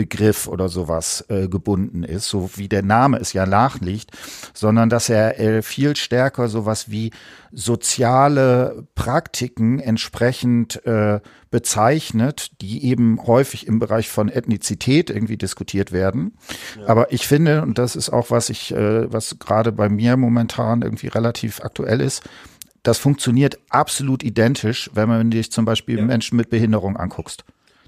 Rassenbegriff 0.00 0.48
oder 0.48 0.68
sowas 0.68 1.24
äh, 1.28 1.48
gebunden 1.48 2.02
ist, 2.02 2.28
so 2.28 2.50
wie 2.56 2.68
der 2.68 2.82
Name 2.82 3.18
es 3.18 3.32
ja 3.32 3.46
nachliegt, 3.46 4.10
sondern 4.54 4.88
dass 4.88 5.08
er 5.08 5.38
äh, 5.38 5.62
viel 5.62 5.96
stärker 5.96 6.48
sowas 6.48 6.90
wie 6.90 7.10
soziale 7.52 8.86
Praktiken 8.94 9.80
entsprechend 9.80 10.84
äh, 10.86 11.20
bezeichnet, 11.50 12.52
die 12.60 12.84
eben 12.84 13.26
häufig 13.26 13.66
im 13.66 13.78
Bereich 13.78 14.08
von 14.08 14.28
Ethnizität 14.28 15.10
irgendwie 15.10 15.36
diskutiert 15.36 15.92
werden. 15.92 16.36
Ja. 16.78 16.88
Aber 16.88 17.12
ich 17.12 17.26
finde, 17.26 17.62
und 17.62 17.78
das 17.78 17.96
ist 17.96 18.10
auch, 18.10 18.30
was 18.30 18.50
ich, 18.50 18.72
äh, 18.72 19.12
was 19.12 19.38
gerade 19.38 19.72
bei 19.72 19.88
mir 19.88 20.16
momentan 20.16 20.82
irgendwie 20.82 21.08
relativ 21.08 21.60
aktuell 21.60 22.00
ist, 22.00 22.22
das 22.82 22.98
funktioniert 22.98 23.58
absolut 23.68 24.22
identisch, 24.22 24.90
wenn 24.94 25.08
man 25.08 25.30
sich 25.32 25.52
zum 25.52 25.66
Beispiel 25.66 25.98
ja. 25.98 26.04
Menschen 26.04 26.36
mit 26.36 26.48
Behinderung 26.48 26.96
anguckst. 26.96 27.44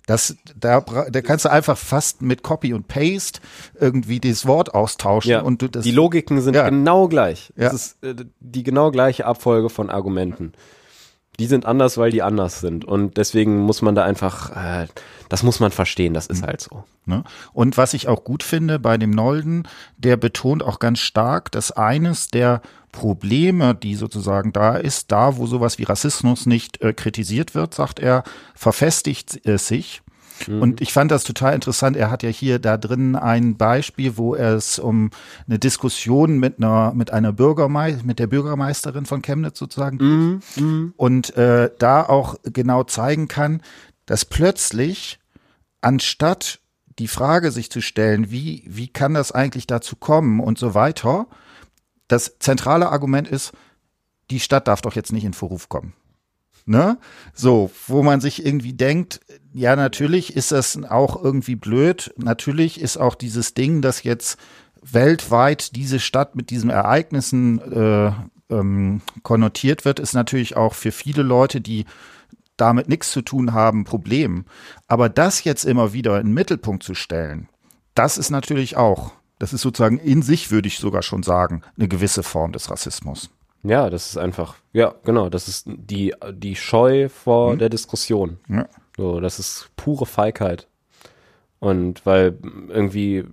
Das, 0.06 0.36
da, 0.58 0.80
da 0.80 1.20
kannst 1.22 1.44
du 1.44 1.50
einfach 1.50 1.78
fast 1.78 2.22
mit 2.22 2.42
Copy 2.42 2.74
und 2.74 2.88
Paste 2.88 3.40
irgendwie 3.78 4.18
das 4.18 4.46
Wort 4.46 4.74
austauschen. 4.74 5.30
Ja, 5.30 5.42
und 5.42 5.62
du 5.62 5.68
das, 5.68 5.84
die 5.84 5.92
Logiken 5.92 6.40
sind 6.40 6.54
ja. 6.54 6.68
genau 6.68 7.06
gleich. 7.08 7.52
Ja. 7.56 7.70
Das 7.70 7.74
ist 7.74 8.04
äh, 8.04 8.14
die 8.40 8.64
genau 8.64 8.90
gleiche 8.90 9.26
Abfolge 9.26 9.70
von 9.70 9.90
Argumenten. 9.90 10.52
Die 11.38 11.46
sind 11.46 11.64
anders, 11.64 11.96
weil 11.96 12.10
die 12.10 12.22
anders 12.22 12.60
sind. 12.60 12.84
Und 12.84 13.16
deswegen 13.16 13.60
muss 13.60 13.80
man 13.80 13.94
da 13.94 14.04
einfach, 14.04 14.50
äh, 14.50 14.86
das 15.28 15.42
muss 15.42 15.60
man 15.60 15.70
verstehen, 15.72 16.12
das 16.12 16.26
ist 16.26 16.42
mhm. 16.42 16.46
halt 16.46 16.60
so. 16.60 16.84
Ne? 17.06 17.24
Und 17.52 17.76
was 17.76 17.94
ich 17.94 18.06
auch 18.06 18.22
gut 18.22 18.42
finde 18.42 18.78
bei 18.78 18.98
dem 18.98 19.10
Nolden, 19.10 19.66
der 19.96 20.16
betont 20.16 20.62
auch 20.62 20.78
ganz 20.78 21.00
stark, 21.00 21.50
dass 21.50 21.72
eines 21.72 22.28
der 22.28 22.60
Probleme, 22.92 23.74
die 23.74 23.94
sozusagen 23.94 24.52
da 24.52 24.76
ist, 24.76 25.10
da 25.10 25.38
wo 25.38 25.46
sowas 25.46 25.78
wie 25.78 25.84
Rassismus 25.84 26.44
nicht 26.44 26.82
äh, 26.82 26.92
kritisiert 26.92 27.54
wird, 27.54 27.74
sagt 27.74 27.98
er, 27.98 28.22
verfestigt 28.54 29.40
es 29.44 29.46
äh, 29.46 29.58
sich. 29.58 30.01
Mhm. 30.48 30.62
Und 30.62 30.80
ich 30.80 30.92
fand 30.92 31.10
das 31.10 31.24
total 31.24 31.54
interessant. 31.54 31.96
Er 31.96 32.10
hat 32.10 32.22
ja 32.22 32.28
hier 32.28 32.58
da 32.58 32.76
drin 32.76 33.16
ein 33.16 33.56
Beispiel, 33.56 34.16
wo 34.16 34.34
es 34.34 34.78
um 34.78 35.10
eine 35.46 35.58
Diskussion 35.58 36.38
mit 36.38 36.58
einer 36.58 36.92
mit 36.94 37.12
einer 37.12 37.32
Bürgermeister, 37.32 38.04
mit 38.04 38.18
der 38.18 38.26
Bürgermeisterin 38.26 39.06
von 39.06 39.22
Chemnitz 39.22 39.58
sozusagen 39.58 39.96
mhm. 39.96 40.40
Mhm. 40.56 40.94
und 40.96 41.36
äh, 41.36 41.70
da 41.78 42.02
auch 42.02 42.36
genau 42.44 42.84
zeigen 42.84 43.28
kann, 43.28 43.62
dass 44.06 44.24
plötzlich 44.24 45.18
anstatt 45.80 46.60
die 46.98 47.08
Frage 47.08 47.50
sich 47.50 47.70
zu 47.70 47.80
stellen, 47.80 48.30
wie 48.30 48.64
wie 48.66 48.88
kann 48.88 49.14
das 49.14 49.32
eigentlich 49.32 49.66
dazu 49.66 49.96
kommen 49.96 50.40
und 50.40 50.58
so 50.58 50.74
weiter, 50.74 51.26
das 52.08 52.38
zentrale 52.38 52.90
Argument 52.90 53.28
ist, 53.28 53.52
die 54.30 54.40
Stadt 54.40 54.68
darf 54.68 54.82
doch 54.82 54.94
jetzt 54.94 55.12
nicht 55.12 55.24
in 55.24 55.34
Verruf 55.34 55.68
kommen. 55.68 55.94
Ne? 56.64 56.98
So, 57.34 57.70
wo 57.86 58.02
man 58.02 58.20
sich 58.20 58.44
irgendwie 58.44 58.72
denkt, 58.72 59.20
ja, 59.52 59.74
natürlich 59.76 60.36
ist 60.36 60.52
das 60.52 60.82
auch 60.84 61.22
irgendwie 61.22 61.56
blöd. 61.56 62.14
Natürlich 62.16 62.80
ist 62.80 62.96
auch 62.96 63.14
dieses 63.14 63.54
Ding, 63.54 63.82
dass 63.82 64.02
jetzt 64.02 64.38
weltweit 64.80 65.76
diese 65.76 66.00
Stadt 66.00 66.34
mit 66.34 66.50
diesen 66.50 66.70
Ereignissen 66.70 67.60
äh, 67.60 68.12
ähm, 68.50 69.02
konnotiert 69.22 69.84
wird, 69.84 70.00
ist 70.00 70.12
natürlich 70.12 70.56
auch 70.56 70.74
für 70.74 70.92
viele 70.92 71.22
Leute, 71.22 71.60
die 71.60 71.84
damit 72.56 72.88
nichts 72.88 73.10
zu 73.10 73.22
tun 73.22 73.52
haben, 73.52 73.84
Problem. 73.84 74.44
Aber 74.86 75.08
das 75.08 75.44
jetzt 75.44 75.64
immer 75.64 75.92
wieder 75.92 76.20
in 76.20 76.28
den 76.28 76.34
Mittelpunkt 76.34 76.82
zu 76.82 76.94
stellen, 76.94 77.48
das 77.94 78.18
ist 78.18 78.30
natürlich 78.30 78.76
auch 78.76 79.12
das 79.42 79.52
ist 79.52 79.62
sozusagen 79.62 79.98
in 79.98 80.22
sich, 80.22 80.52
würde 80.52 80.68
ich 80.68 80.78
sogar 80.78 81.02
schon 81.02 81.24
sagen, 81.24 81.62
eine 81.76 81.88
gewisse 81.88 82.22
Form 82.22 82.52
des 82.52 82.70
Rassismus. 82.70 83.28
Ja, 83.62 83.90
das 83.90 84.10
ist 84.10 84.16
einfach, 84.16 84.56
ja, 84.72 84.94
genau, 85.04 85.28
das 85.28 85.48
ist 85.48 85.66
die, 85.68 86.14
die 86.32 86.56
Scheu 86.56 87.08
vor 87.08 87.54
mhm. 87.54 87.58
der 87.58 87.68
Diskussion. 87.68 88.38
Ja. 88.48 88.68
So, 88.96 89.20
das 89.20 89.38
ist 89.38 89.70
pure 89.76 90.06
Feigheit. 90.06 90.66
Und 91.60 92.04
weil 92.04 92.38
irgendwie 92.68 93.24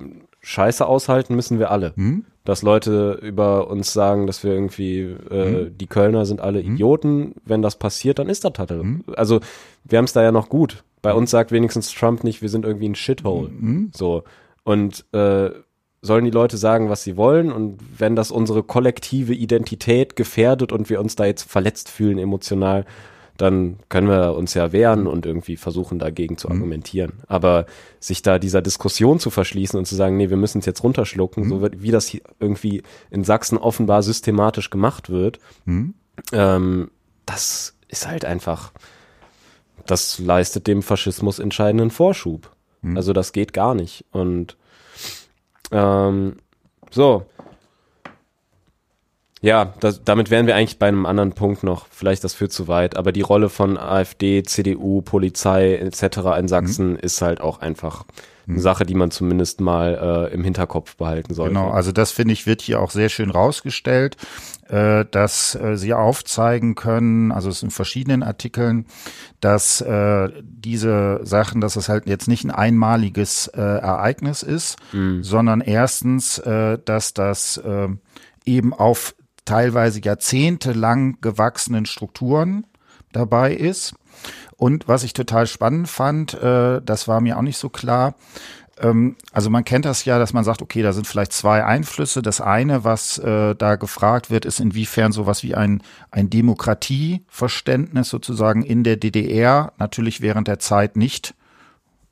Scheiße 0.41 0.85
aushalten 0.85 1.35
müssen 1.35 1.59
wir 1.59 1.71
alle. 1.71 1.93
Mhm. 1.95 2.25
Dass 2.45 2.61
Leute 2.61 3.19
über 3.21 3.67
uns 3.67 3.91
sagen, 3.91 4.27
dass 4.27 4.43
wir 4.43 4.53
irgendwie, 4.53 5.01
äh, 5.01 5.63
mhm. 5.63 5.77
die 5.77 5.87
Kölner 5.87 6.25
sind 6.25 6.39
alle 6.39 6.63
mhm. 6.63 6.73
Idioten. 6.73 7.35
Wenn 7.43 7.61
das 7.61 7.75
passiert, 7.75 8.19
dann 8.19 8.29
ist 8.29 8.45
das 8.45 8.53
halt. 8.57 8.71
Mhm. 8.71 9.03
Also, 9.15 9.39
wir 9.83 9.97
haben 9.97 10.05
es 10.05 10.13
da 10.13 10.23
ja 10.23 10.31
noch 10.31 10.49
gut. 10.49 10.83
Bei 11.01 11.13
uns 11.13 11.31
sagt 11.31 11.51
wenigstens 11.51 11.91
Trump 11.93 12.23
nicht, 12.23 12.41
wir 12.41 12.49
sind 12.49 12.65
irgendwie 12.65 12.89
ein 12.89 12.95
Shithole. 12.95 13.49
Mhm. 13.49 13.91
So. 13.95 14.23
Und 14.63 15.05
äh, 15.13 15.49
sollen 16.01 16.25
die 16.25 16.31
Leute 16.31 16.57
sagen, 16.57 16.89
was 16.89 17.03
sie 17.03 17.17
wollen 17.17 17.51
und 17.51 17.79
wenn 17.97 18.15
das 18.15 18.31
unsere 18.31 18.63
kollektive 18.63 19.33
Identität 19.33 20.15
gefährdet 20.15 20.71
und 20.71 20.89
wir 20.89 20.99
uns 20.99 21.15
da 21.15 21.25
jetzt 21.25 21.49
verletzt 21.49 21.89
fühlen 21.89 22.17
emotional, 22.17 22.85
dann 23.39 23.77
können 23.87 24.09
wir 24.09 24.35
uns 24.35 24.53
ja 24.53 24.73
wehren 24.73 25.07
und 25.07 25.25
irgendwie 25.25 25.55
versuchen 25.55 25.97
dagegen 25.97 26.37
zu 26.37 26.47
mhm. 26.47 26.55
argumentieren. 26.55 27.13
Aber 27.27 27.65
sich 27.99 28.21
da 28.21 28.37
dieser 28.37 28.61
Diskussion 28.61 29.19
zu 29.19 29.29
verschließen 29.29 29.79
und 29.79 29.85
zu 29.85 29.95
sagen, 29.95 30.17
nee, 30.17 30.29
wir 30.29 30.37
müssen 30.37 30.59
es 30.59 30.65
jetzt 30.65 30.83
runterschlucken, 30.83 31.45
mhm. 31.45 31.49
so 31.49 31.69
wie 31.77 31.91
das 31.91 32.15
irgendwie 32.39 32.83
in 33.09 33.23
Sachsen 33.23 33.57
offenbar 33.57 34.03
systematisch 34.03 34.69
gemacht 34.69 35.09
wird, 35.09 35.39
mhm. 35.65 35.93
ähm, 36.33 36.91
das 37.25 37.75
ist 37.87 38.07
halt 38.07 38.25
einfach, 38.25 38.71
das 39.85 40.19
leistet 40.19 40.67
dem 40.67 40.81
Faschismus 40.81 41.39
entscheidenden 41.39 41.91
Vorschub. 41.91 42.51
Mhm. 42.81 42.97
Also 42.97 43.13
das 43.13 43.31
geht 43.31 43.53
gar 43.53 43.73
nicht. 43.73 44.05
Und 44.11 44.57
ähm, 45.71 46.37
so. 46.91 47.25
Ja, 49.41 49.73
das, 49.79 50.03
damit 50.03 50.31
wären 50.31 50.47
wir 50.47 50.55
eigentlich 50.55 50.79
bei 50.79 50.87
einem 50.89 51.05
anderen 51.05 51.31
Punkt 51.31 51.63
noch. 51.63 51.87
Vielleicht 51.89 52.23
das 52.23 52.33
führt 52.33 52.51
zu 52.51 52.67
weit. 52.67 52.97
Aber 52.97 53.11
die 53.11 53.21
Rolle 53.21 53.49
von 53.49 53.77
AfD, 53.77 54.43
CDU, 54.43 55.01
Polizei 55.01 55.75
etc. 55.75 56.17
in 56.37 56.47
Sachsen 56.49 56.91
mhm. 56.91 56.99
ist 56.99 57.21
halt 57.21 57.39
auch 57.39 57.59
einfach 57.59 58.05
eine 58.49 58.57
hm. 58.57 58.61
Sache, 58.63 58.85
die 58.85 58.95
man 58.95 59.11
zumindest 59.11 59.61
mal 59.61 60.27
äh, 60.29 60.33
im 60.33 60.43
Hinterkopf 60.43 60.95
behalten 60.95 61.33
sollte. 61.33 61.53
Genau, 61.53 61.69
also 61.69 61.91
das 61.91 62.11
finde 62.11 62.33
ich 62.33 62.45
wird 62.45 62.61
hier 62.61 62.81
auch 62.81 62.91
sehr 62.91 63.09
schön 63.09 63.29
rausgestellt, 63.29 64.17
äh, 64.67 65.05
dass 65.09 65.55
äh, 65.55 65.77
sie 65.77 65.93
aufzeigen 65.93 66.75
können, 66.75 67.31
also 67.31 67.49
es 67.49 67.61
in 67.63 67.69
verschiedenen 67.69 68.23
Artikeln, 68.23 68.85
dass 69.39 69.81
äh, 69.81 70.29
diese 70.41 71.21
Sachen, 71.23 71.61
dass 71.61 71.75
es 71.75 71.89
halt 71.89 72.07
jetzt 72.07 72.27
nicht 72.27 72.43
ein 72.43 72.51
einmaliges 72.51 73.47
äh, 73.47 73.61
Ereignis 73.61 74.43
ist, 74.43 74.77
mhm. 74.91 75.23
sondern 75.23 75.61
erstens, 75.61 76.39
äh, 76.39 76.79
dass 76.83 77.13
das 77.13 77.57
äh, 77.57 77.87
eben 78.45 78.73
auf 78.73 79.15
teilweise 79.45 80.01
jahrzehntelang 80.01 81.21
gewachsenen 81.21 81.85
Strukturen 81.85 82.65
dabei 83.11 83.53
ist 83.53 83.93
und 84.59 84.87
was 84.89 85.03
ich 85.03 85.13
total 85.13 85.47
spannend 85.47 85.87
fand, 85.87 86.35
äh, 86.35 86.81
das 86.83 87.07
war 87.07 87.21
mir 87.21 87.37
auch 87.37 87.41
nicht 87.41 87.57
so 87.57 87.69
klar, 87.69 88.13
ähm, 88.81 89.15
also 89.31 89.49
man 89.49 89.63
kennt 89.63 89.85
das 89.85 90.03
ja, 90.05 90.19
dass 90.19 90.33
man 90.33 90.43
sagt, 90.43 90.61
okay, 90.61 90.81
da 90.81 90.93
sind 90.93 91.07
vielleicht 91.07 91.33
zwei 91.33 91.63
Einflüsse. 91.65 92.21
Das 92.21 92.41
eine, 92.41 92.83
was 92.83 93.17
äh, 93.17 93.55
da 93.55 93.75
gefragt 93.75 94.29
wird, 94.29 94.45
ist 94.45 94.59
inwiefern 94.59 95.11
sowas 95.11 95.43
wie 95.43 95.55
ein, 95.55 95.81
ein 96.11 96.29
Demokratieverständnis 96.29 98.09
sozusagen 98.09 98.61
in 98.61 98.83
der 98.83 98.97
DDR 98.97 99.73
natürlich 99.77 100.21
während 100.21 100.47
der 100.47 100.59
Zeit 100.59 100.97
nicht 100.97 101.35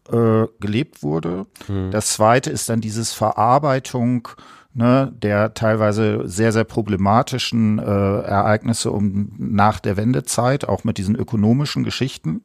äh, 0.10 0.46
gelebt 0.62 1.04
wurde. 1.04 1.46
Hm. 1.68 1.92
Das 1.92 2.14
zweite 2.14 2.50
ist 2.50 2.70
dann 2.70 2.82
dieses 2.82 3.14
Verarbeitung 3.14 4.30
ne, 4.78 5.12
der 5.22 5.56
teilweise 5.56 6.22
sehr, 6.26 6.52
sehr 6.52 6.64
problematischen 6.64 7.80
äh, 7.80 7.82
Ereignisse 7.82 8.92
um 8.92 9.34
nach 9.38 9.80
der 9.80 9.98
Wendezeit, 9.98 10.68
auch 10.68 10.84
mit 10.84 11.00
diesen 11.00 11.16
ökonomischen 11.16 11.84
Geschichten. 11.84 12.44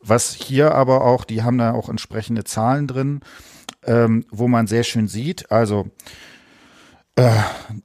Was 0.00 0.32
hier 0.32 0.74
aber 0.74 1.04
auch, 1.04 1.24
die 1.24 1.42
haben 1.42 1.58
da 1.58 1.72
auch 1.72 1.88
entsprechende 1.88 2.44
Zahlen 2.44 2.86
drin, 2.86 3.20
ähm, 3.84 4.24
wo 4.30 4.46
man 4.46 4.68
sehr 4.68 4.84
schön 4.84 5.08
sieht, 5.08 5.50
also 5.50 5.90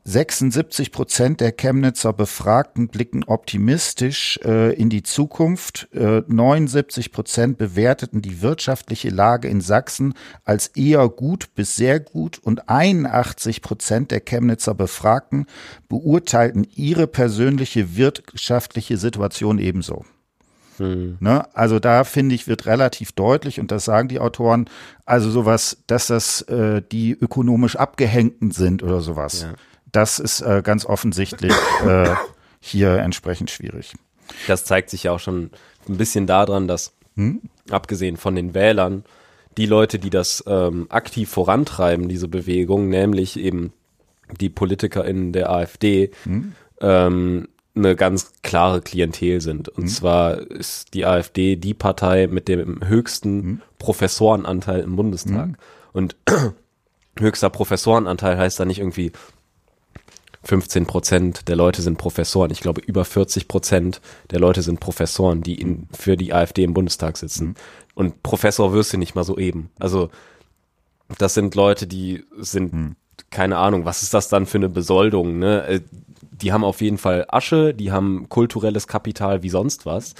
76 0.06 0.92
Prozent 0.92 1.42
der 1.42 1.52
Chemnitzer 1.52 2.14
Befragten 2.14 2.88
blicken 2.88 3.24
optimistisch 3.26 4.40
äh, 4.44 4.74
in 4.74 4.90
die 4.90 5.04
Zukunft. 5.04 5.90
Äh, 5.94 6.22
79 6.28 7.12
Prozent 7.12 7.58
bewerteten 7.58 8.22
die 8.22 8.42
wirtschaftliche 8.42 9.10
Lage 9.10 9.48
in 9.48 9.62
Sachsen 9.62 10.14
als 10.46 10.68
eher 10.68 11.10
gut 11.10 11.54
bis 11.56 11.76
sehr 11.76 12.00
gut 12.00 12.40
und 12.40 12.70
81 12.70 13.62
Prozent 13.62 14.12
der 14.12 14.22
Chemnitzer 14.22 14.74
Befragten 14.74 15.48
beurteilten 15.90 16.66
ihre 16.76 17.08
persönliche 17.08 17.98
wirtschaftliche 17.98 18.98
Situation 18.98 19.60
ebenso. 19.60 20.06
Mhm. 20.80 21.18
Ne? 21.20 21.46
Also 21.56 21.80
da 21.80 22.04
finde 22.04 22.36
ich, 22.36 22.48
wird 22.48 22.66
relativ 22.66 23.12
deutlich, 23.12 23.60
und 23.60 23.72
das 23.72 23.86
sagen 23.86 24.08
die 24.08 24.20
Autoren, 24.20 24.70
also 25.06 25.30
sowas, 25.30 25.84
dass 25.88 26.08
das 26.08 26.42
äh, 26.44 26.82
die 26.92 27.12
ökonomisch 27.12 27.76
abgehängten 27.76 28.52
sind 28.52 28.84
oder 28.84 29.02
sowas. 29.02 29.44
Ja. 29.44 29.54
Das 29.92 30.20
ist 30.20 30.42
äh, 30.42 30.62
ganz 30.64 30.86
offensichtlich 30.86 31.54
äh, 31.86 32.10
hier 32.60 32.98
entsprechend 32.98 33.52
schwierig. 33.52 33.94
Das 34.48 34.66
zeigt 34.66 34.90
sich 34.90 35.04
ja 35.04 35.12
auch 35.12 35.20
schon 35.20 35.52
ein 35.88 35.98
bisschen 35.98 36.28
daran, 36.28 36.68
dass 36.68 36.94
hm? 37.16 37.42
abgesehen 37.70 38.18
von 38.18 38.36
den 38.36 38.54
Wählern, 38.54 39.06
die 39.58 39.66
Leute, 39.66 40.00
die 40.00 40.10
das 40.10 40.44
ähm, 40.48 40.88
aktiv 40.90 41.30
vorantreiben, 41.30 42.10
diese 42.10 42.28
Bewegung, 42.28 42.90
nämlich 42.90 43.40
eben 43.40 43.72
die 44.42 44.50
PolitikerInnen 44.50 45.32
der 45.32 45.50
AfD, 45.50 46.12
hm? 46.24 46.54
ähm, 46.82 47.48
eine 47.76 47.96
ganz 47.96 48.32
klare 48.42 48.82
Klientel 48.82 49.42
sind. 49.42 49.70
Und 49.70 49.86
mhm. 49.86 49.90
zwar 49.90 50.38
ist 50.40 50.94
die 50.94 51.06
AfD 51.06 51.56
die 51.56 51.74
Partei 51.74 52.28
mit 52.28 52.48
dem 52.48 52.88
höchsten 52.88 53.36
mhm. 53.36 53.62
Professorenanteil 53.80 54.82
im 54.82 54.96
Bundestag. 54.96 55.48
Mhm. 55.48 55.56
Und 55.94 56.16
höchster 57.20 57.50
Professorenanteil 57.50 58.38
heißt 58.38 58.60
da 58.60 58.66
nicht 58.66 58.80
irgendwie 58.80 59.12
15 60.46 60.86
Prozent 60.86 61.48
der 61.48 61.56
Leute 61.56 61.82
sind 61.82 61.98
Professoren. 61.98 62.52
Ich 62.52 62.62
glaube, 62.62 62.82
über 62.82 63.04
40 63.04 63.48
Prozent 63.48 64.00
der 64.30 64.40
Leute 64.40 64.62
sind 64.62 64.80
Professoren, 64.80 65.42
die 65.42 65.60
in, 65.60 65.88
für 65.92 66.18
die 66.18 66.34
AfD 66.34 66.64
im 66.64 66.74
Bundestag 66.74 67.18
sitzen. 67.18 67.48
Mhm. 67.48 67.56
Und 67.96 68.24
Professor 68.24 68.72
wirst 68.72 68.94
du 68.94 68.98
nicht 68.98 69.16
mal 69.16 69.24
so 69.24 69.38
eben. 69.38 69.72
Also, 69.80 70.10
das 71.18 71.34
sind 71.34 71.56
Leute, 71.56 71.88
die 71.88 72.26
sind, 72.38 72.74
mhm. 72.74 72.96
keine 73.32 73.58
Ahnung, 73.58 73.86
was 73.86 74.04
ist 74.04 74.14
das 74.14 74.30
dann 74.30 74.46
für 74.46 74.58
eine 74.58 74.70
Besoldung, 74.70 75.40
ne? 75.40 75.82
Die 76.42 76.52
haben 76.52 76.64
auf 76.64 76.82
jeden 76.82 76.98
Fall 76.98 77.26
Asche, 77.30 77.74
die 77.74 77.92
haben 77.92 78.28
kulturelles 78.30 78.88
Kapital 78.88 79.44
wie 79.44 79.50
sonst 79.50 79.86
was. 79.86 80.16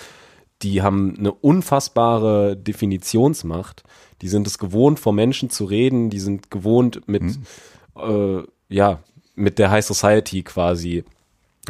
Die 0.62 0.82
haben 0.82 1.16
eine 1.18 1.32
unfassbare 1.32 2.56
Definitionsmacht. 2.56 3.84
Die 4.22 4.30
sind 4.30 4.48
es 4.48 4.58
gewohnt, 4.58 5.00
vor 5.00 5.14
Menschen 5.14 5.50
zu 5.50 5.66
reden. 5.66 6.10
Die 6.10 6.20
sind 6.20 6.50
gewohnt, 6.50 7.08
mit, 7.08 7.24
mhm. 7.24 7.44
äh, 7.96 8.44
ja, 8.70 9.00
mit 9.36 9.60
der 9.60 9.72
High 9.72 9.86
Society 9.86 10.44
quasi 10.44 11.04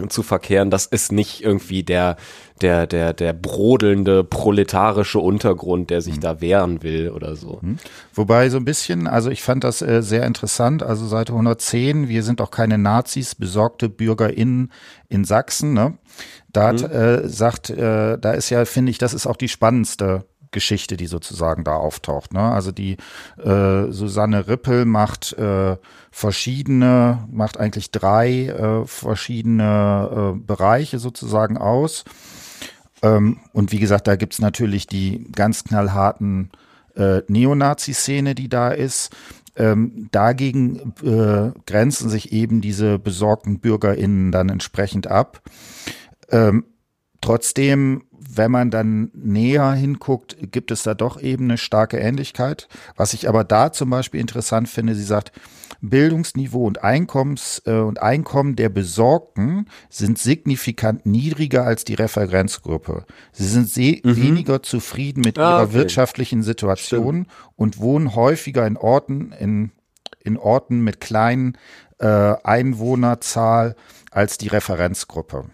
zu 0.10 0.24
verkehren. 0.24 0.70
Das 0.70 0.86
ist 0.86 1.12
nicht 1.12 1.44
irgendwie 1.44 1.84
der, 1.84 2.18
der, 2.62 2.88
der, 2.88 3.14
der 3.14 3.34
brodelnde 3.34 4.24
proletarische 4.24 5.20
Untergrund, 5.20 5.90
der 5.90 6.02
sich 6.02 6.18
mhm. 6.18 6.22
da 6.22 6.42
wehren 6.42 6.84
will 6.84 7.10
oder 7.10 7.36
so. 7.36 7.60
Mhm. 7.62 7.78
Wobei 8.14 8.50
so 8.50 8.58
ein 8.58 8.66
bisschen, 8.66 9.08
also 9.08 9.30
ich 9.30 9.44
fand 9.44 9.64
das 9.64 9.82
äh, 9.82 10.02
sehr 10.02 10.26
interessant, 10.26 10.84
also 10.84 11.06
Seite 11.08 11.34
110, 11.34 12.08
wir 12.08 12.24
sind 12.24 12.42
auch 12.42 12.52
keine 12.52 12.78
Nazis, 12.78 13.36
besorgte 13.36 13.90
BürgerInnen 13.90 14.72
in 15.10 15.26
Sachsen, 15.26 15.74
ne? 15.74 15.98
Da 16.54 16.72
mhm. 16.72 16.86
äh, 16.86 17.28
sagt, 17.28 17.70
äh, 17.70 18.18
da 18.18 18.32
ist 18.32 18.50
ja, 18.50 18.64
finde 18.64 18.90
ich, 18.90 18.98
das 18.98 19.14
ist 19.14 19.28
auch 19.28 19.36
die 19.36 19.50
spannendste 19.50 20.26
Geschichte, 20.56 20.98
die 20.98 21.06
sozusagen 21.06 21.64
da 21.64 21.76
auftaucht. 21.76 22.34
Ne? 22.34 22.40
Also 22.40 22.72
die 22.72 22.98
äh, 23.38 23.92
Susanne 23.92 24.48
Rippel 24.48 24.86
macht 24.86 25.34
äh, 25.34 25.78
verschiedene, 26.10 27.28
macht 27.30 27.60
eigentlich 27.60 27.92
drei 27.92 28.48
äh, 28.48 28.86
verschiedene 28.88 30.34
äh, 30.34 30.40
Bereiche 30.40 30.98
sozusagen 30.98 31.58
aus. 31.58 32.06
Ähm, 33.04 33.42
und 33.54 33.72
wie 33.72 33.80
gesagt, 33.80 34.08
da 34.08 34.16
gibt's 34.16 34.40
natürlich 34.40 34.88
die 34.88 35.28
ganz 35.32 35.66
knallharten 35.66 36.52
äh, 36.96 37.22
Neonazi-Szene, 37.28 38.34
die 38.34 38.50
da 38.50 38.70
ist. 38.70 39.14
Ähm, 39.58 40.08
dagegen 40.12 40.94
äh, 41.04 41.52
grenzen 41.66 42.10
sich 42.10 42.32
eben 42.32 42.62
diese 42.62 42.98
besorgten 42.98 43.60
BürgerInnen 43.60 44.32
dann 44.32 44.50
entsprechend 44.50 45.08
ab. 45.08 45.42
Ähm, 46.30 46.64
trotzdem 47.26 48.04
wenn 48.38 48.52
man 48.52 48.72
dann 48.72 49.12
näher 49.14 49.72
hinguckt, 49.72 50.38
gibt 50.52 50.72
es 50.72 50.84
da 50.84 50.94
doch 50.94 51.22
eben 51.22 51.46
eine 51.46 51.58
starke 51.58 51.98
Ähnlichkeit. 51.98 52.68
Was 52.96 53.14
ich 53.14 53.30
aber 53.30 53.44
da 53.44 53.72
zum 53.72 53.90
Beispiel 53.90 54.20
interessant 54.20 54.70
finde, 54.70 54.96
sie 54.96 55.04
sagt, 55.04 55.32
Bildungsniveau 55.82 56.66
und 56.66 56.84
Einkommens 56.84 57.62
äh, 57.66 57.74
und 57.74 58.02
Einkommen 58.02 58.56
der 58.56 58.70
Besorgten 58.70 59.68
sind 59.90 60.18
signifikant 60.18 61.06
niedriger 61.06 61.66
als 61.66 61.84
die 61.84 61.94
Referenzgruppe. 61.94 63.06
Sie 63.32 63.46
sind 63.46 63.76
mhm. 63.78 64.16
weniger 64.16 64.64
zufrieden 64.64 65.22
mit 65.22 65.38
ah, 65.38 65.58
ihrer 65.58 65.64
okay. 65.64 65.74
wirtschaftlichen 65.74 66.44
Situation 66.44 67.26
Stimmt. 67.26 67.28
und 67.56 67.80
wohnen 67.80 68.16
häufiger 68.16 68.66
in 68.66 68.78
Orten 68.78 69.32
in 69.32 69.72
in 70.22 70.38
Orten 70.38 70.84
mit 70.84 71.00
kleinen 71.02 71.56
äh, 72.00 72.08
Einwohnerzahl 72.08 73.76
als 74.10 74.40
die 74.40 74.48
Referenzgruppe. 74.48 75.46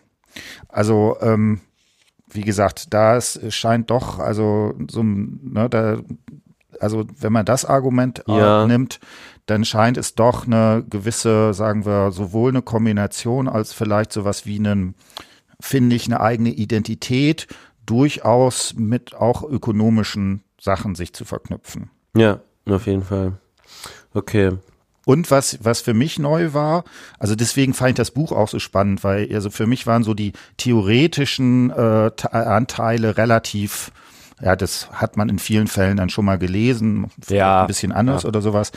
Also 0.68 1.18
ähm, 1.22 1.62
wie 2.30 2.42
gesagt, 2.42 2.94
da 2.94 3.20
scheint 3.22 3.90
doch, 3.90 4.20
also 4.20 4.74
so, 4.90 5.04
ne, 5.04 5.70
da, 5.70 6.00
also 6.80 7.06
wenn 7.20 7.34
man 7.34 7.46
das 7.46 7.66
Argument 7.66 8.24
äh, 8.28 8.38
ja. 8.38 8.66
nimmt, 8.66 9.00
dann 9.46 9.66
scheint 9.66 9.98
es 9.98 10.16
doch 10.16 10.46
eine 10.46 10.86
gewisse, 10.90 11.54
sagen 11.54 11.86
wir, 11.86 12.12
sowohl 12.12 12.52
eine 12.52 12.62
Kombination 12.62 13.48
als 13.48 13.74
vielleicht 13.74 14.14
sowas 14.14 14.46
wie 14.46 14.60
einen, 14.60 14.96
finde 15.60 15.96
ich, 15.96 16.06
eine 16.06 16.22
eigene 16.22 16.52
Identität 16.52 17.48
durchaus 17.86 18.76
mit 18.76 19.16
auch 19.16 19.44
ökonomischen 19.44 20.44
Sachen 20.60 20.96
sich 20.96 21.14
zu 21.14 21.26
verknüpfen. 21.26 21.90
Ja, 22.16 22.40
auf 22.70 22.86
jeden 22.86 23.04
Fall. 23.04 23.34
Okay, 24.14 24.52
und 25.06 25.32
was, 25.32 25.58
was 25.62 25.82
für 25.82 25.94
mich 25.94 26.20
neu 26.20 26.54
war, 26.54 26.84
also 27.18 27.36
deswegen 27.36 27.74
fand 27.74 27.92
ich 27.92 27.96
das 27.96 28.12
Buch 28.12 28.32
auch 28.32 28.48
so 28.48 28.60
spannend, 28.60 29.04
weil 29.04 29.34
also 29.34 29.50
für 29.50 29.68
mich 29.68 29.88
waren 29.88 30.04
so 30.04 30.14
die 30.14 30.34
theoretischen 30.58 31.72
äh, 31.72 32.12
Anteile 32.32 33.18
relativ, 33.18 33.92
ja, 34.42 34.56
das 34.56 34.92
hat 34.92 35.18
man 35.18 35.30
in 35.30 35.40
vielen 35.40 35.68
Fällen 35.68 35.98
dann 35.98 36.10
schon 36.10 36.26
mal 36.26 36.38
gelesen, 36.38 37.10
ja, 37.30 37.62
ein 37.62 37.68
bisschen 37.68 37.92
anders 37.92 38.24
ja. 38.24 38.30
oder 38.30 38.42
sowas. 38.42 38.72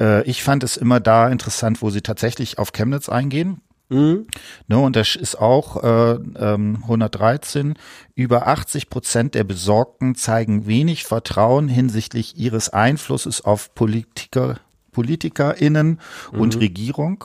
Äh, 0.00 0.24
ich 0.24 0.42
fand 0.42 0.64
es 0.64 0.76
immer 0.76 1.00
da 1.00 1.28
interessant, 1.28 1.80
wo 1.80 1.90
sie 1.90 2.02
tatsächlich 2.02 2.58
auf 2.58 2.72
Chemnitz 2.72 3.08
eingehen. 3.08 3.60
Mhm. 3.90 4.26
Ne, 4.66 4.78
und 4.78 4.96
das 4.96 5.16
ist 5.16 5.36
auch 5.36 5.82
äh, 5.82 6.18
ähm, 6.38 6.80
113. 6.82 7.74
Über 8.14 8.46
80 8.46 8.90
Prozent 8.90 9.34
der 9.34 9.44
Besorgten 9.44 10.14
zeigen 10.14 10.66
wenig 10.66 11.04
Vertrauen 11.04 11.68
hinsichtlich 11.68 12.36
ihres 12.36 12.68
Einflusses 12.68 13.42
auf 13.44 13.74
Politiker, 13.74 14.58
PolitikerInnen 14.92 16.00
mhm. 16.32 16.40
und 16.40 16.58
Regierung. 16.58 17.24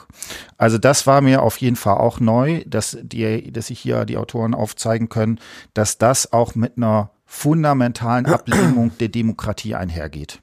Also 0.57 0.77
das 0.77 1.07
war 1.07 1.21
mir 1.21 1.41
auf 1.41 1.57
jeden 1.57 1.75
Fall 1.75 1.97
auch 1.97 2.19
neu, 2.19 2.63
dass 2.65 2.97
die, 3.01 3.51
dass 3.51 3.67
sich 3.67 3.79
hier 3.79 4.05
die 4.05 4.17
Autoren 4.17 4.53
aufzeigen 4.53 5.09
können, 5.09 5.39
dass 5.73 5.97
das 5.97 6.33
auch 6.33 6.55
mit 6.55 6.77
einer 6.77 7.11
fundamentalen 7.25 8.25
Ablehnung 8.27 8.91
der 8.99 9.09
Demokratie 9.09 9.75
einhergeht. 9.75 10.41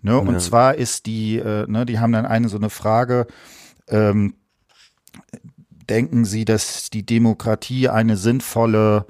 Ne, 0.00 0.12
ja. 0.12 0.18
Und 0.18 0.40
zwar 0.40 0.76
ist 0.76 1.06
die, 1.06 1.38
äh, 1.38 1.66
ne, 1.66 1.84
die 1.84 1.98
haben 1.98 2.12
dann 2.12 2.26
eine 2.26 2.48
so 2.48 2.56
eine 2.56 2.70
Frage, 2.70 3.26
ähm, 3.88 4.34
denken 5.88 6.24
Sie, 6.24 6.44
dass 6.44 6.90
die 6.90 7.04
Demokratie 7.04 7.88
eine 7.88 8.16
sinnvolle 8.16 9.06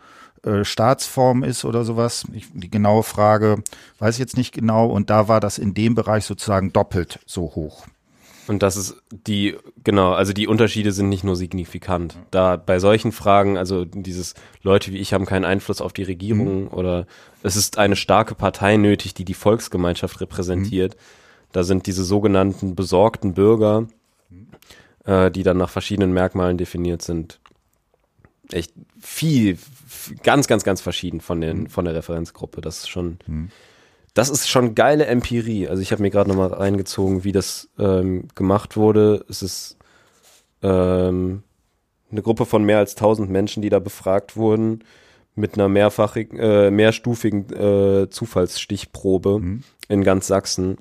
äh, 0.49 0.65
Staatsform 0.65 1.45
ist 1.45 1.65
oder 1.65 1.85
sowas? 1.85 2.25
Ich, 2.33 2.47
die 2.53 2.71
genaue 2.71 3.03
Frage 3.03 3.63
weiß 3.99 4.15
ich 4.15 4.21
jetzt 4.21 4.37
nicht 4.37 4.53
genau. 4.53 4.87
Und 4.87 5.11
da 5.11 5.29
war 5.29 5.41
das 5.41 5.59
in 5.59 5.75
dem 5.75 5.95
Bereich 5.95 6.25
sozusagen 6.25 6.73
doppelt 6.73 7.21
so 7.27 7.43
hoch. 7.55 7.87
Und 8.49 8.63
das 8.63 8.77
ist 8.77 8.97
die, 9.11 9.57
genau, 9.85 10.13
also 10.13 10.33
die 10.33 10.47
Unterschiede 10.47 10.93
sind 10.93 11.11
nicht 11.11 11.23
nur 11.23 11.37
signifikant. 11.37 12.17
Da 12.31 12.57
bei 12.57 12.79
solchen 12.79 13.13
Fragen, 13.13 13.59
also 13.59 13.85
dieses 13.85 14.35
Leute 14.63 14.91
wie 14.91 14.97
ich 14.97 15.13
haben 15.13 15.27
keinen 15.27 15.45
Einfluss 15.45 15.83
auf 15.83 15.93
die 15.93 16.03
Regierung 16.03 16.63
mhm. 16.63 16.69
oder 16.69 17.07
es 17.43 17.57
ist 17.57 17.77
eine 17.77 17.95
starke 17.95 18.35
Partei 18.35 18.79
nötig, 18.79 19.13
die 19.13 19.27
die 19.27 19.35
Volksgemeinschaft 19.35 20.23
repräsentiert. 20.23 20.95
Mhm. 20.95 20.99
Da 21.53 21.63
sind 21.63 21.87
diese 21.87 22.05
sogenannten 22.05 22.75
besorgten 22.75 23.35
Bürger, 23.35 23.87
äh, 25.05 25.31
die 25.31 25.43
dann 25.43 25.59
nach 25.59 25.71
verschiedenen 25.71 26.15
Merkmalen 26.15 26.57
definiert 26.57 27.03
sind. 27.03 27.41
Echt 28.51 28.73
viel, 28.99 29.59
ganz, 30.23 30.47
ganz, 30.47 30.65
ganz 30.65 30.81
verschieden 30.81 31.21
von, 31.21 31.41
den, 31.41 31.61
mhm. 31.61 31.67
von 31.69 31.85
der 31.85 31.95
Referenzgruppe. 31.95 32.61
Das 32.61 32.79
ist 32.79 32.89
schon, 32.89 33.19
mhm. 33.27 33.51
das 34.15 34.31
ist 34.31 34.49
schon 34.49 34.75
geile 34.75 35.07
Empirie. 35.07 35.69
Also 35.69 35.83
ich 35.83 35.93
habe 35.93 36.03
mir 36.03 36.11
gerade 36.11 36.29
nochmal 36.29 36.53
reingezogen, 36.53 37.25
wie 37.25 37.33
das 37.33 37.69
ähm, 37.79 38.29
gemacht 38.35 38.77
wurde. 38.77 39.25
Es 39.29 39.43
ist 39.43 39.77
ähm, 40.63 41.43
eine 42.11 42.23
Gruppe 42.23 42.47
von 42.47 42.65
mehr 42.65 42.79
als 42.79 42.97
1000 42.97 43.31
Menschen, 43.31 43.63
die 43.63 43.71
da 43.71 43.79
befragt 43.79 44.37
wurden 44.37 44.85
mit 45.35 45.55
einer 45.55 45.69
mehrfachigen, 45.69 46.39
äh, 46.39 46.71
mehrstufigen 46.71 47.53
äh, 47.53 48.11
Zufallsstichprobe 48.11 49.39
mhm. 49.39 49.63
in 49.89 50.03
ganz 50.05 50.27
Sachsen. 50.27 50.79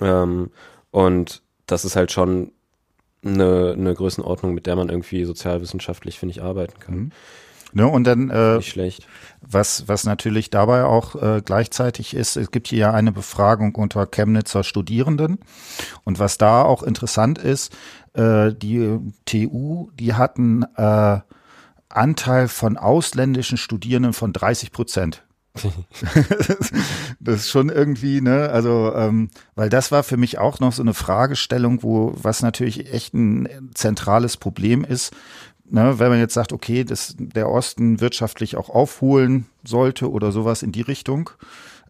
Ähm, 0.00 0.50
und 0.90 1.42
das 1.66 1.84
ist 1.84 1.96
halt 1.96 2.10
schon 2.12 2.52
eine, 3.24 3.74
eine 3.76 3.94
Größenordnung, 3.94 4.54
mit 4.54 4.66
der 4.66 4.76
man 4.76 4.88
irgendwie 4.88 5.24
sozialwissenschaftlich, 5.24 6.18
finde 6.18 6.32
ich, 6.32 6.42
arbeiten 6.42 6.80
kann. 6.80 6.94
Mhm. 6.94 7.12
Ne, 7.72 7.86
und 7.86 8.04
dann, 8.04 8.30
äh, 8.30 8.56
Nicht 8.56 8.70
schlecht. 8.70 9.06
Was, 9.40 9.88
was 9.88 10.04
natürlich 10.04 10.50
dabei 10.50 10.84
auch 10.84 11.14
äh, 11.20 11.42
gleichzeitig 11.44 12.14
ist, 12.14 12.36
es 12.36 12.50
gibt 12.50 12.68
hier 12.68 12.78
ja 12.78 12.92
eine 12.92 13.12
Befragung 13.12 13.74
unter 13.74 14.06
Chemnitzer 14.06 14.64
Studierenden. 14.64 15.38
Und 16.04 16.18
was 16.18 16.38
da 16.38 16.62
auch 16.62 16.82
interessant 16.82 17.38
ist, 17.38 17.72
äh, 18.14 18.52
die 18.52 18.98
TU, 19.24 19.90
die 19.94 20.14
hatten 20.14 20.64
äh, 20.76 21.20
Anteil 21.88 22.48
von 22.48 22.76
ausländischen 22.76 23.58
Studierenden 23.58 24.12
von 24.12 24.32
30 24.32 24.72
Prozent. 24.72 25.24
das 27.20 27.40
ist 27.40 27.50
schon 27.50 27.70
irgendwie, 27.70 28.20
ne, 28.20 28.50
also, 28.50 28.94
ähm, 28.94 29.30
weil 29.56 29.68
das 29.68 29.90
war 29.90 30.04
für 30.04 30.16
mich 30.16 30.38
auch 30.38 30.60
noch 30.60 30.72
so 30.72 30.82
eine 30.82 30.94
Fragestellung, 30.94 31.82
wo, 31.82 32.12
was 32.14 32.42
natürlich 32.42 32.92
echt 32.92 33.14
ein 33.14 33.48
zentrales 33.74 34.36
Problem 34.36 34.84
ist, 34.84 35.12
ne, 35.70 35.98
wenn 35.98 36.10
man 36.10 36.18
jetzt 36.18 36.34
sagt, 36.34 36.52
okay, 36.52 36.84
dass 36.84 37.14
der 37.18 37.48
Osten 37.48 38.00
wirtschaftlich 38.00 38.56
auch 38.56 38.68
aufholen 38.68 39.46
sollte 39.64 40.10
oder 40.10 40.32
sowas 40.32 40.62
in 40.62 40.72
die 40.72 40.82
Richtung, 40.82 41.30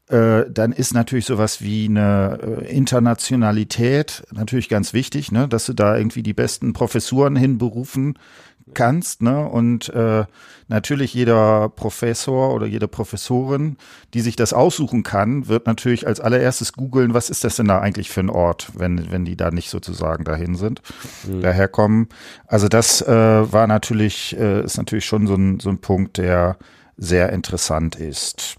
äh, 0.08 0.44
dann 0.50 0.72
ist 0.72 0.92
natürlich 0.92 1.26
sowas 1.26 1.62
wie 1.62 1.86
eine 1.86 2.38
äh, 2.42 2.76
Internationalität 2.76 4.24
natürlich 4.32 4.68
ganz 4.68 4.92
wichtig, 4.92 5.30
ne, 5.30 5.46
dass 5.46 5.66
du 5.66 5.72
da 5.72 5.96
irgendwie 5.96 6.22
die 6.22 6.34
besten 6.34 6.72
Professuren 6.72 7.36
hinberufen 7.36 8.18
kannst, 8.74 9.22
ne? 9.22 9.46
Und 9.46 9.88
äh, 9.90 10.24
natürlich 10.68 11.14
jeder 11.14 11.68
Professor 11.68 12.54
oder 12.54 12.66
jede 12.66 12.88
Professorin, 12.88 13.76
die 14.14 14.20
sich 14.20 14.36
das 14.36 14.52
aussuchen 14.52 15.02
kann, 15.02 15.48
wird 15.48 15.66
natürlich 15.66 16.06
als 16.06 16.20
allererstes 16.20 16.72
googeln, 16.72 17.12
was 17.12 17.30
ist 17.30 17.44
das 17.44 17.56
denn 17.56 17.68
da 17.68 17.80
eigentlich 17.80 18.10
für 18.10 18.20
ein 18.20 18.30
Ort, 18.30 18.70
wenn, 18.74 19.10
wenn 19.10 19.24
die 19.24 19.36
da 19.36 19.50
nicht 19.50 19.70
sozusagen 19.70 20.24
dahin 20.24 20.54
sind, 20.54 20.82
mhm. 21.26 21.42
daherkommen. 21.42 22.08
Also 22.46 22.68
das 22.68 23.02
äh, 23.02 23.52
war 23.52 23.66
natürlich, 23.66 24.36
äh, 24.38 24.62
ist 24.62 24.78
natürlich 24.78 25.04
schon 25.04 25.26
so 25.26 25.34
ein, 25.34 25.60
so 25.60 25.70
ein 25.70 25.78
Punkt, 25.78 26.16
der 26.18 26.56
sehr 26.96 27.32
interessant 27.32 27.96
ist. 27.96 28.56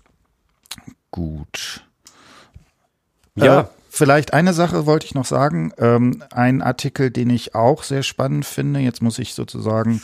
Gut. 1.12 1.84
Ja. 3.36 3.70
Vielleicht 3.94 4.34
eine 4.34 4.54
Sache 4.54 4.86
wollte 4.86 5.06
ich 5.06 5.16
noch 5.16 5.26
sagen. 5.26 5.74
Ähm, 5.78 6.24
ein 6.32 6.62
Artikel, 6.62 7.12
den 7.12 7.30
ich 7.30 7.56
auch 7.56 7.84
sehr 7.84 8.04
spannend 8.04 8.46
finde. 8.46 8.80
Jetzt 8.80 9.02
muss 9.02 9.20
ich 9.20 9.34
sozusagen, 9.34 10.02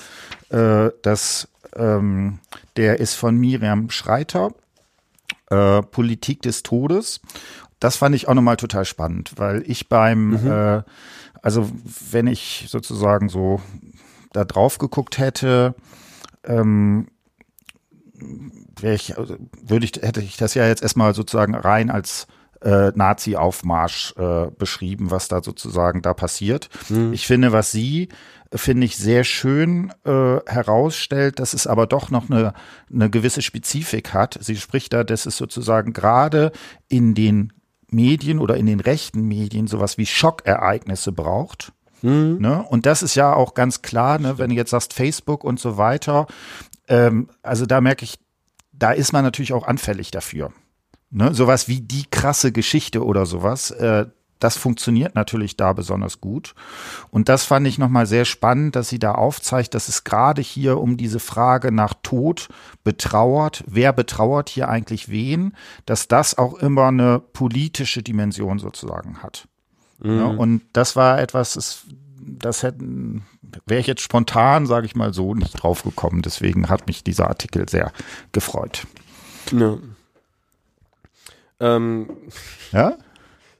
äh, 0.49 0.89
dass 1.03 1.47
ähm, 1.73 2.39
der 2.75 2.99
ist 2.99 3.13
von 3.13 3.37
Miriam 3.37 3.89
Schreiter, 3.89 4.51
äh, 5.49 5.81
Politik 5.81 6.41
des 6.41 6.63
Todes. 6.63 7.21
Das 7.79 7.95
fand 7.95 8.13
ich 8.13 8.27
auch 8.27 8.33
nochmal 8.33 8.57
total 8.57 8.83
spannend, 8.83 9.31
weil 9.37 9.63
ich 9.65 9.87
beim, 9.87 10.31
mhm. 10.31 10.51
äh, 10.51 10.83
also 11.41 11.71
wenn 12.11 12.27
ich 12.27 12.65
sozusagen 12.67 13.29
so 13.29 13.61
da 14.33 14.43
drauf 14.43 14.79
geguckt 14.79 15.17
hätte, 15.17 15.75
ähm, 16.43 17.07
ich, 18.81 19.17
also 19.17 19.37
würde 19.61 19.85
ich, 19.85 19.93
hätte 20.01 20.19
ich 20.19 20.35
das 20.35 20.55
ja 20.55 20.67
jetzt 20.67 20.83
erstmal 20.83 21.15
sozusagen 21.15 21.55
rein 21.55 21.89
als 21.89 22.27
äh, 22.61 22.91
Nazi-Aufmarsch 22.95 24.15
äh, 24.17 24.47
beschrieben, 24.57 25.11
was 25.11 25.27
da 25.27 25.43
sozusagen 25.43 26.01
da 26.01 26.13
passiert. 26.13 26.69
Mhm. 26.89 27.13
Ich 27.13 27.27
finde, 27.27 27.51
was 27.51 27.71
sie 27.71 28.09
finde 28.53 28.85
ich 28.85 28.95
sehr 28.95 29.23
schön 29.23 29.91
äh, 30.05 30.39
herausstellt, 30.45 31.39
dass 31.39 31.53
es 31.53 31.67
aber 31.67 31.85
doch 31.85 32.09
noch 32.11 32.29
eine, 32.29 32.53
eine 32.91 33.09
gewisse 33.09 33.41
Spezifik 33.41 34.13
hat. 34.13 34.37
Sie 34.41 34.55
spricht 34.55 34.93
da, 34.93 35.03
dass 35.03 35.25
es 35.25 35.37
sozusagen 35.37 35.93
gerade 35.93 36.51
in 36.87 37.13
den 37.13 37.53
Medien 37.89 38.39
oder 38.39 38.57
in 38.57 38.65
den 38.65 38.79
rechten 38.79 39.27
Medien 39.27 39.67
sowas 39.67 39.97
wie 39.97 40.05
Schockereignisse 40.05 41.11
braucht. 41.11 41.73
Mhm. 42.01 42.37
Ne? 42.39 42.63
Und 42.63 42.85
das 42.85 43.03
ist 43.03 43.15
ja 43.15 43.33
auch 43.33 43.53
ganz 43.53 43.81
klar, 43.81 44.19
ne? 44.19 44.37
wenn 44.37 44.49
du 44.49 44.55
jetzt 44.55 44.71
sagst 44.71 44.93
Facebook 44.93 45.43
und 45.43 45.59
so 45.59 45.77
weiter. 45.77 46.27
Ähm, 46.87 47.29
also 47.41 47.65
da 47.65 47.81
merke 47.81 48.05
ich, 48.05 48.19
da 48.71 48.91
ist 48.91 49.13
man 49.13 49.23
natürlich 49.23 49.53
auch 49.53 49.67
anfällig 49.67 50.11
dafür. 50.11 50.51
Ne, 51.09 51.33
sowas 51.33 51.69
wie 51.69 51.79
die 51.79 52.05
krasse 52.11 52.51
Geschichte 52.51 53.03
oder 53.03 53.25
sowas, 53.25 53.71
äh, 53.71 54.07
das 54.39 54.57
funktioniert 54.57 55.15
natürlich 55.15 55.57
da 55.57 55.73
besonders 55.73 56.21
gut. 56.21 56.53
Und 57.09 57.29
das 57.29 57.43
fand 57.43 57.65
ich 57.67 57.77
nochmal 57.77 58.05
sehr 58.05 58.25
spannend, 58.25 58.75
dass 58.75 58.89
sie 58.89 58.99
da 58.99 59.13
aufzeigt, 59.13 59.73
dass 59.73 59.87
es 59.87 60.03
gerade 60.03 60.41
hier 60.41 60.79
um 60.79 60.97
diese 60.97 61.19
Frage 61.19 61.71
nach 61.71 61.93
Tod 62.03 62.49
betrauert, 62.83 63.63
wer 63.67 63.93
betrauert 63.93 64.49
hier 64.49 64.69
eigentlich 64.69 65.09
wen, 65.09 65.55
dass 65.85 66.07
das 66.07 66.37
auch 66.37 66.55
immer 66.55 66.87
eine 66.87 67.19
politische 67.19 68.03
Dimension 68.03 68.59
sozusagen 68.59 69.23
hat. 69.23 69.47
Mhm. 69.99 70.19
Ja, 70.19 70.25
und 70.25 70.61
das 70.73 70.95
war 70.95 71.19
etwas, 71.19 71.53
das, 71.53 71.85
das 72.19 72.61
hätten, 72.61 73.25
wäre 73.65 73.81
ich 73.81 73.87
jetzt 73.87 74.01
spontan, 74.01 74.67
sage 74.67 74.85
ich 74.85 74.95
mal 74.95 75.13
so, 75.13 75.33
nicht 75.33 75.53
drauf 75.53 75.83
gekommen. 75.83 76.21
Deswegen 76.21 76.69
hat 76.69 76.85
mich 76.85 77.03
dieser 77.03 77.27
Artikel 77.27 77.67
sehr 77.67 77.91
gefreut. 78.33 78.85
Ja. 79.51 79.77
Ähm, 81.59 82.09
ja? 82.71 82.97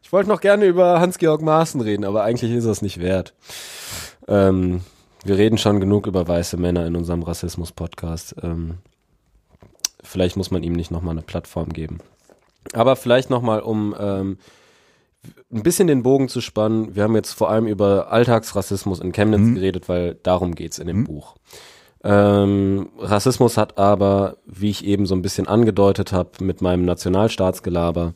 Ich 0.04 0.14
wollte 0.14 0.30
noch 0.30 0.40
gerne 0.40 0.64
über 0.64 1.02
Hans-Georg 1.02 1.42
Maaßen 1.42 1.82
reden, 1.82 2.06
aber 2.06 2.24
eigentlich 2.24 2.54
ist 2.54 2.64
das 2.64 2.82
nicht 2.82 3.02
wert. 3.02 3.34
Ähm, 4.30 4.80
wir 5.26 5.38
reden 5.38 5.58
schon 5.58 5.82
genug 5.82 6.08
über 6.08 6.26
weiße 6.26 6.56
Männer 6.56 6.86
in 6.88 6.96
unserem 6.96 7.24
Rassismus-Podcast. 7.24 8.36
Ähm, 8.42 8.78
vielleicht 10.02 10.38
muss 10.38 10.50
man 10.50 10.64
ihm 10.64 10.72
nicht 10.72 10.92
nochmal 10.92 11.12
eine 11.12 11.24
Plattform 11.24 11.74
geben. 11.74 11.98
Aber 12.72 12.96
vielleicht 12.96 13.30
nochmal, 13.30 13.60
um 13.60 13.94
ähm, 14.00 14.38
ein 15.52 15.64
bisschen 15.64 15.88
den 15.88 16.04
Bogen 16.04 16.30
zu 16.30 16.42
spannen. 16.42 16.96
Wir 16.96 17.04
haben 17.04 17.16
jetzt 17.16 17.34
vor 17.34 17.50
allem 17.50 17.68
über 17.68 18.12
Alltagsrassismus 18.12 19.00
in 19.00 19.12
Chemnitz 19.12 19.42
mhm. 19.42 19.56
geredet, 19.56 19.90
weil 19.90 20.16
darum 20.16 20.56
geht's 20.56 20.80
in 20.80 20.88
dem 20.88 21.00
mhm. 21.00 21.06
Buch. 21.06 21.36
Ähm, 22.10 22.90
Rassismus 23.00 23.58
hat 23.58 23.78
aber, 23.78 24.38
wie 24.46 24.70
ich 24.70 24.86
eben 24.86 25.06
so 25.06 25.14
ein 25.14 25.22
bisschen 25.22 25.46
angedeutet 25.46 26.14
habe, 26.14 26.30
mit 26.40 26.62
meinem 26.62 26.86
Nationalstaatsgelaber 26.86 28.14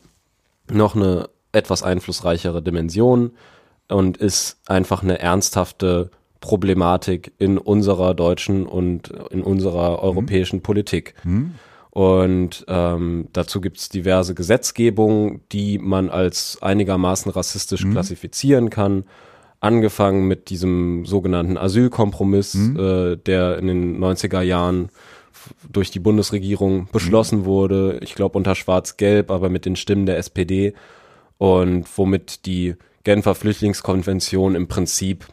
noch 0.70 0.96
eine 0.96 1.28
etwas 1.52 1.82
einflussreichere 1.82 2.62
Dimension 2.62 3.32
und 3.88 4.16
ist 4.16 4.56
einfach 4.66 5.02
eine 5.02 5.18
ernsthafte 5.18 6.10
Problematik 6.40 7.32
in 7.36 7.58
unserer 7.58 8.14
deutschen 8.14 8.66
und 8.66 9.12
in 9.30 9.42
unserer 9.42 9.90
mhm. 9.90 10.04
europäischen 10.04 10.56
mhm. 10.56 10.62
Politik. 10.62 11.14
Mhm. 11.24 11.54
Und 11.90 12.64
ähm, 12.68 13.28
dazu 13.34 13.60
gibt 13.60 13.76
es 13.76 13.90
diverse 13.90 14.34
Gesetzgebungen, 14.34 15.42
die 15.52 15.76
man 15.76 16.08
als 16.08 16.56
einigermaßen 16.62 17.30
rassistisch 17.30 17.84
mhm. 17.84 17.92
klassifizieren 17.92 18.70
kann. 18.70 19.04
Angefangen 19.62 20.26
mit 20.26 20.50
diesem 20.50 21.06
sogenannten 21.06 21.56
Asylkompromiss, 21.56 22.54
mhm. 22.54 22.76
äh, 22.78 23.16
der 23.16 23.58
in 23.58 23.68
den 23.68 23.98
90er 24.02 24.42
Jahren 24.42 24.90
durch 25.70 25.90
die 25.90 26.00
Bundesregierung 26.00 26.88
beschlossen 26.90 27.40
mhm. 27.40 27.44
wurde, 27.44 27.98
ich 28.02 28.14
glaube 28.14 28.36
unter 28.36 28.54
Schwarz-Gelb, 28.54 29.30
aber 29.30 29.48
mit 29.48 29.64
den 29.64 29.76
Stimmen 29.76 30.04
der 30.04 30.18
SPD 30.18 30.74
und 31.38 31.86
womit 31.96 32.44
die 32.46 32.74
Genfer 33.04 33.34
Flüchtlingskonvention 33.34 34.54
im 34.56 34.66
Prinzip 34.66 35.26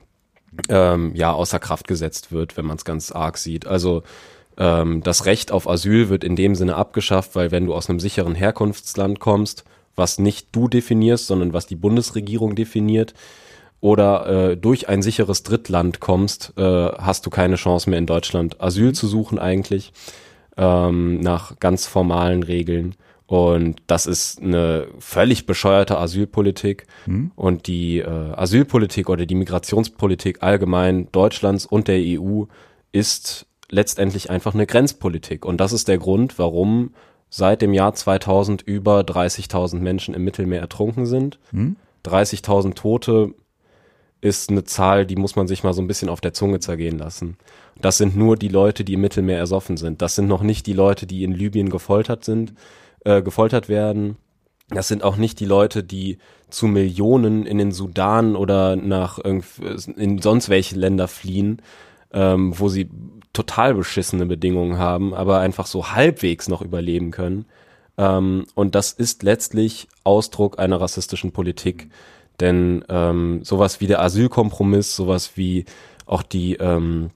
ähm, 0.70 1.14
ja 1.16 1.32
außer 1.32 1.60
Kraft 1.60 1.88
gesetzt 1.88 2.32
wird, 2.32 2.56
wenn 2.56 2.66
man 2.66 2.78
es 2.78 2.86
ganz 2.86 3.12
arg 3.12 3.38
sieht. 3.38 3.66
Also 3.66 4.04
ähm, 4.58 5.02
das 5.02 5.26
Recht 5.26 5.52
auf 5.52 5.68
Asyl 5.68 6.10
wird 6.10 6.24
in 6.24 6.36
dem 6.36 6.54
Sinne 6.54 6.76
abgeschafft, 6.76 7.36
weil 7.36 7.52
wenn 7.52 7.66
du 7.66 7.74
aus 7.74 7.90
einem 7.90 8.00
sicheren 8.00 8.36
Herkunftsland 8.36 9.20
kommst, 9.20 9.64
was 9.96 10.20
nicht 10.20 10.50
du 10.52 10.68
definierst, 10.68 11.28
sondern 11.28 11.54
was 11.54 11.66
die 11.66 11.76
Bundesregierung 11.76 12.56
definiert, 12.56 13.14
oder 13.82 14.52
äh, 14.52 14.58
durch 14.58 14.90
ein 14.90 15.02
sicheres 15.02 15.44
Drittland 15.44 16.00
kommst, 16.00 16.54
äh, 16.58 16.62
hast 16.62 17.26
du 17.26 17.30
keine 17.30 17.56
Chance 17.56 17.90
mehr 17.90 18.00
in 18.00 18.06
Deutschland 18.06 18.62
Asyl 18.62 18.94
zu 18.94 19.08
suchen 19.08 19.40
eigentlich 19.40 19.94
ähm, 20.58 21.20
nach 21.22 21.60
ganz 21.60 21.88
formalen 21.88 22.44
Regeln. 22.44 22.96
Und 23.26 23.82
das 23.86 24.08
ist 24.08 24.42
eine 24.42 24.88
völlig 24.98 25.46
bescheuerte 25.46 26.00
Asylpolitik. 26.00 26.88
Mhm. 27.06 27.32
Und 27.36 27.68
die 27.68 28.00
äh, 28.00 28.34
Asylpolitik 28.34 29.08
oder 29.08 29.26
die 29.26 29.36
Migrationspolitik 29.36 30.42
allgemein 30.42 31.12
Deutschlands 31.12 31.66
und 31.66 31.88
der 31.88 32.00
EU 32.00 32.46
ist 32.92 33.46
letztendlich 33.70 34.32
einfach 34.32 34.56
eine 34.56 34.66
Grenzpolitik. 34.66 35.46
Und 35.46 35.62
das 35.62 35.74
ist 35.74 35.88
der 35.88 36.00
Grund, 36.00 36.40
warum 36.40 36.92
seit 37.30 37.62
dem 37.62 37.74
Jahr 37.74 37.94
2000 37.94 38.64
über 38.64 39.02
30.000 39.02 39.78
Menschen 39.78 40.16
im 40.16 40.24
Mittelmeer 40.24 40.62
ertrunken 40.62 41.06
sind. 41.06 41.38
Mhm. 41.52 41.76
30.000 42.06 42.74
Tote 42.74 43.36
ist 44.22 44.50
eine 44.50 44.64
Zahl, 44.64 45.06
die 45.06 45.16
muss 45.16 45.36
man 45.36 45.48
sich 45.48 45.64
mal 45.64 45.74
so 45.74 45.82
ein 45.82 45.88
bisschen 45.88 46.10
auf 46.10 46.22
der 46.22 46.34
Zunge 46.34 46.60
zergehen 46.60 46.98
lassen. 46.98 47.38
Das 47.82 47.98
sind 47.98 48.18
nur 48.18 48.36
die 48.36 48.50
Leute, 48.50 48.84
die 48.84 48.94
im 48.94 49.02
Mittelmeer 49.02 49.38
ersoffen 49.38 49.78
sind. 49.78 50.02
Das 50.02 50.16
sind 50.16 50.28
noch 50.28 50.42
nicht 50.42 50.68
die 50.68 50.74
Leute, 50.74 51.08
die 51.08 51.24
in 51.24 51.32
Libyen 51.32 51.70
gefoltert 51.70 52.26
sind 52.26 52.54
äh, 53.06 53.22
gefoltert 53.22 53.70
werden. 53.70 54.18
Das 54.70 54.88
sind 54.88 55.04
auch 55.04 55.16
nicht 55.16 55.40
die 55.40 55.46
Leute, 55.46 55.84
die 55.84 56.20
zu 56.50 56.68
Millionen 56.68 57.46
in 57.46 57.58
den 57.58 57.72
Sudan 57.72 58.36
oder 58.36 58.76
nach 58.76 59.20
in 59.20 60.20
sonst 60.22 60.50
welche 60.50 60.76
Länder 60.76 61.08
fliehen, 61.08 61.62
ähm, 62.12 62.58
wo 62.60 62.70
sie 62.70 62.90
total 63.34 63.74
beschissene 63.74 64.26
Bedingungen 64.26 64.78
haben, 64.78 65.14
aber 65.14 65.40
einfach 65.40 65.66
so 65.66 65.92
halbwegs 65.92 66.48
noch 66.50 66.62
überleben 66.62 67.12
können. 67.12 67.46
Ähm, 67.98 68.46
und 68.54 68.76
das 68.76 68.92
ist 68.92 69.24
letztlich 69.24 69.88
Ausdruck 70.04 70.60
einer 70.60 70.82
rassistischen 70.82 71.32
Politik. 71.32 71.90
Denn 72.40 72.84
ähm, 72.90 73.42
sowas 73.44 73.82
wie 73.82 73.88
der 73.88 74.02
Asylkompromiss, 74.02 74.96
sowas 74.96 75.32
wie 75.36 75.66
auch 76.06 76.24
die 76.24 76.56
ähm, 76.56 77.12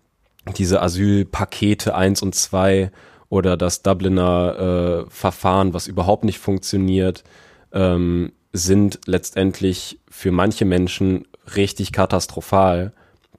diese 0.57 0.81
Asylpakete 0.81 1.95
eins 1.95 2.21
und 2.21 2.35
zwei 2.35 2.91
oder 3.29 3.57
das 3.57 3.81
Dubliner 3.81 5.05
äh, 5.07 5.09
Verfahren, 5.09 5.73
was 5.73 5.87
überhaupt 5.87 6.23
nicht 6.23 6.39
funktioniert, 6.39 7.23
ähm, 7.71 8.33
sind 8.51 8.99
letztendlich 9.07 9.99
für 10.09 10.31
manche 10.31 10.65
Menschen 10.65 11.25
richtig 11.55 11.91
katastrophal. 11.91 12.93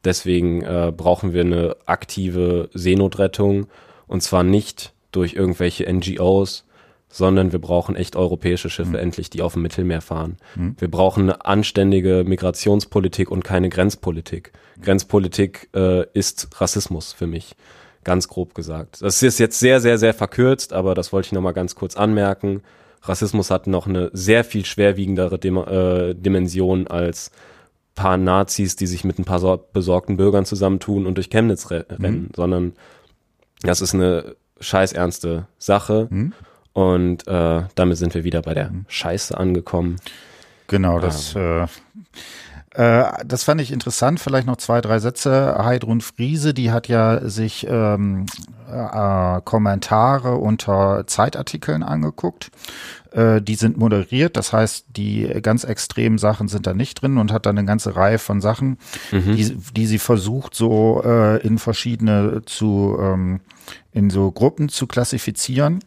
Deswegen 0.04 0.62
äh, 0.62 0.92
brauchen 0.94 1.32
wir 1.32 1.42
eine 1.42 1.76
aktive 1.86 2.68
Seenotrettung 2.74 3.66
und 4.06 4.22
zwar 4.22 4.42
nicht 4.42 4.92
durch 5.12 5.34
irgendwelche 5.34 5.90
NGOs, 5.90 6.63
sondern 7.14 7.52
wir 7.52 7.60
brauchen 7.60 7.94
echt 7.94 8.16
europäische 8.16 8.68
Schiffe 8.68 8.90
mhm. 8.90 8.96
endlich, 8.96 9.30
die 9.30 9.40
auf 9.40 9.52
dem 9.52 9.62
Mittelmeer 9.62 10.00
fahren. 10.00 10.36
Mhm. 10.56 10.74
Wir 10.78 10.90
brauchen 10.90 11.22
eine 11.22 11.44
anständige 11.44 12.24
Migrationspolitik 12.26 13.30
und 13.30 13.44
keine 13.44 13.68
Grenzpolitik. 13.68 14.50
Grenzpolitik 14.82 15.68
äh, 15.76 16.06
ist 16.12 16.48
Rassismus 16.60 17.12
für 17.12 17.28
mich 17.28 17.54
ganz 18.02 18.26
grob 18.26 18.56
gesagt. 18.56 19.00
Das 19.00 19.22
ist 19.22 19.38
jetzt 19.38 19.60
sehr, 19.60 19.80
sehr, 19.80 19.96
sehr 19.96 20.12
verkürzt, 20.12 20.72
aber 20.72 20.96
das 20.96 21.12
wollte 21.12 21.26
ich 21.26 21.32
nochmal 21.32 21.52
ganz 21.52 21.76
kurz 21.76 21.96
anmerken. 21.96 22.62
Rassismus 23.02 23.48
hat 23.48 23.68
noch 23.68 23.86
eine 23.86 24.10
sehr 24.12 24.42
viel 24.42 24.64
schwerwiegendere 24.64 25.38
Dim 25.38 25.58
äh, 25.58 26.14
Dimension 26.14 26.88
als 26.88 27.30
paar 27.94 28.16
Nazis, 28.16 28.74
die 28.74 28.88
sich 28.88 29.04
mit 29.04 29.20
ein 29.20 29.24
paar 29.24 29.58
besorgten 29.72 30.16
Bürgern 30.16 30.46
zusammentun 30.46 31.06
und 31.06 31.14
durch 31.14 31.30
Chemnitz 31.30 31.70
mhm. 31.70 31.84
rennen, 31.90 32.30
sondern 32.34 32.72
das 33.62 33.80
ist 33.80 33.94
eine 33.94 34.34
scheißernste 34.58 35.46
Sache. 35.58 36.08
Mhm. 36.10 36.32
Und 36.74 37.26
äh, 37.26 37.62
damit 37.74 37.96
sind 37.96 38.14
wir 38.14 38.24
wieder 38.24 38.42
bei 38.42 38.52
der 38.52 38.70
mhm. 38.70 38.84
Scheiße 38.88 39.38
angekommen. 39.38 39.96
Genau, 40.66 40.98
das 40.98 41.34
ähm. 41.34 41.62
äh, 41.62 41.66
äh, 42.74 43.24
das 43.24 43.44
fand 43.44 43.60
ich 43.60 43.72
interessant. 43.72 44.20
Vielleicht 44.20 44.46
noch 44.46 44.56
zwei, 44.56 44.80
drei 44.80 44.98
Sätze. 44.98 45.56
Heidrun 45.58 46.00
Friese, 46.00 46.52
die 46.52 46.72
hat 46.72 46.88
ja 46.88 47.26
sich 47.28 47.66
ähm, 47.70 48.26
äh, 48.68 49.40
Kommentare 49.44 50.34
unter 50.34 51.06
Zeitartikeln 51.06 51.84
angeguckt. 51.84 52.50
Äh, 53.12 53.40
die 53.40 53.54
sind 53.54 53.76
moderiert, 53.76 54.36
das 54.36 54.52
heißt, 54.52 54.86
die 54.96 55.22
ganz 55.40 55.62
extremen 55.62 56.18
Sachen 56.18 56.48
sind 56.48 56.66
da 56.66 56.74
nicht 56.74 57.00
drin 57.00 57.16
und 57.18 57.32
hat 57.32 57.46
dann 57.46 57.56
eine 57.56 57.66
ganze 57.66 57.94
Reihe 57.94 58.18
von 58.18 58.40
Sachen, 58.40 58.78
mhm. 59.12 59.36
die, 59.36 59.56
die 59.76 59.86
sie 59.86 60.00
versucht, 60.00 60.56
so 60.56 61.00
äh, 61.04 61.40
in 61.46 61.58
verschiedene 61.58 62.42
zu 62.44 62.98
ähm, 63.00 63.40
in 63.92 64.10
so 64.10 64.32
Gruppen 64.32 64.68
zu 64.68 64.88
klassifizieren. 64.88 65.78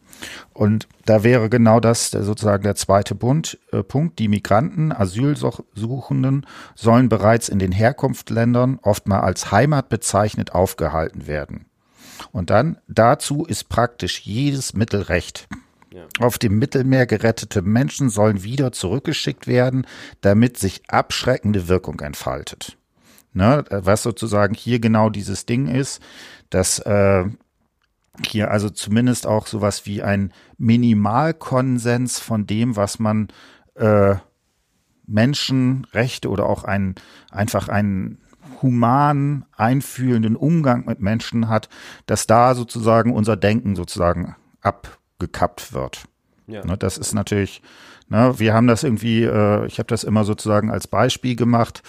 Und 0.52 0.88
da 1.04 1.22
wäre 1.22 1.48
genau 1.48 1.80
das 1.80 2.10
sozusagen 2.10 2.62
der 2.62 2.74
zweite 2.74 3.14
Bund, 3.14 3.58
äh, 3.72 3.82
Punkt. 3.82 4.18
Die 4.18 4.28
Migranten, 4.28 4.92
Asylsuchenden 4.92 6.46
sollen 6.74 7.08
bereits 7.08 7.48
in 7.48 7.58
den 7.58 7.72
Herkunftsländern 7.72 8.78
oft 8.82 9.06
mal 9.06 9.20
als 9.20 9.52
Heimat 9.52 9.88
bezeichnet 9.88 10.52
aufgehalten 10.52 11.26
werden. 11.26 11.66
Und 12.32 12.50
dann 12.50 12.78
dazu 12.88 13.44
ist 13.44 13.68
praktisch 13.68 14.20
jedes 14.20 14.74
Mittelrecht. 14.74 15.48
Ja. 15.92 16.04
Auf 16.20 16.38
dem 16.38 16.58
Mittelmeer 16.58 17.06
gerettete 17.06 17.62
Menschen 17.62 18.10
sollen 18.10 18.42
wieder 18.42 18.72
zurückgeschickt 18.72 19.46
werden, 19.46 19.86
damit 20.20 20.58
sich 20.58 20.82
abschreckende 20.88 21.68
Wirkung 21.68 22.00
entfaltet. 22.00 22.76
Ne, 23.34 23.64
was 23.70 24.02
sozusagen 24.02 24.54
hier 24.54 24.80
genau 24.80 25.10
dieses 25.10 25.46
Ding 25.46 25.68
ist, 25.68 26.02
dass 26.50 26.78
äh, 26.80 27.24
hier 28.26 28.50
also 28.50 28.70
zumindest 28.70 29.26
auch 29.26 29.46
sowas 29.46 29.86
wie 29.86 30.02
ein 30.02 30.32
Minimalkonsens 30.58 32.18
von 32.18 32.46
dem, 32.46 32.76
was 32.76 32.98
man 32.98 33.28
äh, 33.74 34.16
Menschenrechte 35.06 36.28
oder 36.28 36.46
auch 36.46 36.64
ein, 36.64 36.94
einfach 37.30 37.68
einen 37.68 38.18
humanen, 38.62 39.44
einfühlenden 39.56 40.36
Umgang 40.36 40.84
mit 40.86 41.00
Menschen 41.00 41.48
hat, 41.48 41.68
dass 42.06 42.26
da 42.26 42.54
sozusagen 42.54 43.12
unser 43.12 43.36
Denken 43.36 43.76
sozusagen 43.76 44.36
abgekappt 44.60 45.72
wird. 45.72 46.04
Ja. 46.46 46.64
Ne, 46.64 46.76
das 46.76 46.98
ist 46.98 47.14
natürlich, 47.14 47.62
ne, 48.08 48.38
wir 48.38 48.54
haben 48.54 48.66
das 48.66 48.82
irgendwie, 48.82 49.22
äh, 49.24 49.66
ich 49.66 49.78
habe 49.78 49.86
das 49.86 50.04
immer 50.04 50.24
sozusagen 50.24 50.70
als 50.70 50.86
Beispiel 50.86 51.36
gemacht, 51.36 51.82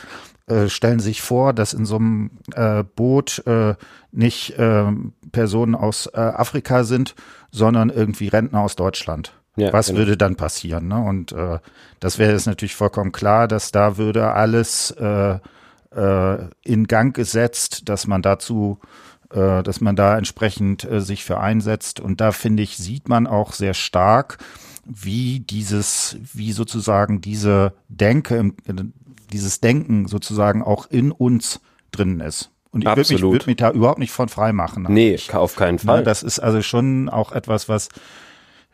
äh, 0.50 0.68
stellen 0.68 1.00
sich 1.00 1.22
vor, 1.22 1.54
dass 1.54 1.74
in 1.74 1.86
so 1.86 1.98
einem 1.98 2.32
äh, 2.54 2.84
Boot 2.84 3.44
äh, 3.46 3.76
nicht 4.12 4.58
äh, 4.58 4.86
Personen 5.32 5.76
aus 5.76 6.08
äh, 6.08 6.18
Afrika 6.20 6.84
sind, 6.84 7.16
sondern 7.52 7.90
irgendwie 7.90 8.30
Rentner 8.30 8.62
aus 8.62 8.76
Deutschland. 8.76 9.34
Ja, 9.56 9.72
Was 9.74 9.88
genau. 9.88 10.00
würde 10.00 10.18
dann 10.18 10.36
passieren? 10.36 10.88
Ne? 10.88 11.00
Und 11.00 11.34
äh, 11.34 11.60
das 12.00 12.18
wäre 12.18 12.32
jetzt 12.32 12.48
natürlich 12.48 12.76
vollkommen 12.76 13.12
klar, 13.12 13.48
dass 13.48 13.72
da 13.72 13.98
würde 13.98 14.32
alles 14.32 14.92
in 14.92 16.88
Gang 16.88 17.16
gesetzt, 17.16 17.90
dass 17.90 18.06
man 18.06 18.22
dazu 18.22 18.80
dass 19.32 19.82
man 19.82 19.96
da 19.96 20.18
entsprechend 20.18 20.88
sich 20.90 21.24
für 21.24 21.40
einsetzt. 21.40 22.00
Und 22.00 22.22
da 22.22 22.32
finde 22.32 22.64
ich, 22.64 22.78
sieht 22.78 23.10
man 23.10 23.28
auch 23.28 23.54
sehr 23.54 23.76
stark, 23.76 24.38
wie 24.90 25.40
dieses, 25.40 26.18
wie 26.34 26.52
sozusagen 26.52 27.22
diese 27.22 27.74
Denke 27.90 28.38
im, 28.38 28.56
dieses 29.32 29.62
Denken 29.62 30.08
sozusagen 30.08 30.64
auch 30.64 30.88
in 30.90 31.12
uns 31.12 31.62
drin 31.92 32.20
ist. 32.20 32.52
Und 32.72 32.84
ich 32.84 32.88
würde 32.88 33.14
mich, 33.14 33.22
würd 33.22 33.48
mich 33.48 33.56
da 33.56 33.72
überhaupt 33.72 34.00
nicht 34.00 34.12
von 34.12 34.30
frei 34.30 34.54
machen. 34.54 34.86
Nee, 34.90 35.16
ich, 35.16 35.34
auf 35.34 35.56
keinen 35.56 35.76
ne, 35.76 35.80
Fall. 35.80 36.04
Das 36.04 36.22
ist 36.22 36.40
also 36.40 36.62
schon 36.62 37.10
auch 37.10 37.32
etwas, 37.32 37.68
was 37.68 37.90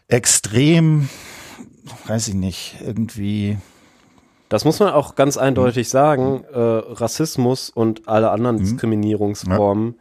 extrem, 0.08 1.10
weiß 2.08 2.28
ich 2.28 2.34
nicht, 2.34 2.78
irgendwie. 2.86 3.58
Das 4.50 4.66
muss 4.66 4.80
man 4.80 4.90
auch 4.90 5.16
ganz 5.16 5.38
eindeutig 5.38 5.90
sagen. 5.90 6.44
Äh, 6.54 6.60
Rassismus 6.60 7.70
und 7.70 8.08
alle 8.08 8.32
anderen 8.32 8.58
mhm. 8.58 8.62
Diskriminierungsformen, 8.62 9.96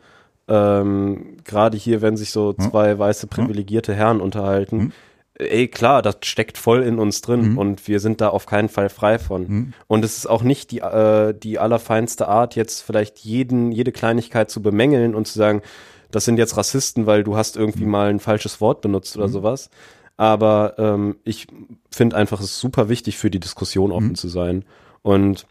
ja. 0.48 0.80
ähm, 0.80 1.36
gerade 1.44 1.76
hier, 1.76 2.02
wenn 2.02 2.16
sich 2.16 2.32
so 2.32 2.52
zwei 2.52 2.98
weiße 2.98 3.28
privilegierte 3.28 3.94
Herren 3.94 4.20
unterhalten, 4.20 4.92
ey, 5.38 5.68
klar, 5.68 6.02
das 6.02 6.18
steckt 6.22 6.58
voll 6.58 6.82
in 6.82 6.98
uns 6.98 7.20
drin 7.20 7.52
mhm. 7.52 7.58
und 7.58 7.88
wir 7.88 8.00
sind 8.00 8.20
da 8.20 8.28
auf 8.28 8.46
keinen 8.46 8.68
Fall 8.68 8.88
frei 8.88 9.18
von. 9.18 9.42
Mhm. 9.42 9.72
Und 9.86 10.04
es 10.04 10.16
ist 10.16 10.26
auch 10.26 10.42
nicht 10.42 10.70
die, 10.70 10.78
äh, 10.78 11.34
die 11.34 11.58
allerfeinste 11.58 12.28
Art, 12.28 12.54
jetzt 12.54 12.82
vielleicht 12.82 13.18
jeden, 13.20 13.72
jede 13.72 13.92
Kleinigkeit 13.92 14.50
zu 14.50 14.62
bemängeln 14.62 15.14
und 15.14 15.26
zu 15.26 15.38
sagen, 15.38 15.62
das 16.10 16.24
sind 16.24 16.38
jetzt 16.38 16.56
Rassisten, 16.56 17.06
weil 17.06 17.24
du 17.24 17.36
hast 17.36 17.56
irgendwie 17.56 17.84
mhm. 17.84 17.90
mal 17.90 18.10
ein 18.10 18.20
falsches 18.20 18.60
Wort 18.60 18.80
benutzt 18.80 19.16
oder 19.16 19.26
mhm. 19.26 19.32
sowas. 19.32 19.70
Aber 20.16 20.74
ähm, 20.78 21.16
ich 21.24 21.48
finde 21.90 22.14
einfach, 22.16 22.38
es 22.38 22.46
ist 22.46 22.60
super 22.60 22.88
wichtig 22.88 23.18
für 23.18 23.30
die 23.30 23.40
Diskussion 23.40 23.90
offen 23.90 24.10
mhm. 24.10 24.14
zu 24.14 24.28
sein. 24.28 24.64
Und 25.02 25.46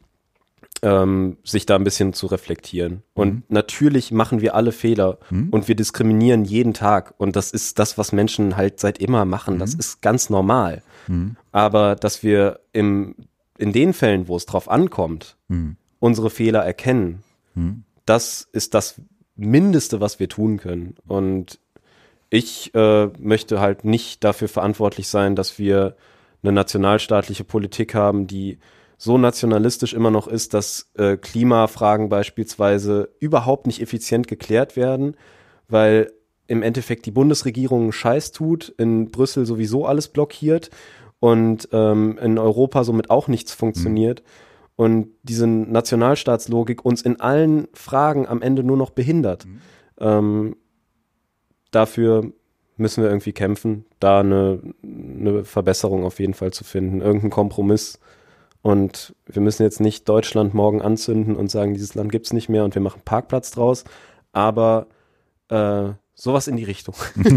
ähm, 0.83 1.37
sich 1.43 1.65
da 1.65 1.75
ein 1.75 1.85
bisschen 1.85 2.13
zu 2.13 2.27
reflektieren. 2.27 3.03
Und 3.13 3.33
mhm. 3.33 3.43
natürlich 3.47 4.11
machen 4.11 4.41
wir 4.41 4.53
alle 4.53 4.73
Fehler 4.73 5.17
mhm. 5.29 5.49
und 5.49 5.67
wir 5.69 5.75
diskriminieren 5.75 6.43
jeden 6.43 6.73
Tag. 6.73 7.13
Und 7.17 7.37
das 7.37 7.51
ist 7.51 7.79
das, 7.79 7.97
was 7.97 8.11
Menschen 8.11 8.57
halt 8.57 8.79
seit 8.79 8.99
immer 8.99 9.23
machen. 9.23 9.55
Mhm. 9.55 9.59
Das 9.59 9.73
ist 9.73 10.01
ganz 10.01 10.29
normal. 10.29 10.83
Mhm. 11.07 11.37
Aber 11.53 11.95
dass 11.95 12.21
wir 12.21 12.59
im, 12.73 13.15
in 13.57 13.71
den 13.71 13.93
Fällen, 13.93 14.27
wo 14.27 14.35
es 14.35 14.45
drauf 14.45 14.69
ankommt, 14.69 15.37
mhm. 15.47 15.77
unsere 15.99 16.29
Fehler 16.29 16.65
erkennen, 16.65 17.23
mhm. 17.55 17.85
das 18.05 18.47
ist 18.51 18.73
das 18.73 18.99
Mindeste, 19.37 20.01
was 20.01 20.19
wir 20.19 20.27
tun 20.27 20.57
können. 20.57 20.97
Und 21.07 21.59
ich 22.29 22.75
äh, 22.75 23.07
möchte 23.19 23.61
halt 23.61 23.85
nicht 23.85 24.23
dafür 24.23 24.49
verantwortlich 24.49 25.07
sein, 25.07 25.37
dass 25.37 25.57
wir 25.57 25.95
eine 26.43 26.51
nationalstaatliche 26.51 27.45
Politik 27.45 27.95
haben, 27.95 28.27
die 28.27 28.59
so 29.03 29.17
nationalistisch 29.17 29.93
immer 29.93 30.11
noch 30.11 30.29
ist, 30.29 30.53
dass 30.53 30.89
äh, 30.93 31.17
Klimafragen 31.17 32.07
beispielsweise 32.07 33.09
überhaupt 33.19 33.67
nicht 33.67 33.81
effizient 33.81 34.29
geklärt 34.29 34.77
werden, 34.77 35.17
weil 35.67 36.13
im 36.47 36.63
Endeffekt 36.63 37.05
die 37.05 37.11
Bundesregierung 37.11 37.91
Scheiß 37.91 38.31
tut, 38.31 38.69
in 38.77 39.11
Brüssel 39.11 39.45
sowieso 39.45 39.85
alles 39.85 40.07
blockiert 40.07 40.69
und 41.19 41.67
ähm, 41.73 42.17
in 42.17 42.39
Europa 42.39 42.85
somit 42.85 43.09
auch 43.09 43.27
nichts 43.27 43.51
funktioniert. 43.51 44.21
Mhm. 44.21 44.73
Und 44.77 45.07
diese 45.23 45.47
Nationalstaatslogik 45.47 46.85
uns 46.85 47.01
in 47.01 47.19
allen 47.19 47.67
Fragen 47.73 48.25
am 48.25 48.41
Ende 48.41 48.63
nur 48.63 48.77
noch 48.77 48.91
behindert. 48.91 49.45
Mhm. 49.45 49.61
Ähm, 49.99 50.55
dafür 51.71 52.31
müssen 52.77 53.03
wir 53.03 53.09
irgendwie 53.09 53.33
kämpfen, 53.33 53.83
da 53.99 54.21
eine, 54.21 54.61
eine 54.81 55.43
Verbesserung 55.43 56.05
auf 56.05 56.21
jeden 56.21 56.33
Fall 56.35 56.53
zu 56.53 56.63
finden, 56.63 57.01
irgendeinen 57.01 57.31
Kompromiss 57.31 57.99
und 58.63 59.13
wir 59.25 59.41
müssen 59.41 59.61
jetzt 59.63 59.81
nicht 59.81 60.07
Deutschland 60.09 60.53
morgen 60.53 60.81
anzünden 60.81 61.35
und 61.35 61.51
sagen, 61.51 61.73
dieses 61.73 61.95
Land 61.95 62.11
gibt's 62.11 62.31
nicht 62.31 62.47
mehr 62.47 62.63
und 62.63 62.73
wir 62.73 62.81
machen 62.81 63.01
Parkplatz 63.03 63.51
draus, 63.51 63.83
aber 64.31 64.87
äh, 65.49 65.89
sowas 66.15 66.47
in 66.47 66.55
die 66.55 66.63
Richtung. 66.63 66.95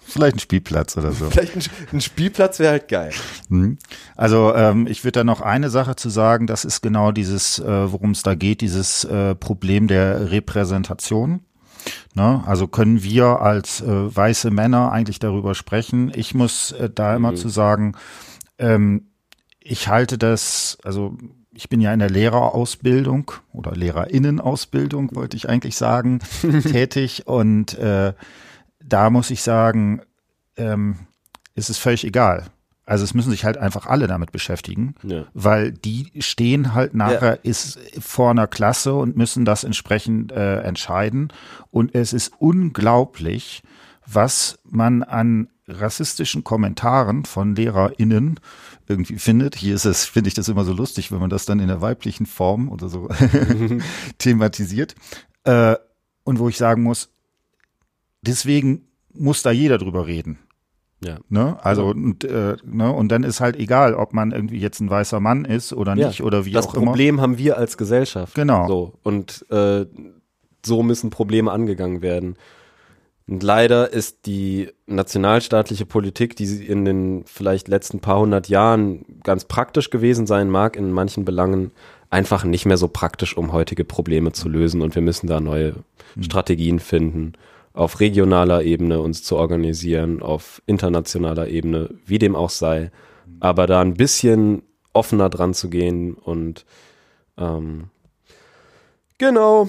Vielleicht 0.00 0.36
ein 0.36 0.40
Spielplatz 0.40 0.96
oder 0.96 1.12
so. 1.12 1.28
Vielleicht 1.28 1.56
ein, 1.56 1.62
ein 1.92 2.00
Spielplatz 2.00 2.58
wäre 2.58 2.72
halt 2.72 2.88
geil. 2.88 3.12
Mhm. 3.50 3.76
Also 4.16 4.54
ähm, 4.54 4.86
ich 4.86 5.04
würde 5.04 5.20
da 5.20 5.24
noch 5.24 5.42
eine 5.42 5.68
Sache 5.68 5.94
zu 5.94 6.08
sagen, 6.08 6.46
das 6.46 6.64
ist 6.64 6.80
genau 6.80 7.12
dieses, 7.12 7.58
äh, 7.58 7.92
worum 7.92 8.12
es 8.12 8.22
da 8.22 8.34
geht, 8.34 8.62
dieses 8.62 9.04
äh, 9.04 9.34
Problem 9.34 9.88
der 9.88 10.30
Repräsentation. 10.30 11.40
Ne? 12.14 12.42
Also 12.46 12.66
können 12.66 13.02
wir 13.02 13.42
als 13.42 13.82
äh, 13.82 13.86
weiße 13.86 14.50
Männer 14.50 14.90
eigentlich 14.90 15.18
darüber 15.18 15.54
sprechen. 15.54 16.10
Ich 16.14 16.34
muss 16.34 16.72
äh, 16.72 16.88
da 16.88 17.14
immer 17.14 17.32
mhm. 17.32 17.36
zu 17.36 17.50
sagen, 17.50 17.94
ähm, 18.58 19.07
ich 19.68 19.88
halte 19.88 20.16
das, 20.16 20.78
also 20.82 21.16
ich 21.52 21.68
bin 21.68 21.80
ja 21.80 21.92
in 21.92 21.98
der 21.98 22.10
Lehrerausbildung 22.10 23.32
oder 23.52 23.72
Lehrerinnenausbildung, 23.72 25.14
wollte 25.14 25.36
ich 25.36 25.48
eigentlich 25.48 25.76
sagen, 25.76 26.20
tätig. 26.62 27.26
Und 27.26 27.76
äh, 27.78 28.14
da 28.82 29.10
muss 29.10 29.30
ich 29.30 29.42
sagen, 29.42 30.00
ähm, 30.56 30.96
ist 31.54 31.68
es 31.68 31.78
völlig 31.78 32.04
egal. 32.04 32.46
Also 32.86 33.04
es 33.04 33.12
müssen 33.12 33.30
sich 33.30 33.44
halt 33.44 33.58
einfach 33.58 33.84
alle 33.84 34.06
damit 34.06 34.32
beschäftigen, 34.32 34.94
ja. 35.02 35.26
weil 35.34 35.72
die 35.72 36.10
stehen 36.20 36.72
halt 36.72 36.94
nachher 36.94 37.34
ja. 37.34 37.50
ist 37.50 37.78
vor 38.00 38.30
einer 38.30 38.46
Klasse 38.46 38.94
und 38.94 39.14
müssen 39.14 39.44
das 39.44 39.64
entsprechend 39.64 40.32
äh, 40.32 40.60
entscheiden. 40.60 41.30
Und 41.70 41.94
es 41.94 42.14
ist 42.14 42.32
unglaublich, 42.38 43.62
was 44.10 44.58
man 44.64 45.02
an 45.02 45.48
rassistischen 45.66 46.44
Kommentaren 46.44 47.24
von 47.24 47.54
LehrerInnen 47.54 48.40
irgendwie 48.88 49.18
findet. 49.18 49.54
Hier 49.54 49.74
ist 49.74 49.84
es, 49.84 50.06
finde 50.06 50.28
ich 50.28 50.34
das 50.34 50.48
immer 50.48 50.64
so 50.64 50.72
lustig, 50.72 51.12
wenn 51.12 51.18
man 51.18 51.30
das 51.30 51.44
dann 51.44 51.60
in 51.60 51.68
der 51.68 51.82
weiblichen 51.82 52.24
Form 52.24 52.70
oder 52.70 52.88
so 52.88 53.08
thematisiert. 54.18 54.94
Äh, 55.44 55.76
und 56.24 56.38
wo 56.38 56.48
ich 56.48 56.56
sagen 56.56 56.82
muss, 56.82 57.10
deswegen 58.22 58.88
muss 59.12 59.42
da 59.42 59.50
jeder 59.50 59.78
drüber 59.78 60.06
reden. 60.06 60.38
Ja. 61.04 61.18
Ne? 61.28 61.58
Also 61.62 61.84
ja. 61.84 61.90
und, 61.90 62.24
äh, 62.24 62.56
ne? 62.64 62.92
und 62.92 63.08
dann 63.08 63.22
ist 63.22 63.40
halt 63.40 63.56
egal, 63.56 63.94
ob 63.94 64.14
man 64.14 64.32
irgendwie 64.32 64.58
jetzt 64.58 64.80
ein 64.80 64.90
weißer 64.90 65.20
Mann 65.20 65.44
ist 65.44 65.72
oder 65.72 65.94
nicht 65.94 66.20
ja. 66.20 66.24
oder 66.24 66.44
wie 66.44 66.56
auch 66.56 66.64
immer. 66.64 66.72
Das 66.72 66.84
Problem 66.84 67.20
haben 67.20 67.38
wir 67.38 67.56
als 67.56 67.76
Gesellschaft. 67.76 68.34
Genau. 68.34 68.66
So 68.66 68.98
und 69.02 69.46
äh, 69.50 69.86
so 70.64 70.82
müssen 70.82 71.10
Probleme 71.10 71.52
angegangen 71.52 72.02
werden. 72.02 72.36
Und 73.28 73.42
leider 73.42 73.92
ist 73.92 74.24
die 74.24 74.70
nationalstaatliche 74.86 75.84
Politik, 75.84 76.34
die 76.34 76.66
in 76.66 76.86
den 76.86 77.24
vielleicht 77.26 77.68
letzten 77.68 78.00
paar 78.00 78.20
hundert 78.20 78.48
Jahren 78.48 79.04
ganz 79.22 79.44
praktisch 79.44 79.90
gewesen 79.90 80.26
sein 80.26 80.48
mag, 80.48 80.76
in 80.76 80.90
manchen 80.90 81.26
Belangen 81.26 81.72
einfach 82.08 82.44
nicht 82.44 82.64
mehr 82.64 82.78
so 82.78 82.88
praktisch, 82.88 83.36
um 83.36 83.52
heutige 83.52 83.84
Probleme 83.84 84.32
zu 84.32 84.48
lösen. 84.48 84.80
Und 84.80 84.94
wir 84.94 85.02
müssen 85.02 85.26
da 85.26 85.40
neue 85.40 85.74
mhm. 86.14 86.22
Strategien 86.22 86.80
finden, 86.80 87.34
auf 87.74 88.00
regionaler 88.00 88.62
Ebene 88.62 89.00
uns 89.00 89.22
zu 89.22 89.36
organisieren, 89.36 90.22
auf 90.22 90.62
internationaler 90.64 91.48
Ebene, 91.48 91.90
wie 92.06 92.18
dem 92.18 92.34
auch 92.34 92.50
sei. 92.50 92.90
Aber 93.40 93.66
da 93.66 93.82
ein 93.82 93.94
bisschen 93.94 94.62
offener 94.94 95.28
dran 95.28 95.52
zu 95.52 95.68
gehen 95.68 96.14
und 96.14 96.64
ähm, 97.36 97.84
genau, 99.18 99.68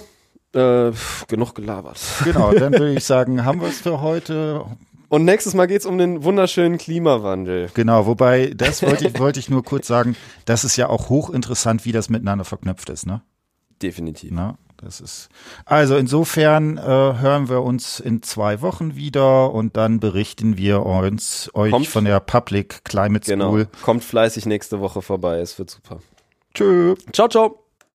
äh, 0.54 0.92
genug 1.28 1.56
gelabert. 1.56 2.00
Genau, 2.24 2.52
dann 2.54 2.74
würde 2.74 2.94
ich 2.94 3.04
sagen, 3.06 3.46
haben 3.46 3.62
wir 3.62 3.68
es 3.68 3.82
für 3.82 4.02
heute. 4.02 4.66
Und 5.10 5.26
nächstes 5.26 5.56
Mal 5.56 5.66
geht 5.66 5.82
es 5.82 5.86
um 5.86 5.98
den 5.98 6.24
wunderschönen 6.24 6.78
Klimawandel. 6.78 7.70
Genau, 7.74 8.06
wobei, 8.06 8.54
das 8.56 8.84
wollte 8.84 9.08
ich, 9.08 9.20
wollte 9.20 9.40
ich 9.40 9.50
nur 9.50 9.64
kurz 9.64 9.88
sagen, 9.88 10.16
das 10.46 10.64
ist 10.64 10.76
ja 10.78 10.88
auch 10.88 11.10
hochinteressant, 11.10 11.86
wie 11.86 11.92
das 11.92 12.10
miteinander 12.10 12.46
verknüpft 12.46 12.90
ist, 12.90 13.08
ne? 13.08 13.22
Definitiv. 13.82 14.30
Na, 14.32 14.58
das 14.78 15.02
ist. 15.02 15.30
Also 15.66 15.98
insofern 15.98 16.78
äh, 16.78 16.82
hören 16.82 17.50
wir 17.50 17.64
uns 17.64 18.00
in 18.00 18.22
zwei 18.22 18.62
Wochen 18.62 18.96
wieder 18.96 19.52
und 19.52 19.78
dann 19.78 20.00
berichten 20.00 20.58
wir 20.58 20.86
uns 20.86 21.50
euch 21.54 21.72
Kommt, 21.72 21.88
von 21.88 22.06
der 22.06 22.20
Public 22.20 22.84
Climate 22.84 23.26
genau. 23.26 23.50
School. 23.50 23.68
Kommt 23.82 24.04
fleißig 24.04 24.46
nächste 24.46 24.80
Woche 24.80 25.02
vorbei, 25.02 25.40
es 25.40 25.58
wird 25.58 25.70
super. 25.70 26.00
Tschö. 26.54 26.96
Ciao, 27.14 27.28
ciao. 27.28 27.69